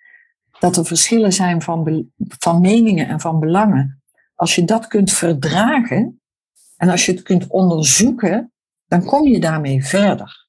Dat 0.58 0.76
er 0.76 0.84
verschillen 0.84 1.32
zijn 1.32 1.62
van, 1.62 2.10
van 2.16 2.60
meningen 2.60 3.08
en 3.08 3.20
van 3.20 3.40
belangen. 3.40 3.97
Als 4.38 4.54
je 4.54 4.64
dat 4.64 4.86
kunt 4.86 5.12
verdragen 5.12 6.20
en 6.76 6.88
als 6.88 7.06
je 7.06 7.12
het 7.12 7.22
kunt 7.22 7.46
onderzoeken, 7.46 8.52
dan 8.86 9.04
kom 9.04 9.28
je 9.28 9.40
daarmee 9.40 9.84
verder. 9.84 10.46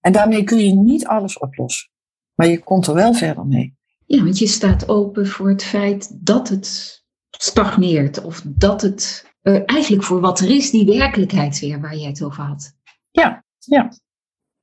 En 0.00 0.12
daarmee 0.12 0.44
kun 0.44 0.58
je 0.58 0.74
niet 0.74 1.06
alles 1.06 1.38
oplossen. 1.38 1.90
Maar 2.34 2.46
je 2.46 2.62
komt 2.62 2.86
er 2.86 2.94
wel 2.94 3.14
verder 3.14 3.46
mee. 3.46 3.76
Ja, 4.06 4.22
want 4.22 4.38
je 4.38 4.46
staat 4.46 4.88
open 4.88 5.26
voor 5.26 5.48
het 5.48 5.64
feit 5.64 6.26
dat 6.26 6.48
het 6.48 7.00
stagneert. 7.30 8.24
Of 8.24 8.42
dat 8.46 8.82
het 8.82 9.32
uh, 9.42 9.62
eigenlijk 9.66 10.02
voor 10.02 10.20
wat 10.20 10.40
er 10.40 10.50
is, 10.50 10.70
die 10.70 10.86
werkelijkheid 10.86 11.58
weer 11.58 11.80
waar 11.80 11.96
jij 11.96 12.08
het 12.08 12.22
over 12.22 12.42
had. 12.42 12.76
Ja, 13.10 13.44
ja. 13.58 13.92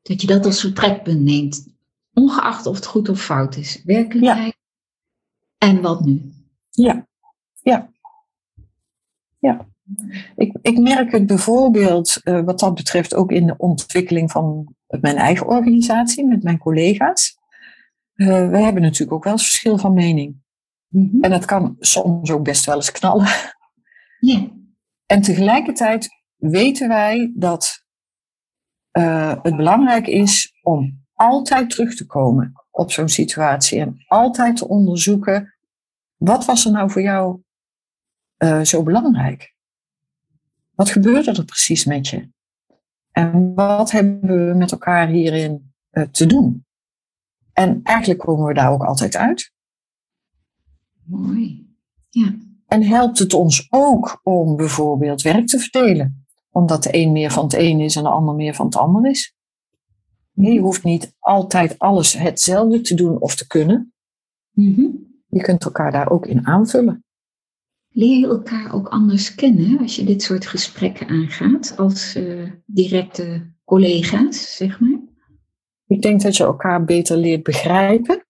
Dat 0.02 0.22
je 0.22 0.28
dat 0.28 0.45
als 0.45 0.62
vertrekpunt 0.62 1.22
neemt. 1.22 1.68
Ongeacht 2.14 2.66
of 2.66 2.76
het 2.76 2.86
goed 2.86 3.10
of 3.10 3.22
fout 3.22 3.56
is. 3.56 3.82
Werkelijkheid. 3.84 4.56
Ja. 5.58 5.68
En 5.68 5.82
wat 5.82 6.06
nu? 6.06 6.34
Ja, 6.70 7.07
ja. 7.68 7.89
Ja. 9.39 9.68
Ik, 10.36 10.57
ik 10.61 10.78
merk 10.78 11.11
het 11.11 11.26
bijvoorbeeld 11.26 12.22
uh, 12.24 12.41
wat 12.41 12.59
dat 12.59 12.74
betreft 12.74 13.15
ook 13.15 13.32
in 13.32 13.47
de 13.47 13.57
ontwikkeling 13.57 14.32
van 14.32 14.76
mijn 14.88 15.15
eigen 15.15 15.47
organisatie 15.47 16.26
met 16.26 16.43
mijn 16.43 16.57
collega's. 16.57 17.38
Uh, 18.15 18.28
we 18.49 18.57
hebben 18.57 18.82
natuurlijk 18.82 19.11
ook 19.11 19.24
wel 19.24 19.34
eens 19.34 19.47
verschil 19.47 19.78
van 19.78 19.93
mening. 19.93 20.36
Mm 20.88 21.09
-hmm. 21.11 21.22
En 21.22 21.30
dat 21.30 21.45
kan 21.45 21.76
soms 21.80 22.32
ook 22.32 22.43
best 22.43 22.65
wel 22.65 22.76
eens 22.76 22.91
knallen. 22.91 23.28
Ja. 24.20 24.47
En 25.05 25.22
tegelijkertijd 25.22 26.09
weten 26.36 26.88
wij 26.88 27.34
dat 27.36 27.86
uh, 28.97 29.36
het 29.41 29.55
belangrijk 29.55 30.07
is 30.07 30.59
om 30.61 31.05
altijd 31.13 31.70
terug 31.70 31.95
te 31.95 32.05
komen 32.05 32.53
op 32.72 32.91
zo'n 32.91 33.09
situatie 33.09 33.80
en 33.80 34.03
altijd 34.07 34.55
te 34.55 34.68
onderzoeken, 34.68 35.55
wat 36.18 36.45
was 36.45 36.65
er 36.65 36.72
nou 36.72 36.91
voor 36.91 37.01
jou 37.01 37.41
uh, 38.38 38.61
zo 38.61 38.83
belangrijk? 38.83 39.55
Wat 40.75 40.89
gebeurde 40.89 41.31
er 41.31 41.45
precies 41.45 41.85
met 41.85 42.07
je? 42.07 42.29
En 43.11 43.53
wat 43.53 43.91
hebben 43.91 44.47
we 44.47 44.53
met 44.53 44.71
elkaar 44.71 45.07
hierin 45.07 45.73
uh, 45.91 46.03
te 46.03 46.25
doen? 46.25 46.65
En 47.53 47.79
eigenlijk 47.83 48.19
komen 48.19 48.45
we 48.45 48.53
daar 48.53 48.71
ook 48.71 48.83
altijd 48.83 49.15
uit. 49.15 49.51
Mooi. 51.03 51.75
Ja. 52.09 52.35
En 52.67 52.83
helpt 52.83 53.19
het 53.19 53.33
ons 53.33 53.67
ook 53.69 54.19
om 54.23 54.55
bijvoorbeeld 54.55 55.21
werk 55.21 55.47
te 55.47 55.59
verdelen? 55.59 56.25
Omdat 56.49 56.83
de 56.83 56.95
een 56.95 57.11
meer 57.11 57.31
van 57.31 57.43
het 57.43 57.53
een 57.53 57.79
is 57.79 57.95
en 57.95 58.03
de 58.03 58.09
ander 58.09 58.35
meer 58.35 58.53
van 58.53 58.65
het 58.65 58.75
ander 58.75 59.09
is. 59.09 59.35
Je 60.31 60.59
hoeft 60.59 60.83
niet 60.83 61.15
altijd 61.19 61.79
alles 61.79 62.13
hetzelfde 62.13 62.81
te 62.81 62.95
doen 62.95 63.19
of 63.19 63.35
te 63.35 63.47
kunnen. 63.47 63.93
Mm 64.51 65.05
Je 65.29 65.41
kunt 65.41 65.65
elkaar 65.65 65.91
daar 65.91 66.09
ook 66.09 66.25
in 66.25 66.47
aanvullen. 66.47 67.05
Leer 67.98 68.18
je 68.18 68.28
elkaar 68.28 68.74
ook 68.74 68.88
anders 68.88 69.36
kennen 69.36 69.80
als 69.80 69.95
je 69.95 70.04
dit 70.04 70.22
soort 70.22 70.45
gesprekken 70.45 71.08
aangaat 71.08 71.78
als 71.78 72.16
uh, 72.16 72.52
directe 72.66 73.52
collega's, 73.66 74.56
zeg 74.56 74.80
maar? 74.80 75.00
Ik 75.88 76.02
denk 76.02 76.22
dat 76.22 76.38
je 76.38 76.43
elkaar 76.43 76.84
beter 76.86 77.18
leert 77.18 77.43
begrijpen. 77.43 78.26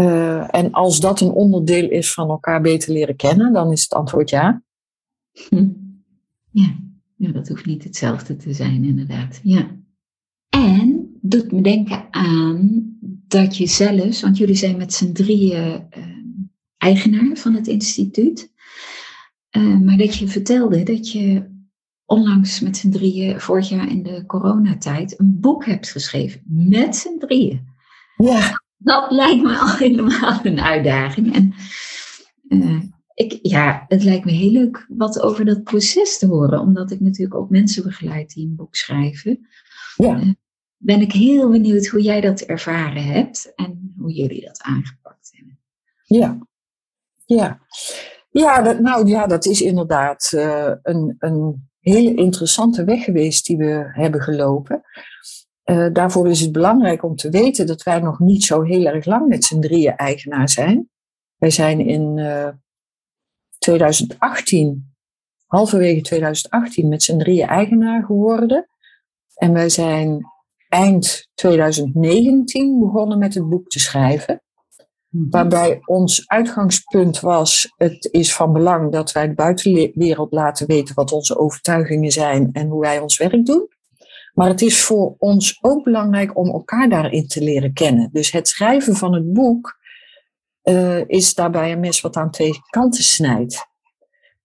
Uh, 0.00 0.54
en 0.54 0.72
als 0.72 1.00
dat 1.00 1.20
een 1.20 1.30
onderdeel 1.30 1.88
is 1.90 2.12
van 2.12 2.28
elkaar 2.28 2.60
beter 2.60 2.92
leren 2.92 3.16
kennen, 3.16 3.52
dan 3.52 3.72
is 3.72 3.82
het 3.82 3.92
antwoord 3.92 4.30
ja. 4.30 4.62
Hm. 5.48 5.68
Ja. 6.50 6.76
ja, 7.16 7.32
dat 7.32 7.48
hoeft 7.48 7.66
niet 7.66 7.84
hetzelfde 7.84 8.36
te 8.36 8.52
zijn, 8.52 8.84
inderdaad. 8.84 9.40
Ja. 9.42 9.76
En 10.48 11.18
doet 11.20 11.52
me 11.52 11.60
denken 11.60 12.06
aan 12.10 12.82
dat 13.28 13.56
je 13.56 13.66
zelfs, 13.66 14.22
want 14.22 14.36
jullie 14.36 14.54
zijn 14.54 14.76
met 14.76 14.92
z'n 14.92 15.12
drieën 15.12 15.86
uh, 15.96 16.04
eigenaar 16.76 17.36
van 17.36 17.54
het 17.54 17.66
instituut, 17.66 18.50
uh, 19.56 19.80
maar 19.80 19.96
dat 19.96 20.16
je 20.16 20.28
vertelde 20.28 20.82
dat 20.82 21.12
je 21.12 21.58
onlangs 22.04 22.60
met 22.60 22.76
z'n 22.76 22.90
drieën, 22.90 23.40
vorig 23.40 23.68
jaar 23.68 23.88
in 23.88 24.02
de 24.02 24.26
coronatijd, 24.26 25.20
een 25.20 25.40
boek 25.40 25.64
hebt 25.64 25.90
geschreven. 25.90 26.42
Met 26.46 26.96
z'n 26.96 27.18
drieën. 27.18 27.68
Ja. 28.16 28.62
Dat 28.76 29.10
lijkt 29.10 29.42
me 29.42 29.58
al 29.58 29.76
helemaal 29.86 30.40
een 30.42 30.60
uitdaging. 30.60 31.34
En 31.34 31.54
uh, 32.48 32.82
ik, 33.14 33.38
ja, 33.42 33.84
het 33.88 34.04
lijkt 34.04 34.24
me 34.24 34.30
heel 34.30 34.50
leuk 34.50 34.86
wat 34.88 35.20
over 35.20 35.44
dat 35.44 35.64
proces 35.64 36.18
te 36.18 36.26
horen, 36.26 36.60
omdat 36.60 36.90
ik 36.90 37.00
natuurlijk 37.00 37.40
ook 37.40 37.50
mensen 37.50 37.82
begeleid 37.82 38.34
die 38.34 38.46
een 38.46 38.56
boek 38.56 38.74
schrijven. 38.74 39.48
Ja. 39.96 40.20
Uh, 40.20 40.32
ben 40.76 41.00
ik 41.00 41.12
heel 41.12 41.50
benieuwd 41.50 41.86
hoe 41.86 42.02
jij 42.02 42.20
dat 42.20 42.40
ervaren 42.40 43.04
hebt 43.04 43.52
en 43.54 43.94
hoe 43.98 44.12
jullie 44.12 44.44
dat 44.44 44.62
aangepakt 44.62 45.30
hebben. 45.32 45.58
Ja, 46.04 46.38
ja. 47.26 47.60
Ja, 48.30 48.62
dat, 48.62 48.80
nou 48.80 49.06
ja, 49.06 49.26
dat 49.26 49.46
is 49.46 49.60
inderdaad 49.60 50.32
uh, 50.34 50.72
een, 50.82 51.16
een 51.18 51.68
hele 51.80 52.14
interessante 52.14 52.84
weg 52.84 53.04
geweest 53.04 53.46
die 53.46 53.56
we 53.56 53.90
hebben 53.92 54.20
gelopen. 54.20 54.82
Uh, 55.64 55.86
daarvoor 55.92 56.28
is 56.28 56.40
het 56.40 56.52
belangrijk 56.52 57.02
om 57.02 57.16
te 57.16 57.30
weten 57.30 57.66
dat 57.66 57.82
wij 57.82 58.00
nog 58.00 58.18
niet 58.18 58.44
zo 58.44 58.62
heel 58.62 58.84
erg 58.86 59.04
lang 59.04 59.28
met 59.28 59.44
z'n 59.44 59.60
drieën 59.60 59.96
eigenaar 59.96 60.48
zijn. 60.48 60.88
Wij 61.36 61.50
zijn 61.50 61.80
in 61.80 62.16
uh, 62.16 62.48
2018, 63.58 64.94
halverwege 65.46 66.00
2018, 66.00 66.88
met 66.88 67.02
z'n 67.02 67.18
drieën 67.18 67.48
eigenaar 67.48 68.04
geworden. 68.04 68.68
En 69.34 69.52
wij 69.52 69.68
zijn 69.68 70.26
eind 70.68 71.28
2019 71.34 72.78
begonnen 72.78 73.18
met 73.18 73.34
het 73.34 73.48
boek 73.48 73.68
te 73.68 73.78
schrijven. 73.78 74.42
Waarbij 75.10 75.80
ons 75.84 76.28
uitgangspunt 76.28 77.20
was: 77.20 77.72
het 77.76 78.08
is 78.10 78.34
van 78.34 78.52
belang 78.52 78.92
dat 78.92 79.12
wij 79.12 79.28
de 79.28 79.34
buitenwereld 79.34 80.32
laten 80.32 80.66
weten 80.66 80.94
wat 80.94 81.12
onze 81.12 81.38
overtuigingen 81.38 82.10
zijn 82.10 82.48
en 82.52 82.68
hoe 82.68 82.80
wij 82.80 82.98
ons 82.98 83.16
werk 83.16 83.46
doen. 83.46 83.68
Maar 84.34 84.48
het 84.48 84.62
is 84.62 84.82
voor 84.82 85.14
ons 85.18 85.58
ook 85.60 85.84
belangrijk 85.84 86.36
om 86.36 86.48
elkaar 86.48 86.88
daarin 86.88 87.26
te 87.26 87.42
leren 87.42 87.72
kennen. 87.72 88.08
Dus 88.12 88.30
het 88.30 88.48
schrijven 88.48 88.96
van 88.96 89.14
het 89.14 89.32
boek 89.32 89.78
uh, 90.64 91.08
is 91.08 91.34
daarbij 91.34 91.72
een 91.72 91.80
mes 91.80 92.00
wat 92.00 92.16
aan 92.16 92.30
twee 92.30 92.52
kanten 92.70 93.04
snijdt. 93.04 93.68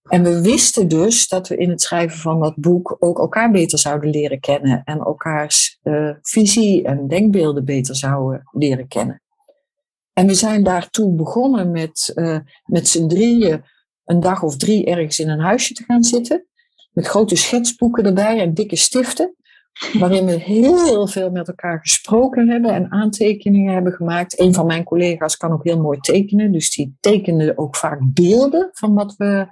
En 0.04 0.24
we 0.24 0.42
wisten 0.42 0.88
dus 0.88 1.28
dat 1.28 1.48
we 1.48 1.58
in 1.58 1.70
het 1.70 1.82
schrijven 1.82 2.20
van 2.20 2.40
dat 2.40 2.56
boek 2.56 2.96
ook 3.00 3.20
elkaar 3.20 3.52
beter 3.52 3.80
zouden 3.80 4.10
leren 4.10 4.40
kennen 4.40 4.82
en 4.84 5.00
elkaars 5.00 5.80
uh, 5.84 6.10
visie 6.22 6.84
en 6.84 7.08
denkbeelden 7.08 7.66
beter 7.66 7.96
zouden 7.96 8.50
leren 8.52 8.88
kennen. 8.88 9.25
En 10.16 10.28
we 10.28 10.34
zijn 10.34 10.64
daartoe 10.64 11.16
begonnen 11.16 11.72
met, 11.72 12.12
uh, 12.16 12.38
met 12.66 12.88
z'n 12.88 13.08
drieën 13.08 13.64
een 14.06 14.20
dag 14.20 14.44
of 14.44 14.58
drie 14.58 14.86
ergens 14.86 15.20
in 15.20 15.30
een 15.30 15.40
huisje 15.40 15.74
te 15.74 15.84
gaan 15.84 16.04
zitten. 16.04 16.48
Met 16.92 17.08
grote 17.08 17.36
schetsboeken 17.36 18.06
erbij 18.06 18.40
en 18.40 18.54
dikke 18.54 18.76
stiften. 18.76 19.36
Waarin 20.00 20.26
we 20.26 20.32
heel 20.32 21.08
veel 21.08 21.32
met 21.32 21.48
elkaar 21.48 21.80
gesproken 21.80 22.50
hebben 22.50 22.74
en 22.74 22.92
aantekeningen 22.92 23.74
hebben 23.74 23.94
gemaakt. 23.94 24.40
Een 24.40 24.54
van 24.54 24.66
mijn 24.66 24.84
collega's 24.84 25.38
kan 25.38 25.52
ook 25.52 25.64
heel 25.64 25.82
mooi 25.82 26.00
tekenen. 26.00 26.52
Dus 26.52 26.76
die 26.76 26.98
tekende 27.00 27.58
ook 27.58 27.76
vaak 27.76 28.00
beelden 28.14 28.70
van 28.72 28.94
wat 28.94 29.16
we 29.16 29.48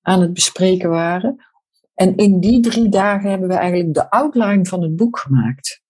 aan 0.00 0.20
het 0.20 0.32
bespreken 0.32 0.90
waren. 0.90 1.44
En 1.94 2.16
in 2.16 2.40
die 2.40 2.60
drie 2.60 2.88
dagen 2.88 3.30
hebben 3.30 3.48
we 3.48 3.54
eigenlijk 3.54 3.94
de 3.94 4.10
outline 4.10 4.64
van 4.64 4.82
het 4.82 4.96
boek 4.96 5.18
gemaakt. 5.18 5.82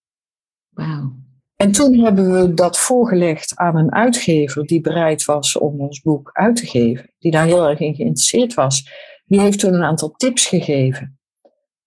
Wauw. 0.69 1.20
En 1.61 1.71
toen 1.71 1.99
hebben 1.99 2.31
we 2.31 2.53
dat 2.53 2.77
voorgelegd 2.77 3.55
aan 3.55 3.77
een 3.77 3.93
uitgever 3.93 4.65
die 4.65 4.81
bereid 4.81 5.25
was 5.25 5.57
om 5.57 5.81
ons 5.81 6.01
boek 6.01 6.29
uit 6.33 6.55
te 6.55 6.65
geven, 6.65 7.13
die 7.19 7.31
daar 7.31 7.45
heel 7.45 7.67
erg 7.67 7.79
in 7.79 7.95
geïnteresseerd 7.95 8.53
was. 8.53 8.89
Die 9.25 9.39
heeft 9.39 9.59
toen 9.59 9.73
een 9.73 9.83
aantal 9.83 10.11
tips 10.11 10.45
gegeven. 10.45 11.19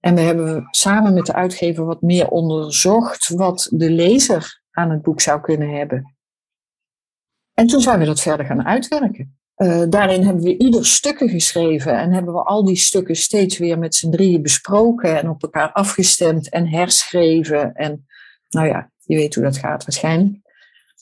En 0.00 0.14
we 0.14 0.20
hebben 0.20 0.68
samen 0.70 1.14
met 1.14 1.26
de 1.26 1.32
uitgever 1.32 1.84
wat 1.84 2.02
meer 2.02 2.28
onderzocht 2.28 3.28
wat 3.28 3.68
de 3.70 3.90
lezer 3.90 4.62
aan 4.70 4.90
het 4.90 5.02
boek 5.02 5.20
zou 5.20 5.40
kunnen 5.40 5.68
hebben. 5.68 6.16
En 7.54 7.66
toen 7.66 7.80
zijn 7.80 7.98
we 7.98 8.04
dat 8.04 8.20
verder 8.20 8.46
gaan 8.46 8.64
uitwerken. 8.64 9.38
Uh, 9.56 9.82
daarin 9.88 10.22
hebben 10.22 10.42
we 10.42 10.58
ieder 10.58 10.86
stukken 10.86 11.28
geschreven 11.28 11.98
en 11.98 12.12
hebben 12.12 12.34
we 12.34 12.42
al 12.42 12.64
die 12.64 12.76
stukken 12.76 13.16
steeds 13.16 13.58
weer 13.58 13.78
met 13.78 13.94
z'n 13.94 14.10
drieën 14.10 14.42
besproken 14.42 15.18
en 15.18 15.28
op 15.28 15.42
elkaar 15.42 15.72
afgestemd 15.72 16.48
en 16.48 16.68
herschreven. 16.68 17.74
En 17.74 18.06
nou 18.48 18.66
ja, 18.66 18.92
je 19.04 19.16
weet 19.16 19.34
hoe 19.34 19.44
dat 19.44 19.56
gaat 19.56 19.84
waarschijnlijk. 19.84 20.38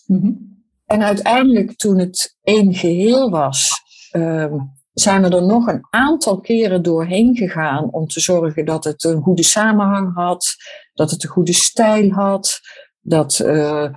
Mm-hmm. 0.07 0.51
En 0.87 1.03
uiteindelijk, 1.03 1.77
toen 1.77 1.99
het 1.99 2.39
één 2.43 2.75
geheel 2.75 3.31
was, 3.31 3.73
uh, 4.13 4.55
zijn 4.93 5.23
we 5.23 5.29
er 5.29 5.47
nog 5.47 5.67
een 5.67 5.87
aantal 5.91 6.41
keren 6.41 6.83
doorheen 6.83 7.37
gegaan 7.37 7.91
om 7.91 8.07
te 8.07 8.21
zorgen 8.21 8.65
dat 8.65 8.85
het 8.85 9.05
een 9.05 9.23
goede 9.23 9.43
samenhang 9.43 10.15
had, 10.15 10.55
dat 10.93 11.11
het 11.11 11.23
een 11.23 11.31
goede 11.31 11.53
stijl 11.53 12.11
had, 12.11 12.61
dat, 13.01 13.39
uh, 13.39 13.89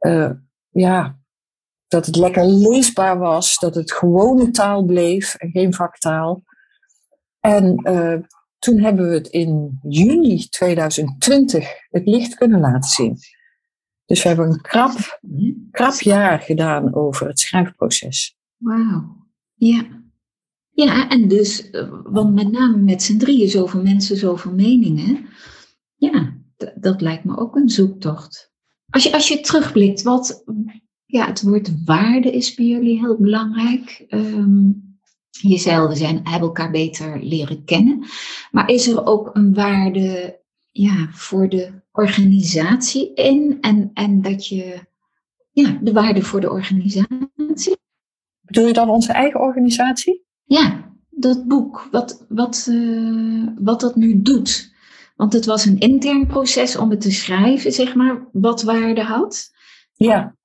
uh, 0.00 0.30
ja, 0.70 1.18
dat 1.88 2.06
het 2.06 2.16
lekker 2.16 2.44
leesbaar 2.44 3.18
was, 3.18 3.58
dat 3.58 3.74
het 3.74 3.92
gewone 3.92 4.50
taal 4.50 4.84
bleef 4.84 5.34
en 5.34 5.50
geen 5.50 5.74
vaktaal. 5.74 6.42
En 7.40 7.80
uh, 7.82 8.18
toen 8.58 8.78
hebben 8.78 9.08
we 9.08 9.14
het 9.14 9.28
in 9.28 9.78
juni 9.82 10.48
2020 10.48 11.68
het 11.88 12.06
licht 12.06 12.34
kunnen 12.34 12.60
laten 12.60 12.90
zien. 12.90 13.18
Dus 14.04 14.22
we 14.22 14.28
hebben 14.28 14.50
een 14.50 14.60
krap, 14.60 15.20
krap 15.70 16.00
jaar 16.00 16.40
gedaan 16.40 16.94
over 16.94 17.26
het 17.26 17.38
schrijfproces. 17.38 18.36
Wauw, 18.56 19.26
ja. 19.54 19.86
Ja, 20.70 21.08
en 21.08 21.28
dus, 21.28 21.70
want 22.02 22.34
met 22.34 22.50
name 22.50 22.76
met 22.76 23.02
z'n 23.02 23.18
drieën, 23.18 23.48
zoveel 23.48 23.82
mensen, 23.82 24.16
zoveel 24.16 24.52
meningen. 24.52 25.26
Ja, 25.96 26.36
dat 26.74 27.00
lijkt 27.00 27.24
me 27.24 27.36
ook 27.36 27.56
een 27.56 27.68
zoektocht. 27.68 28.52
Als 28.90 29.02
je, 29.02 29.12
als 29.12 29.28
je 29.28 29.40
terugblikt, 29.40 30.02
wat, 30.02 30.44
ja, 31.06 31.26
het 31.26 31.42
woord 31.42 31.84
waarde 31.84 32.32
is 32.32 32.54
bij 32.54 32.66
jullie 32.66 32.98
heel 32.98 33.16
belangrijk. 33.16 34.06
Um, 34.08 34.87
je 35.30 35.58
zei 35.58 35.86
we 35.86 35.96
zijn, 35.96 36.20
hebben 36.22 36.48
elkaar 36.48 36.70
beter 36.70 37.22
leren 37.22 37.64
kennen. 37.64 38.04
Maar 38.50 38.70
is 38.70 38.86
er 38.86 39.06
ook 39.06 39.30
een 39.32 39.54
waarde 39.54 40.40
ja, 40.70 41.08
voor 41.10 41.48
de 41.48 41.72
organisatie 41.92 43.14
in? 43.14 43.58
En, 43.60 43.90
en 43.94 44.22
dat 44.22 44.46
je, 44.46 44.86
ja, 45.50 45.78
de 45.82 45.92
waarde 45.92 46.22
voor 46.22 46.40
de 46.40 46.50
organisatie? 46.50 47.76
Bedoel 48.40 48.66
je 48.66 48.72
dan 48.72 48.90
onze 48.90 49.12
eigen 49.12 49.40
organisatie? 49.40 50.26
Ja, 50.44 50.92
dat 51.10 51.46
boek, 51.46 51.88
wat, 51.90 52.24
wat, 52.28 52.66
uh, 52.70 53.48
wat 53.58 53.80
dat 53.80 53.96
nu 53.96 54.22
doet. 54.22 54.76
Want 55.16 55.32
het 55.32 55.44
was 55.44 55.64
een 55.64 55.78
intern 55.78 56.26
proces 56.26 56.76
om 56.76 56.90
het 56.90 57.00
te 57.00 57.10
schrijven, 57.10 57.72
zeg 57.72 57.94
maar, 57.94 58.28
wat 58.32 58.62
waarde 58.62 59.02
had. 59.02 59.50
Ja. 59.94 60.36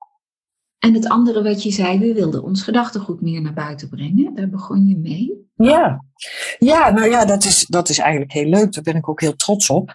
En 0.83 0.93
het 0.93 1.07
andere 1.07 1.43
wat 1.43 1.63
je 1.63 1.71
zei, 1.71 1.99
we 1.99 2.13
wilden 2.13 2.43
ons 2.43 2.63
gedachtegoed 2.63 3.21
meer 3.21 3.41
naar 3.41 3.53
buiten 3.53 3.89
brengen. 3.89 4.35
Daar 4.35 4.49
begon 4.49 4.87
je 4.87 4.97
mee. 4.97 5.47
Ja, 5.55 6.03
ja 6.59 6.89
nou 6.89 7.09
ja, 7.09 7.25
dat 7.25 7.43
is, 7.43 7.65
dat 7.65 7.89
is 7.89 7.99
eigenlijk 7.99 8.31
heel 8.31 8.49
leuk. 8.49 8.73
Daar 8.73 8.83
ben 8.83 8.95
ik 8.95 9.09
ook 9.09 9.21
heel 9.21 9.35
trots 9.35 9.69
op. 9.69 9.93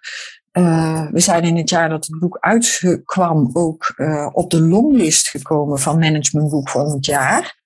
we 1.10 1.10
zijn 1.14 1.42
in 1.42 1.56
het 1.56 1.70
jaar 1.70 1.88
dat 1.88 2.06
het 2.06 2.18
boek 2.18 2.36
uitkwam 2.40 3.50
ook 3.52 3.94
op 4.32 4.50
de 4.50 4.60
longlist 4.60 5.28
gekomen 5.28 5.78
van 5.78 5.98
Managementboek 5.98 6.68
van 6.68 6.90
het 6.90 7.06
jaar. 7.06 7.56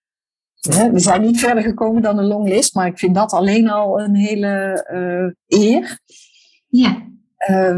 we 0.61 1.01
zijn 1.01 1.21
niet 1.21 1.41
verder 1.41 1.63
gekomen 1.63 2.03
dan 2.03 2.17
de 2.17 2.23
longlist, 2.23 2.75
maar 2.75 2.87
ik 2.87 2.99
vind 2.99 3.15
dat 3.15 3.33
alleen 3.33 3.71
al 3.71 4.01
een 4.01 4.15
hele 4.15 5.35
eer. 5.47 5.99
Ja. 6.69 7.07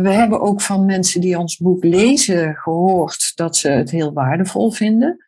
we 0.03 0.11
hebben 0.11 0.41
ook 0.41 0.61
van 0.61 0.85
mensen 0.85 1.21
die 1.21 1.39
ons 1.39 1.57
boek 1.57 1.85
lezen 1.85 2.55
gehoord 2.55 3.33
dat 3.35 3.57
ze 3.57 3.69
het 3.69 3.91
heel 3.91 4.13
waardevol 4.13 4.71
vinden. 4.71 5.25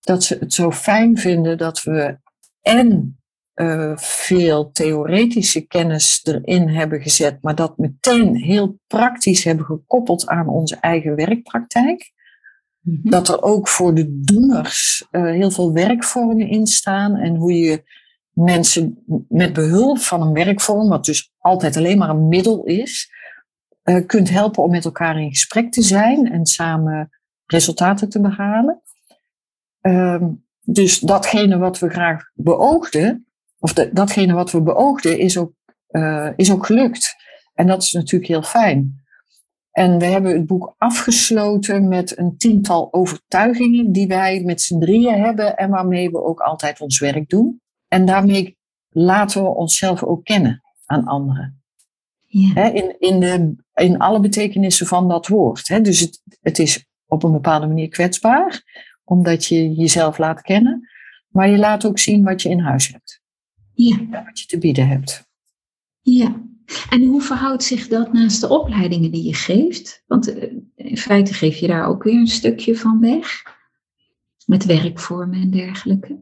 Dat 0.00 0.24
ze 0.24 0.36
het 0.40 0.54
zo 0.54 0.70
fijn 0.70 1.18
vinden 1.18 1.58
dat 1.58 1.82
we 1.82 2.18
en 2.60 3.20
uh, 3.54 3.96
veel 3.96 4.70
theoretische 4.70 5.60
kennis 5.66 6.20
erin 6.24 6.68
hebben 6.68 7.00
gezet, 7.00 7.42
maar 7.42 7.54
dat 7.54 7.78
meteen 7.78 8.36
heel 8.36 8.78
praktisch 8.86 9.44
hebben 9.44 9.64
gekoppeld 9.64 10.26
aan 10.26 10.48
onze 10.48 10.76
eigen 10.76 11.14
werkpraktijk. 11.14 12.12
Mhm. 12.80 13.10
Dat 13.10 13.28
er 13.28 13.42
ook 13.42 13.68
voor 13.68 13.94
de 13.94 14.20
doeners 14.20 15.06
uh, 15.10 15.22
heel 15.22 15.50
veel 15.50 15.72
werkvormen 15.72 16.48
in 16.48 16.66
staan 16.66 17.16
en 17.16 17.34
hoe 17.34 17.52
je 17.52 17.82
mensen 18.32 19.04
met 19.28 19.52
behulp 19.52 19.98
van 19.98 20.22
een 20.22 20.32
werkvorm, 20.32 20.88
wat 20.88 21.04
dus 21.04 21.32
altijd 21.38 21.76
alleen 21.76 21.98
maar 21.98 22.08
een 22.08 22.28
middel 22.28 22.64
is, 22.64 23.10
uh, 23.84 24.06
kunt 24.06 24.30
helpen 24.30 24.62
om 24.62 24.70
met 24.70 24.84
elkaar 24.84 25.20
in 25.20 25.28
gesprek 25.28 25.72
te 25.72 25.82
zijn 25.82 26.30
en 26.32 26.46
samen 26.46 27.10
resultaten 27.46 28.08
te 28.08 28.20
behalen. 28.20 28.82
Um, 29.80 30.44
dus 30.64 31.00
datgene 31.00 31.58
wat 31.58 31.78
we 31.78 31.88
graag 31.88 32.30
beoogden, 32.34 33.26
of 33.58 33.72
de, 33.72 33.90
datgene 33.92 34.34
wat 34.34 34.50
we 34.50 34.62
beoogden, 34.62 35.18
is 35.18 35.38
ook, 35.38 35.52
uh, 35.90 36.28
is 36.36 36.52
ook 36.52 36.66
gelukt. 36.66 37.14
En 37.54 37.66
dat 37.66 37.82
is 37.82 37.92
natuurlijk 37.92 38.30
heel 38.30 38.42
fijn. 38.42 39.04
En 39.70 39.98
we 39.98 40.04
hebben 40.04 40.32
het 40.32 40.46
boek 40.46 40.74
afgesloten 40.78 41.88
met 41.88 42.18
een 42.18 42.36
tiental 42.36 42.92
overtuigingen 42.92 43.92
die 43.92 44.06
wij 44.06 44.42
met 44.44 44.60
z'n 44.60 44.78
drieën 44.78 45.22
hebben 45.22 45.56
en 45.56 45.70
waarmee 45.70 46.10
we 46.10 46.24
ook 46.24 46.40
altijd 46.40 46.80
ons 46.80 46.98
werk 46.98 47.28
doen. 47.28 47.60
En 47.88 48.04
daarmee 48.04 48.58
laten 48.88 49.42
we 49.42 49.48
onszelf 49.48 50.02
ook 50.02 50.24
kennen 50.24 50.62
aan 50.86 51.04
anderen. 51.04 51.62
Ja. 52.26 52.72
in, 52.72 52.96
in, 52.98 53.20
de, 53.20 53.54
in 53.74 53.98
alle 53.98 54.20
betekenissen 54.20 54.86
van 54.86 55.08
dat 55.08 55.26
woord. 55.26 55.84
Dus 55.84 56.00
het, 56.00 56.22
het 56.40 56.58
is 56.58 56.86
op 57.06 57.22
een 57.22 57.32
bepaalde 57.32 57.66
manier 57.66 57.88
kwetsbaar, 57.88 58.62
omdat 59.10 59.44
je 59.44 59.74
jezelf 59.74 60.18
laat 60.18 60.42
kennen, 60.42 60.88
maar 61.28 61.50
je 61.50 61.58
laat 61.58 61.84
ook 61.84 61.98
zien 61.98 62.24
wat 62.24 62.42
je 62.42 62.48
in 62.48 62.60
huis 62.60 62.88
hebt. 62.88 63.22
Ja. 63.72 64.24
Wat 64.24 64.40
je 64.40 64.46
te 64.46 64.58
bieden 64.58 64.88
hebt. 64.88 65.28
Ja. 66.00 66.42
En 66.90 67.02
hoe 67.04 67.22
verhoudt 67.22 67.62
zich 67.62 67.88
dat 67.88 68.12
naast 68.12 68.40
de 68.40 68.48
opleidingen 68.48 69.10
die 69.10 69.24
je 69.24 69.34
geeft? 69.34 70.02
Want 70.06 70.34
eh, 70.34 70.52
in 70.74 70.96
feite 70.96 71.34
geef 71.34 71.56
je 71.56 71.66
daar 71.66 71.86
ook 71.86 72.02
weer 72.02 72.14
een 72.14 72.26
stukje 72.26 72.76
van 72.76 73.00
weg. 73.00 73.42
Met 74.46 74.64
werkvormen 74.64 75.40
en 75.40 75.50
dergelijke. 75.50 76.20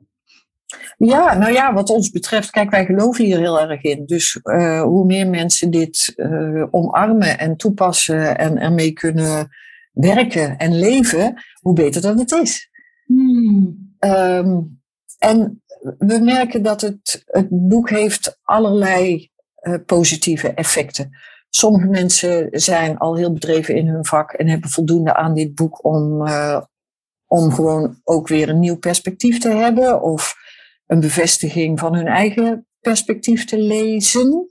Ja, 0.99 1.39
nou 1.39 1.53
ja, 1.53 1.73
wat 1.73 1.91
ons 1.91 2.11
betreft, 2.11 2.51
kijk, 2.51 2.71
wij 2.71 2.85
geloven 2.85 3.25
hier 3.25 3.39
heel 3.39 3.61
erg 3.61 3.83
in. 3.83 4.07
Dus 4.07 4.41
uh, 4.43 4.83
hoe 4.83 5.07
meer 5.07 5.29
mensen 5.29 5.71
dit 5.71 6.13
uh, 6.17 6.67
omarmen 6.71 7.39
en 7.39 7.57
toepassen 7.57 8.39
en 8.39 8.59
ermee 8.59 8.93
kunnen 8.93 9.49
werken 9.93 10.57
en 10.57 10.79
leven, 10.79 11.43
hoe 11.61 11.75
beter 11.75 12.03
dat 12.03 12.19
het 12.19 12.33
is. 12.33 12.69
Hmm. 13.09 13.97
Um, 14.01 14.81
en 15.19 15.63
we 15.99 16.19
merken 16.19 16.63
dat 16.63 16.81
het, 16.81 17.23
het 17.27 17.47
boek 17.51 17.91
heeft 17.91 18.39
allerlei 18.43 19.31
uh, 19.63 19.75
positieve 19.87 20.49
effecten. 20.49 21.11
Sommige 21.49 21.87
mensen 21.87 22.49
zijn 22.51 22.99
al 22.99 23.17
heel 23.17 23.33
bedreven 23.33 23.75
in 23.77 23.87
hun 23.87 24.05
vak 24.05 24.33
en 24.33 24.49
hebben 24.49 24.71
voldoende 24.71 25.15
aan 25.15 25.35
dit 25.35 25.55
boek 25.55 25.85
om, 25.85 26.27
uh, 26.27 26.61
om 27.27 27.53
gewoon 27.53 28.01
ook 28.05 28.29
weer 28.29 28.49
een 28.49 28.59
nieuw 28.59 28.79
perspectief 28.79 29.39
te 29.39 29.51
hebben 29.51 30.03
of 30.03 30.35
een 30.87 31.01
bevestiging 31.01 31.79
van 31.79 31.95
hun 31.95 32.07
eigen 32.07 32.67
perspectief 32.81 33.45
te 33.45 33.59
lezen. 33.59 34.49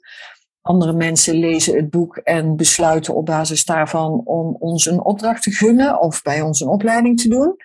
Andere 0.61 0.93
mensen 0.93 1.35
lezen 1.35 1.75
het 1.75 1.89
boek 1.89 2.17
en 2.17 2.55
besluiten 2.55 3.15
op 3.15 3.25
basis 3.25 3.65
daarvan 3.65 4.21
om 4.23 4.55
ons 4.59 4.85
een 4.85 5.03
opdracht 5.03 5.43
te 5.43 5.51
gunnen 5.51 5.99
of 5.99 6.21
bij 6.21 6.41
ons 6.41 6.59
een 6.59 6.67
opleiding 6.67 7.21
te 7.21 7.29
doen. 7.29 7.55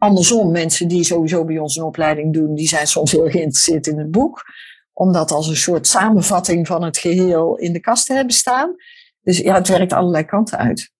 Andersom, 0.00 0.50
mensen 0.50 0.88
die 0.88 1.04
sowieso 1.04 1.44
bij 1.44 1.58
ons 1.58 1.76
een 1.76 1.84
opleiding 1.84 2.32
doen, 2.32 2.54
die 2.54 2.68
zijn 2.68 2.86
soms 2.86 3.12
heel 3.12 3.28
geïnteresseerd 3.30 3.86
in 3.86 3.98
het 3.98 4.10
boek. 4.10 4.44
Om 4.92 5.12
dat 5.12 5.30
als 5.30 5.48
een 5.48 5.56
soort 5.56 5.86
samenvatting 5.86 6.66
van 6.66 6.82
het 6.82 6.98
geheel 6.98 7.56
in 7.56 7.72
de 7.72 7.80
kast 7.80 8.06
te 8.06 8.12
hebben 8.12 8.34
staan. 8.34 8.74
Dus 9.22 9.38
ja, 9.38 9.54
het 9.54 9.68
werkt 9.68 9.92
allerlei 9.92 10.24
kanten 10.24 10.58
uit. 10.58 10.92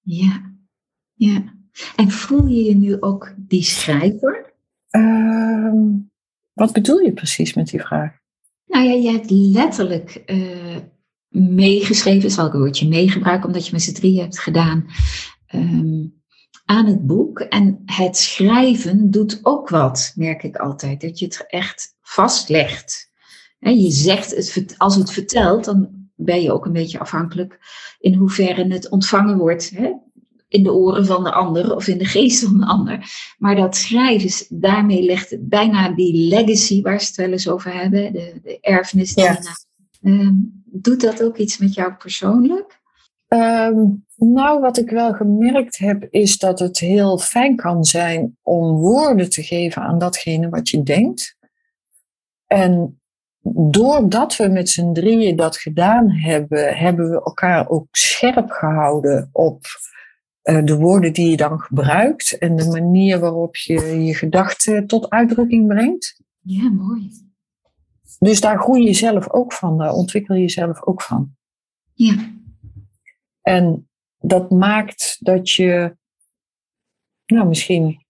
Ja, 0.00 0.54
ja. 1.14 1.42
En 1.96 2.10
voel 2.10 2.46
je 2.46 2.64
je 2.64 2.76
nu 2.76 3.00
ook 3.00 3.34
die 3.38 3.62
schrijver? 3.62 4.52
Uh, 4.90 5.72
wat 6.52 6.72
bedoel 6.72 6.98
je 6.98 7.12
precies 7.12 7.54
met 7.54 7.66
die 7.66 7.80
vraag? 7.80 8.12
Nou 8.66 8.84
ja, 8.84 8.92
je 8.92 9.10
hebt 9.10 9.30
letterlijk 9.30 10.22
uh, 10.26 10.76
meegeschreven, 11.28 12.30
zal 12.30 12.46
ik 12.46 12.52
een 12.52 12.60
woordje 12.60 12.88
meegebruiken, 12.88 13.46
omdat 13.46 13.66
je 13.66 13.72
met 13.72 13.82
z'n 13.82 13.92
drie 13.92 14.20
hebt 14.20 14.38
gedaan. 14.38 14.86
Um, 15.54 16.21
aan 16.64 16.86
het 16.86 17.06
boek. 17.06 17.40
En 17.40 17.82
het 17.84 18.16
schrijven 18.16 19.10
doet 19.10 19.40
ook 19.42 19.68
wat, 19.68 20.12
merk 20.16 20.42
ik 20.42 20.56
altijd. 20.56 21.00
Dat 21.00 21.18
je 21.18 21.24
het 21.24 21.44
echt 21.48 21.96
vastlegt. 22.00 23.10
je 23.58 23.90
zegt, 23.90 24.54
het, 24.54 24.74
als 24.78 24.96
het 24.96 25.12
vertelt, 25.12 25.64
dan 25.64 26.02
ben 26.14 26.42
je 26.42 26.52
ook 26.52 26.66
een 26.66 26.72
beetje 26.72 26.98
afhankelijk 26.98 27.58
in 27.98 28.14
hoeverre 28.14 28.66
het 28.66 28.88
ontvangen 28.88 29.38
wordt. 29.38 29.70
Hè? 29.70 29.92
In 30.48 30.62
de 30.62 30.72
oren 30.72 31.06
van 31.06 31.24
de 31.24 31.32
ander 31.32 31.74
of 31.74 31.86
in 31.86 31.98
de 31.98 32.04
geest 32.04 32.44
van 32.44 32.58
de 32.58 32.66
ander. 32.66 33.10
Maar 33.38 33.56
dat 33.56 33.76
schrijven, 33.76 34.58
daarmee 34.60 35.02
legt 35.02 35.30
het 35.30 35.48
bijna 35.48 35.88
die 35.88 36.28
legacy 36.28 36.82
waar 36.82 37.00
ze 37.00 37.06
het 37.06 37.16
wel 37.16 37.30
eens 37.30 37.48
over 37.48 37.74
hebben, 37.74 38.12
de, 38.12 38.40
de 38.42 38.60
erfenis. 38.60 39.14
Ja. 39.14 39.38
Ehm, 40.02 40.34
doet 40.64 41.00
dat 41.00 41.22
ook 41.22 41.36
iets 41.36 41.58
met 41.58 41.74
jou 41.74 41.92
persoonlijk? 41.92 42.81
Um, 43.32 44.06
nou, 44.16 44.60
wat 44.60 44.78
ik 44.78 44.90
wel 44.90 45.12
gemerkt 45.12 45.78
heb, 45.78 46.06
is 46.10 46.38
dat 46.38 46.58
het 46.58 46.78
heel 46.78 47.18
fijn 47.18 47.56
kan 47.56 47.84
zijn 47.84 48.36
om 48.42 48.76
woorden 48.76 49.30
te 49.30 49.42
geven 49.42 49.82
aan 49.82 49.98
datgene 49.98 50.48
wat 50.48 50.68
je 50.68 50.82
denkt. 50.82 51.36
En 52.46 53.00
doordat 53.70 54.36
we 54.36 54.48
met 54.48 54.68
z'n 54.68 54.92
drieën 54.92 55.36
dat 55.36 55.56
gedaan 55.56 56.10
hebben, 56.10 56.76
hebben 56.76 57.10
we 57.10 57.22
elkaar 57.22 57.68
ook 57.68 57.86
scherp 57.90 58.50
gehouden 58.50 59.28
op 59.32 59.64
uh, 60.42 60.64
de 60.64 60.76
woorden 60.76 61.12
die 61.12 61.30
je 61.30 61.36
dan 61.36 61.60
gebruikt 61.60 62.38
en 62.38 62.56
de 62.56 62.68
manier 62.68 63.18
waarop 63.18 63.56
je 63.56 64.04
je 64.04 64.14
gedachten 64.14 64.86
tot 64.86 65.10
uitdrukking 65.10 65.66
brengt. 65.68 66.20
Ja, 66.40 66.70
mooi. 66.70 67.10
Dus 68.18 68.40
daar 68.40 68.58
groei 68.58 68.84
je 68.84 68.94
zelf 68.94 69.30
ook 69.30 69.52
van, 69.52 69.78
daar 69.78 69.92
ontwikkel 69.92 70.34
je 70.34 70.48
zelf 70.48 70.82
ook 70.82 71.02
van. 71.02 71.34
Ja. 71.92 72.40
En 73.42 73.88
dat 74.18 74.50
maakt 74.50 75.16
dat 75.20 75.50
je 75.50 75.96
nou, 77.26 77.48
misschien 77.48 78.04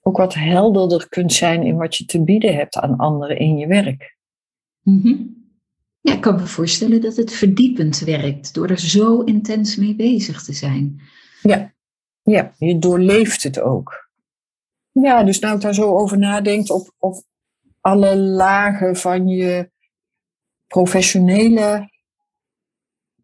ook 0.00 0.16
wat 0.16 0.34
helderder 0.34 1.08
kunt 1.08 1.32
zijn 1.32 1.62
in 1.62 1.76
wat 1.76 1.96
je 1.96 2.04
te 2.04 2.24
bieden 2.24 2.54
hebt 2.54 2.76
aan 2.76 2.96
anderen 2.96 3.38
in 3.38 3.56
je 3.56 3.66
werk. 3.66 4.16
Mm 4.82 5.38
Ja, 6.00 6.12
ik 6.12 6.20
kan 6.20 6.34
me 6.34 6.46
voorstellen 6.46 7.00
dat 7.00 7.16
het 7.16 7.32
verdiepend 7.32 7.98
werkt 7.98 8.54
door 8.54 8.70
er 8.70 8.78
zo 8.78 9.20
intens 9.20 9.76
mee 9.76 9.94
bezig 9.94 10.42
te 10.42 10.52
zijn. 10.52 11.00
Ja, 11.42 11.74
ja 12.22 12.54
je 12.58 12.78
doorleeft 12.78 13.42
het 13.42 13.60
ook. 13.60 14.10
Ja, 14.92 15.22
dus 15.22 15.38
nou 15.38 15.54
ik 15.54 15.60
daar 15.60 15.74
zo 15.74 15.96
over 15.96 16.18
nadenkt 16.18 16.70
op, 16.70 16.94
op 16.98 17.24
alle 17.80 18.16
lagen 18.16 18.96
van 18.96 19.28
je 19.28 19.70
professionele 20.66 21.89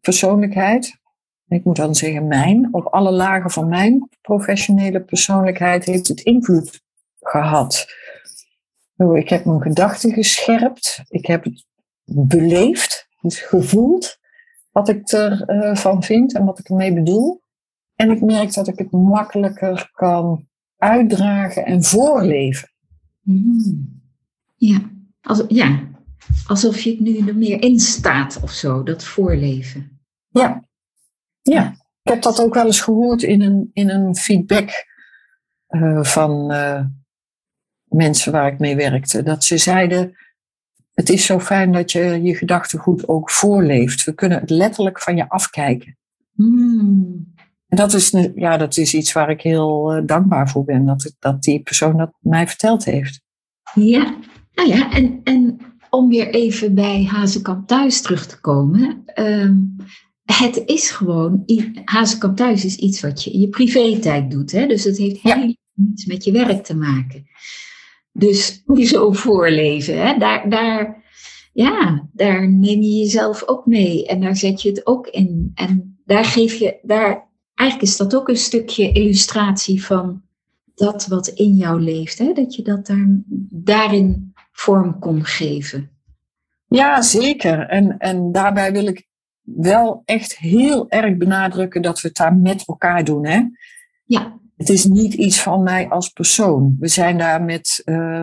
persoonlijkheid. 0.07 0.99
Ik 1.47 1.63
moet 1.63 1.75
dan 1.75 1.95
zeggen 1.95 2.27
mijn. 2.27 2.67
Op 2.71 2.85
alle 2.85 3.11
lagen 3.11 3.51
van 3.51 3.67
mijn 3.67 4.09
professionele 4.21 5.01
persoonlijkheid 5.03 5.85
heeft 5.85 6.07
het 6.07 6.21
invloed 6.21 6.81
gehad. 7.19 7.85
Ik 9.13 9.29
heb 9.29 9.45
mijn 9.45 9.61
gedachten 9.61 10.11
gescherpt. 10.11 11.01
Ik 11.07 11.25
heb 11.25 11.43
het 11.43 11.65
beleefd, 12.05 13.07
dus 13.21 13.39
gevoeld 13.39 14.17
wat 14.71 14.89
ik 14.89 15.11
ervan 15.11 15.95
uh, 15.95 16.01
vind 16.01 16.35
en 16.35 16.45
wat 16.45 16.59
ik 16.59 16.69
ermee 16.69 16.93
bedoel. 16.93 17.41
En 17.95 18.11
ik 18.11 18.21
merk 18.21 18.53
dat 18.53 18.67
ik 18.67 18.77
het 18.77 18.91
makkelijker 18.91 19.89
kan 19.93 20.47
uitdragen 20.77 21.65
en 21.65 21.83
voorleven. 21.83 22.69
Mm. 23.21 24.01
Ja. 24.55 24.79
Ja, 25.47 25.79
alsof 26.45 26.79
je 26.79 26.89
het 26.89 26.99
nu 26.99 27.27
er 27.27 27.35
meer 27.35 27.61
in 27.61 27.79
staat 27.79 28.39
of 28.43 28.51
zo, 28.51 28.83
dat 28.83 29.03
voorleven. 29.03 29.96
Ja. 30.37 30.63
ja, 31.41 31.71
ik 32.03 32.11
heb 32.11 32.21
dat 32.21 32.41
ook 32.41 32.53
wel 32.53 32.65
eens 32.65 32.81
gehoord 32.81 33.23
in 33.23 33.41
een, 33.41 33.69
in 33.73 33.89
een 33.89 34.15
feedback 34.15 34.69
uh, 35.69 36.03
van 36.03 36.51
uh, 36.51 36.85
mensen 37.83 38.31
waar 38.31 38.51
ik 38.51 38.59
mee 38.59 38.75
werkte. 38.75 39.23
Dat 39.23 39.43
ze 39.43 39.57
zeiden, 39.57 40.15
het 40.93 41.09
is 41.09 41.25
zo 41.25 41.39
fijn 41.39 41.71
dat 41.71 41.91
je 41.91 42.21
je 42.21 42.35
gedachtegoed 42.35 43.07
ook 43.07 43.31
voorleeft. 43.31 44.03
We 44.03 44.13
kunnen 44.13 44.39
het 44.39 44.49
letterlijk 44.49 45.01
van 45.01 45.15
je 45.15 45.29
afkijken. 45.29 45.97
Mm. 46.31 47.35
En 47.67 47.77
dat 47.77 47.93
is, 47.93 48.15
ja, 48.35 48.57
dat 48.57 48.77
is 48.77 48.93
iets 48.93 49.11
waar 49.11 49.29
ik 49.29 49.41
heel 49.41 49.93
eh, 49.93 50.05
dankbaar 50.05 50.49
voor 50.49 50.63
ben, 50.63 50.85
dat, 50.85 51.15
dat 51.19 51.41
die 51.41 51.61
persoon 51.61 51.97
dat 51.97 52.11
mij 52.19 52.47
verteld 52.47 52.85
heeft. 52.85 53.21
Ja, 53.73 54.15
nou 54.53 54.69
ja, 54.69 54.91
en, 54.91 55.21
en 55.23 55.59
om 55.89 56.09
weer 56.09 56.29
even 56.29 56.75
bij 56.75 57.03
Hazekamp 57.03 57.67
thuis 57.67 58.01
terug 58.01 58.25
te 58.27 58.39
komen. 58.39 59.01
ehm, 59.05 59.55
het 60.31 60.63
is 60.65 60.89
gewoon, 60.89 61.43
Hazekamp 61.85 62.37
thuis 62.37 62.65
is 62.65 62.75
iets 62.75 63.01
wat 63.01 63.23
je 63.23 63.31
in 63.31 63.39
je 63.39 63.49
privé-tijd 63.49 64.31
doet. 64.31 64.51
Hè? 64.51 64.67
Dus 64.67 64.83
het 64.83 64.97
heeft 64.97 65.21
helemaal 65.21 65.55
niets 65.73 66.05
met 66.05 66.23
je 66.23 66.31
werk 66.31 66.63
te 66.63 66.75
maken. 66.75 67.27
Dus 68.11 68.61
die 68.65 68.85
zo 68.85 69.11
voorleven, 69.11 70.07
hè? 70.07 70.17
Daar, 70.17 70.49
daar, 70.49 71.03
ja, 71.53 72.07
daar 72.13 72.49
neem 72.49 72.81
je 72.81 72.97
jezelf 72.97 73.47
ook 73.47 73.65
mee 73.65 74.05
en 74.05 74.21
daar 74.21 74.35
zet 74.35 74.61
je 74.61 74.69
het 74.69 74.87
ook 74.87 75.07
in. 75.07 75.51
En 75.53 75.99
daar 76.05 76.25
geef 76.25 76.53
je, 76.53 76.79
daar, 76.81 77.29
eigenlijk 77.53 77.89
is 77.89 77.97
dat 77.97 78.15
ook 78.15 78.29
een 78.29 78.37
stukje 78.37 78.91
illustratie 78.91 79.83
van 79.83 80.21
dat 80.75 81.07
wat 81.07 81.27
in 81.27 81.55
jou 81.55 81.81
leeft. 81.81 82.17
Hè? 82.17 82.33
Dat 82.33 82.55
je 82.55 82.61
dat 82.61 82.85
daar, 82.85 83.21
daarin 83.49 84.33
vorm 84.51 84.99
kon 84.99 85.25
geven. 85.25 85.91
Ja, 86.67 87.01
zeker. 87.01 87.59
En, 87.59 87.97
en 87.97 88.31
daarbij 88.31 88.71
wil 88.71 88.87
ik 88.87 89.06
wel 89.55 90.01
echt 90.05 90.37
heel 90.37 90.89
erg 90.89 91.17
benadrukken 91.17 91.81
dat 91.81 92.01
we 92.01 92.07
het 92.07 92.17
daar 92.17 92.35
met 92.35 92.63
elkaar 92.65 93.03
doen. 93.03 93.25
Hè? 93.25 93.41
Ja, 94.05 94.39
Het 94.57 94.69
is 94.69 94.85
niet 94.85 95.13
iets 95.13 95.41
van 95.41 95.63
mij 95.63 95.89
als 95.89 96.09
persoon. 96.09 96.75
We 96.79 96.87
zijn 96.87 97.17
daar 97.17 97.43
met 97.43 97.81
eh, 97.85 98.21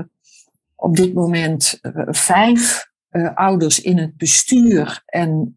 op 0.75 0.97
dit 0.97 1.15
moment 1.15 1.79
eh, 1.81 1.93
vijf 2.07 2.91
eh, 3.09 3.35
ouders 3.35 3.81
in 3.81 3.99
het 3.99 4.17
bestuur. 4.17 5.03
En 5.07 5.55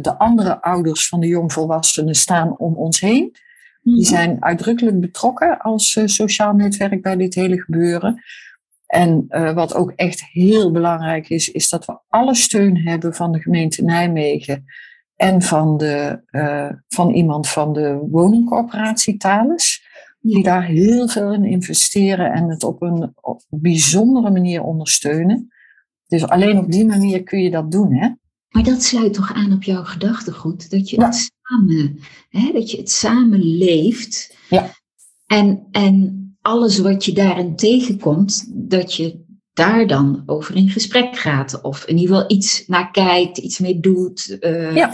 de 0.00 0.14
andere 0.18 0.62
ouders 0.62 1.08
van 1.08 1.20
de 1.20 1.26
jongvolwassenen 1.26 2.14
staan 2.14 2.58
om 2.58 2.74
ons 2.74 3.00
heen. 3.00 3.36
Die 3.82 4.04
zijn 4.04 4.44
uitdrukkelijk 4.44 5.00
betrokken 5.00 5.58
als 5.58 5.98
sociaal 6.04 6.52
netwerk 6.52 7.02
bij 7.02 7.16
dit 7.16 7.34
hele 7.34 7.60
gebeuren. 7.60 8.22
En 8.86 9.26
wat 9.54 9.74
ook 9.74 9.92
echt 9.96 10.24
heel 10.24 10.70
belangrijk 10.70 11.28
is, 11.28 11.50
is 11.50 11.68
dat 11.68 11.84
we 11.84 11.98
alle 12.08 12.34
steun 12.34 12.76
hebben 12.76 13.14
van 13.14 13.32
de 13.32 13.40
gemeente 13.40 13.82
Nijmegen 13.82 14.64
en 15.20 15.42
van, 15.42 15.76
de, 15.76 16.22
eh, 16.26 16.70
van 16.88 17.10
iemand 17.10 17.48
van 17.48 17.72
de 17.72 18.06
woningcorporatie 18.10 19.16
Thales. 19.16 19.88
Die 20.20 20.42
daar 20.42 20.64
heel 20.64 21.08
veel 21.08 21.32
in 21.32 21.44
investeren 21.44 22.32
en 22.32 22.48
het 22.48 22.64
op 22.64 22.82
een 22.82 23.12
op 23.20 23.42
bijzondere 23.48 24.30
manier 24.30 24.62
ondersteunen. 24.62 25.48
Dus 26.06 26.26
alleen 26.28 26.58
op 26.58 26.70
die 26.72 26.84
manier 26.86 27.22
kun 27.22 27.38
je 27.42 27.50
dat 27.50 27.70
doen, 27.70 27.94
hè? 27.94 28.08
Maar 28.48 28.62
dat 28.62 28.82
sluit 28.82 29.14
toch 29.14 29.32
aan 29.34 29.52
op 29.52 29.62
jouw 29.62 29.84
gedachtegoed, 29.84 30.70
dat 30.70 30.90
je 30.90 30.96
Ja. 31.00 31.06
het 31.06 31.30
samen, 31.42 31.98
hè, 32.28 32.52
dat 32.52 32.70
je 32.70 32.76
het 32.76 32.90
samen 32.90 33.42
leeft. 33.56 34.36
Ja. 34.48 34.70
En, 35.26 35.66
en 35.70 36.18
alles 36.40 36.78
wat 36.78 37.04
je 37.04 37.12
daarin 37.12 37.56
tegenkomt, 37.56 38.50
dat 38.70 38.94
je 38.94 39.24
daar 39.52 39.86
dan 39.86 40.22
over 40.26 40.54
in 40.56 40.68
gesprek 40.68 41.16
gaat. 41.16 41.60
Of 41.62 41.84
in 41.84 41.98
ieder 41.98 42.14
geval 42.14 42.30
iets 42.36 42.64
naar 42.66 42.90
kijkt, 42.90 43.38
iets 43.38 43.58
mee 43.58 43.80
doet. 43.80 44.36
eh, 44.40 44.74
Ja. 44.74 44.92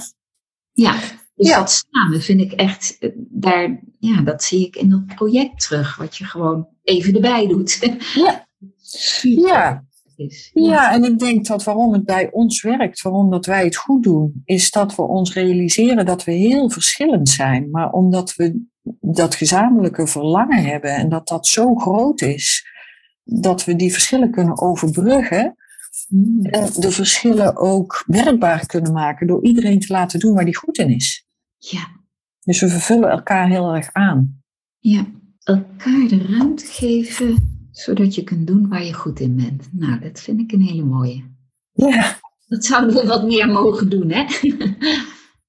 Ja, 0.76 0.92
dus 1.34 1.48
Ja. 1.48 1.58
dat 1.58 1.84
samen 1.90 2.20
vind 2.22 2.40
ik 2.40 2.52
echt, 2.52 2.96
eh, 3.00 3.10
daar, 3.16 3.80
ja, 3.98 4.20
dat 4.20 4.42
zie 4.42 4.66
ik 4.66 4.76
in 4.76 4.90
dat 4.90 5.06
project 5.06 5.60
terug, 5.60 5.96
wat 5.96 6.16
je 6.16 6.24
gewoon 6.24 6.66
even 6.82 7.14
erbij 7.14 7.46
doet. 7.46 7.78
Ja. 8.14 8.46
Super 8.76 9.48
Ja, 9.48 9.84
is. 10.16 10.50
Ja, 10.54 10.92
en 10.92 11.04
ik 11.04 11.18
denk 11.18 11.46
dat 11.46 11.64
waarom 11.64 11.92
het 11.92 12.04
bij 12.04 12.28
ons 12.32 12.62
werkt, 12.62 13.02
waarom 13.02 13.30
dat 13.30 13.46
wij 13.46 13.64
het 13.64 13.76
goed 13.76 14.02
doen, 14.02 14.42
is 14.44 14.70
dat 14.70 14.94
we 14.96 15.02
ons 15.02 15.34
realiseren 15.34 16.06
dat 16.06 16.24
we 16.24 16.32
heel 16.32 16.70
verschillend 16.70 17.28
zijn. 17.28 17.70
Maar 17.70 17.90
omdat 17.92 18.34
we 18.34 18.64
dat 19.00 19.34
gezamenlijke 19.34 20.06
verlangen 20.06 20.64
hebben 20.64 20.90
en 20.94 21.08
dat 21.08 21.28
dat 21.28 21.46
zo 21.46 21.74
groot 21.74 22.20
is, 22.20 22.66
dat 23.24 23.64
we 23.64 23.76
die 23.76 23.92
verschillen 23.92 24.30
kunnen 24.30 24.60
overbruggen. 24.60 25.54
En 26.42 26.70
de 26.80 26.90
verschillen 26.90 27.56
ook 27.56 28.04
werkbaar 28.06 28.66
kunnen 28.66 28.92
maken 28.92 29.26
door 29.26 29.44
iedereen 29.44 29.80
te 29.80 29.92
laten 29.92 30.18
doen 30.20 30.34
waar 30.34 30.44
die 30.44 30.56
goed 30.56 30.78
in 30.78 30.90
is. 30.90 31.26
Ja, 31.56 31.88
Dus 32.44 32.60
we 32.60 32.68
vervullen 32.68 33.10
elkaar 33.10 33.48
heel 33.48 33.74
erg 33.74 33.92
aan. 33.92 34.42
ja, 34.78 35.06
elkaar 35.42 36.08
de 36.08 36.26
ruimte 36.30 36.66
geven, 36.66 37.58
zodat 37.70 38.14
je 38.14 38.24
kunt 38.24 38.46
doen 38.46 38.68
waar 38.68 38.84
je 38.84 38.92
goed 38.94 39.20
in 39.20 39.36
bent. 39.36 39.68
Nou, 39.72 40.00
dat 40.00 40.20
vind 40.20 40.40
ik 40.40 40.52
een 40.52 40.62
hele 40.62 40.84
mooie. 40.84 41.24
Ja, 41.72 42.18
Dat 42.46 42.64
zouden 42.64 42.94
we 42.94 43.06
wat 43.06 43.24
meer 43.24 43.48
mogen 43.48 43.90
doen, 43.90 44.10
hè? 44.10 44.24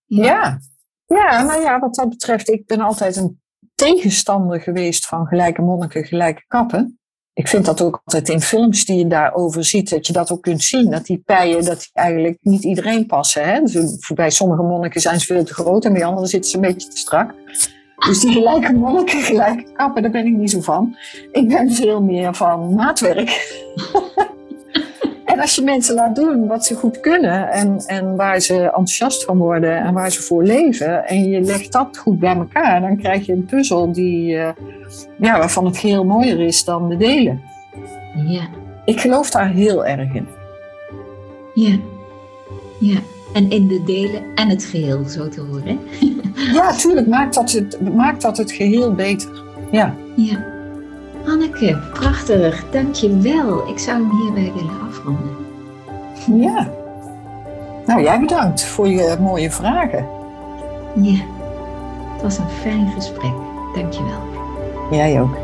ja. 0.06 0.60
Ja, 1.06 1.44
nou 1.44 1.62
ja, 1.62 1.80
wat 1.80 1.96
dat 1.96 2.10
betreft, 2.10 2.50
ik 2.50 2.66
ben 2.66 2.80
altijd 2.80 3.16
een 3.16 3.42
tegenstander 3.76 4.62
geweest 4.62 5.06
van 5.06 5.26
gelijke 5.28 5.62
monniken, 5.62 6.06
gelijke 6.06 6.44
kappen. 6.48 6.97
Ik 7.38 7.48
vind 7.48 7.66
dat 7.66 7.82
ook 7.82 8.02
altijd 8.06 8.30
in 8.30 8.42
films 8.42 8.86
die 8.86 8.98
je 8.98 9.08
daarover 9.08 9.64
ziet, 9.64 9.90
dat 9.90 10.08
je 10.08 10.14
dat 10.14 10.32
ook 10.32 10.42
kunt 10.42 10.64
zien. 10.64 10.90
Dat 10.92 11.06
die 11.06 11.22
pijen, 11.26 11.66
dat 11.66 11.80
die 11.80 11.90
eigenlijk 11.94 12.38
niet 12.42 12.64
iedereen 12.64 13.06
passen. 13.06 13.44
Hè? 13.44 13.62
Dus 13.62 14.12
bij 14.14 14.30
sommige 14.30 14.62
monniken 14.62 15.02
zijn 15.02 15.20
ze 15.20 15.26
veel 15.26 15.44
te 15.44 15.54
groot 15.54 15.86
en 15.86 15.94
bij 15.94 16.06
anderen 16.06 16.30
zitten 16.30 16.50
ze 16.50 16.56
een 16.56 16.62
beetje 16.62 16.90
te 16.90 16.98
strak. 16.98 17.34
Dus 18.08 18.20
die 18.20 18.32
gelijke 18.32 18.74
monniken, 18.74 19.22
gelijke 19.22 19.72
kappen, 19.74 20.02
daar 20.02 20.12
ben 20.12 20.26
ik 20.26 20.34
niet 20.34 20.52
zo 20.52 20.62
van. 20.62 20.98
Ik 21.32 21.48
ben 21.48 21.72
veel 21.72 22.02
meer 22.02 22.36
van 22.36 22.74
maatwerk. 22.74 23.30
en 25.38 25.44
als 25.44 25.56
je 25.56 25.62
mensen 25.62 25.96
laat 25.96 26.16
doen 26.16 26.48
wat 26.48 26.66
ze 26.66 26.76
goed 26.76 27.00
kunnen 27.00 27.50
en, 27.52 27.84
en 27.86 28.16
waar 28.16 28.40
ze 28.40 28.56
enthousiast 28.56 29.24
van 29.24 29.38
worden 29.38 29.78
en 29.78 29.94
waar 29.94 30.12
ze 30.12 30.22
voor 30.22 30.44
leven 30.44 31.08
en 31.08 31.30
je 31.30 31.42
legt 31.42 31.72
dat 31.72 31.98
goed 31.98 32.20
bij 32.20 32.36
elkaar, 32.36 32.82
dan 32.82 32.98
krijg 32.98 33.26
je 33.26 33.34
een 33.34 33.46
puzzel 33.46 33.92
die, 33.92 34.38
eh, 34.38 34.50
ja, 35.20 35.38
waarvan 35.38 35.66
het 35.66 35.78
geheel 35.78 36.06
mooier 36.06 36.40
is 36.40 36.64
dan 36.64 36.90
de 36.90 36.98
delen. 36.98 37.42
Ja, 38.28 38.48
Ik 38.86 39.00
geloof 39.00 39.30
daar 39.30 39.50
heel 39.50 39.86
erg 39.86 40.14
in. 40.14 40.28
ja, 41.54 41.78
ja. 42.80 43.00
En 43.34 43.50
in 43.50 43.68
de 43.68 43.84
delen 43.86 44.22
en 44.36 44.50
het 44.50 44.64
geheel, 44.64 45.06
zo 45.06 45.30
te 45.30 45.42
horen. 45.42 45.80
Ja, 46.54 46.72
tuurlijk 46.76 47.08
maakt 47.08 47.34
dat 47.34 47.52
het, 47.52 47.96
maakt 47.96 48.22
dat 48.22 48.38
het 48.38 48.52
geheel 48.52 48.94
beter. 48.94 49.44
Ja. 49.72 49.96
Ja. 50.16 50.46
Hanneke, 51.24 51.78
prachtig, 51.94 52.66
dankjewel. 52.72 53.70
Ik 53.70 53.80
zou 53.80 54.02
hem 54.02 54.12
hierbij 54.22 54.54
willen 54.54 54.87
ja. 56.26 56.68
Nou, 57.86 58.02
jij 58.02 58.20
bedankt 58.20 58.64
voor 58.66 58.88
je 58.88 59.18
mooie 59.20 59.52
vragen. 59.52 60.06
Ja, 60.96 61.20
het 62.14 62.22
was 62.22 62.38
een 62.38 62.50
fijn 62.62 62.92
gesprek. 62.96 63.34
Dankjewel. 63.76 64.22
Jij 64.92 65.22
ook. 65.22 65.36